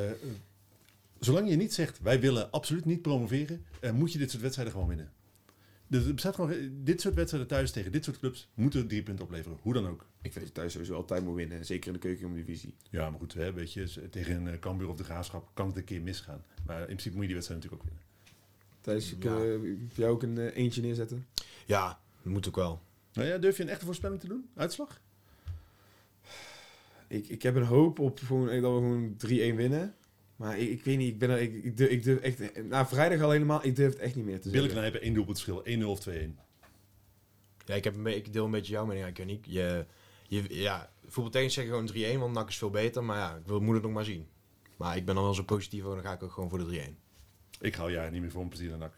zolang 1.19 1.49
je 1.49 1.55
niet 1.55 1.73
zegt, 1.73 1.99
wij 2.01 2.19
willen 2.19 2.51
absoluut 2.51 2.85
niet 2.85 3.01
promoveren... 3.01 3.65
eh, 3.79 3.91
moet 3.91 4.11
je 4.11 4.17
dit 4.17 4.29
soort 4.29 4.41
wedstrijden 4.41 4.73
gewoon 4.73 4.89
winnen. 4.89 5.11
Dus 5.87 6.05
er 6.05 6.13
bestaat 6.13 6.35
gewoon... 6.35 6.53
Dit 6.83 7.01
soort 7.01 7.15
wedstrijden 7.15 7.49
thuis 7.49 7.71
tegen 7.71 7.91
dit 7.91 8.03
soort 8.03 8.19
clubs... 8.19 8.49
moeten 8.53 8.87
drie 8.87 9.03
punten 9.03 9.25
opleveren. 9.25 9.57
Hoe 9.61 9.73
dan 9.73 9.87
ook. 9.87 10.01
Ik 10.21 10.31
vind 10.31 10.35
dat 10.35 10.43
je 10.47 10.51
thuis 10.51 10.71
sowieso 10.71 10.95
altijd 10.95 11.23
moet 11.23 11.35
winnen. 11.35 11.65
Zeker 11.65 11.87
in 11.87 11.93
de 11.93 11.99
keukendivisie. 11.99 12.75
Ja, 12.89 13.09
maar 13.09 13.19
goed, 13.19 13.33
hè, 13.33 13.53
weet 13.53 13.73
je, 13.73 14.09
tegen 14.09 14.35
een 14.35 14.53
uh, 14.53 14.59
Cambuur 14.59 14.89
of 14.89 14.97
de 14.97 15.03
Graafschap 15.03 15.49
kan 15.53 15.67
het 15.67 15.77
een 15.77 15.83
keer 15.83 16.01
misgaan. 16.01 16.43
Maar 16.65 16.79
in 16.79 16.85
principe 16.85 17.13
moet 17.15 17.21
je 17.21 17.27
die 17.27 17.35
wedstrijd 17.35 17.63
natuurlijk 17.63 17.89
ook 17.89 17.93
winnen. 17.93 18.05
Thijs, 18.81 19.09
Ja. 19.09 19.15
kunnen 19.17 19.61
we 19.61 19.77
voor 19.87 20.03
jou 20.03 20.13
ook 20.13 20.23
een 20.23 20.37
eh, 20.37 20.55
eentje 20.57 20.81
neerzetten? 20.81 21.25
Ja, 21.65 21.99
dat 22.23 22.33
moet 22.33 22.47
ook 22.47 22.55
wel. 22.55 22.81
Nou 23.13 23.27
ja, 23.27 23.37
durf 23.37 23.57
je 23.57 23.63
een 23.63 23.69
echte 23.69 23.85
voorspelling 23.85 24.19
te 24.21 24.27
doen? 24.27 24.49
Uitslag? 24.55 25.01
Ik, 27.07 27.27
ik 27.27 27.41
heb 27.41 27.55
een 27.55 27.63
hoop 27.63 27.99
op 27.99 28.19
gewoon, 28.19 28.49
eh, 28.49 28.61
dat 28.61 28.71
we 28.73 28.77
gewoon 28.77 29.15
3-1 29.17 29.55
winnen. 29.55 29.95
Maar 30.37 30.59
ik, 30.59 30.69
ik 30.69 30.83
weet 30.83 30.97
niet, 30.97 31.13
ik, 31.13 31.19
ben 31.19 31.29
er, 31.29 31.41
ik, 31.41 31.63
ik, 31.63 31.77
durf, 31.77 31.89
ik 31.89 32.03
durf 32.03 32.19
echt... 32.19 32.63
Na 32.63 32.87
vrijdag 32.87 33.21
al 33.21 33.31
helemaal, 33.31 33.65
ik 33.65 33.75
durf 33.75 33.91
het 33.91 34.01
echt 34.01 34.15
niet 34.15 34.25
meer 34.25 34.41
te 34.41 34.49
zeggen. 34.49 34.69
knijpen, 34.69 35.01
één 35.01 35.13
doelpunt 35.13 35.41
verschil. 35.41 35.81
1-0 35.81 35.85
of 35.85 36.07
2-1. 36.09 36.11
Ja, 37.65 37.75
ik, 37.75 37.83
heb 37.83 37.95
een 37.95 38.15
ik 38.15 38.33
deel 38.33 38.45
een 38.45 38.51
beetje 38.51 38.71
jouw 38.71 38.85
mening 38.85 39.03
eigenlijk, 39.03 39.29
Yannick. 39.29 39.45
Je, 39.45 39.85
je, 40.27 40.61
ja, 40.61 40.89
voetbaltechnisch 41.07 41.53
zeg 41.53 41.65
gewoon 41.65 41.91
3-1, 41.93 42.19
want 42.19 42.33
NAC 42.33 42.49
is 42.49 42.57
veel 42.57 42.69
beter. 42.69 43.03
Maar 43.03 43.17
ja, 43.17 43.35
ik 43.35 43.45
wil, 43.47 43.59
moet 43.59 43.73
het 43.73 43.83
nog 43.83 43.91
maar 43.91 44.05
zien. 44.05 44.27
Maar 44.77 44.97
ik 44.97 45.05
ben 45.05 45.15
dan 45.15 45.23
wel 45.23 45.33
zo 45.33 45.43
positief, 45.43 45.83
over, 45.83 45.95
dan 45.95 46.05
ga 46.05 46.13
ik 46.13 46.23
ook 46.23 46.31
gewoon 46.31 46.49
voor 46.49 46.67
de 46.67 46.81
3-1. 46.89 46.93
Ik 47.59 47.75
hou 47.75 47.91
jaar 47.91 48.11
niet 48.11 48.21
meer 48.21 48.31
voor 48.31 48.41
een 48.41 48.49
plezier 48.49 48.73
aan 48.73 48.79
nak. 48.79 48.93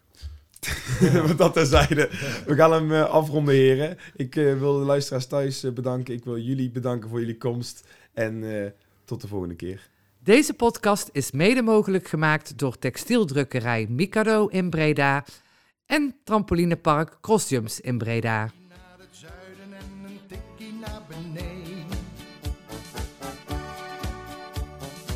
Wat 1.27 1.37
dat 1.37 1.53
terzijde. 1.53 2.09
We 2.45 2.55
gaan 2.55 2.71
hem 2.71 2.91
eh, 2.91 3.09
afronden, 3.09 3.53
heren. 3.53 3.97
Ik 4.15 4.35
eh, 4.35 4.59
wil 4.59 4.79
de 4.79 4.85
luisteraars 4.85 5.27
thuis 5.27 5.63
eh, 5.63 5.71
bedanken. 5.71 6.13
Ik 6.13 6.23
wil 6.23 6.37
jullie 6.37 6.71
bedanken 6.71 7.09
voor 7.09 7.19
jullie 7.19 7.37
komst. 7.37 7.87
En 8.13 8.63
eh, 8.63 8.71
tot 9.05 9.21
de 9.21 9.27
volgende 9.27 9.55
keer. 9.55 9.89
Deze 10.23 10.53
podcast 10.53 11.09
is 11.11 11.31
mede 11.31 11.61
mogelijk 11.61 12.07
gemaakt 12.07 12.57
door 12.57 12.77
textieldrukkerij 12.77 13.87
Mikado 13.89 14.47
in 14.47 14.69
Breda 14.69 15.25
en 15.85 16.15
trampolinepark 16.23 17.17
Crossjumps 17.21 17.79
in 17.79 17.97
Breda. 17.97 18.49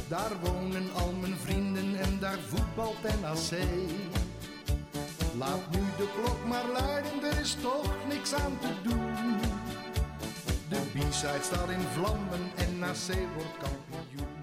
Daar 0.08 0.32
wonen 0.42 0.94
al 0.94 1.14
mijn 1.22 1.36
vrienden 1.36 2.00
en 2.00 2.20
daar 2.20 2.40
voetbalt 2.40 3.02
NAC. 3.22 3.60
Laat 5.38 5.72
nu 5.72 5.80
de 5.98 6.08
klok 6.22 6.46
maar 6.48 6.68
luiden, 6.74 7.24
er 7.24 7.40
is 7.40 7.58
toch 7.62 7.96
niks 8.10 8.34
aan 8.34 8.58
te 8.60 8.90
doen. 8.90 9.38
De 10.70 10.82
B-side 10.94 11.40
staat 11.42 11.70
in 11.70 11.80
vlammen 11.80 12.52
en 12.56 12.80
NAC 12.80 13.18
wordt 13.36 13.58
kampioen. 13.58 14.43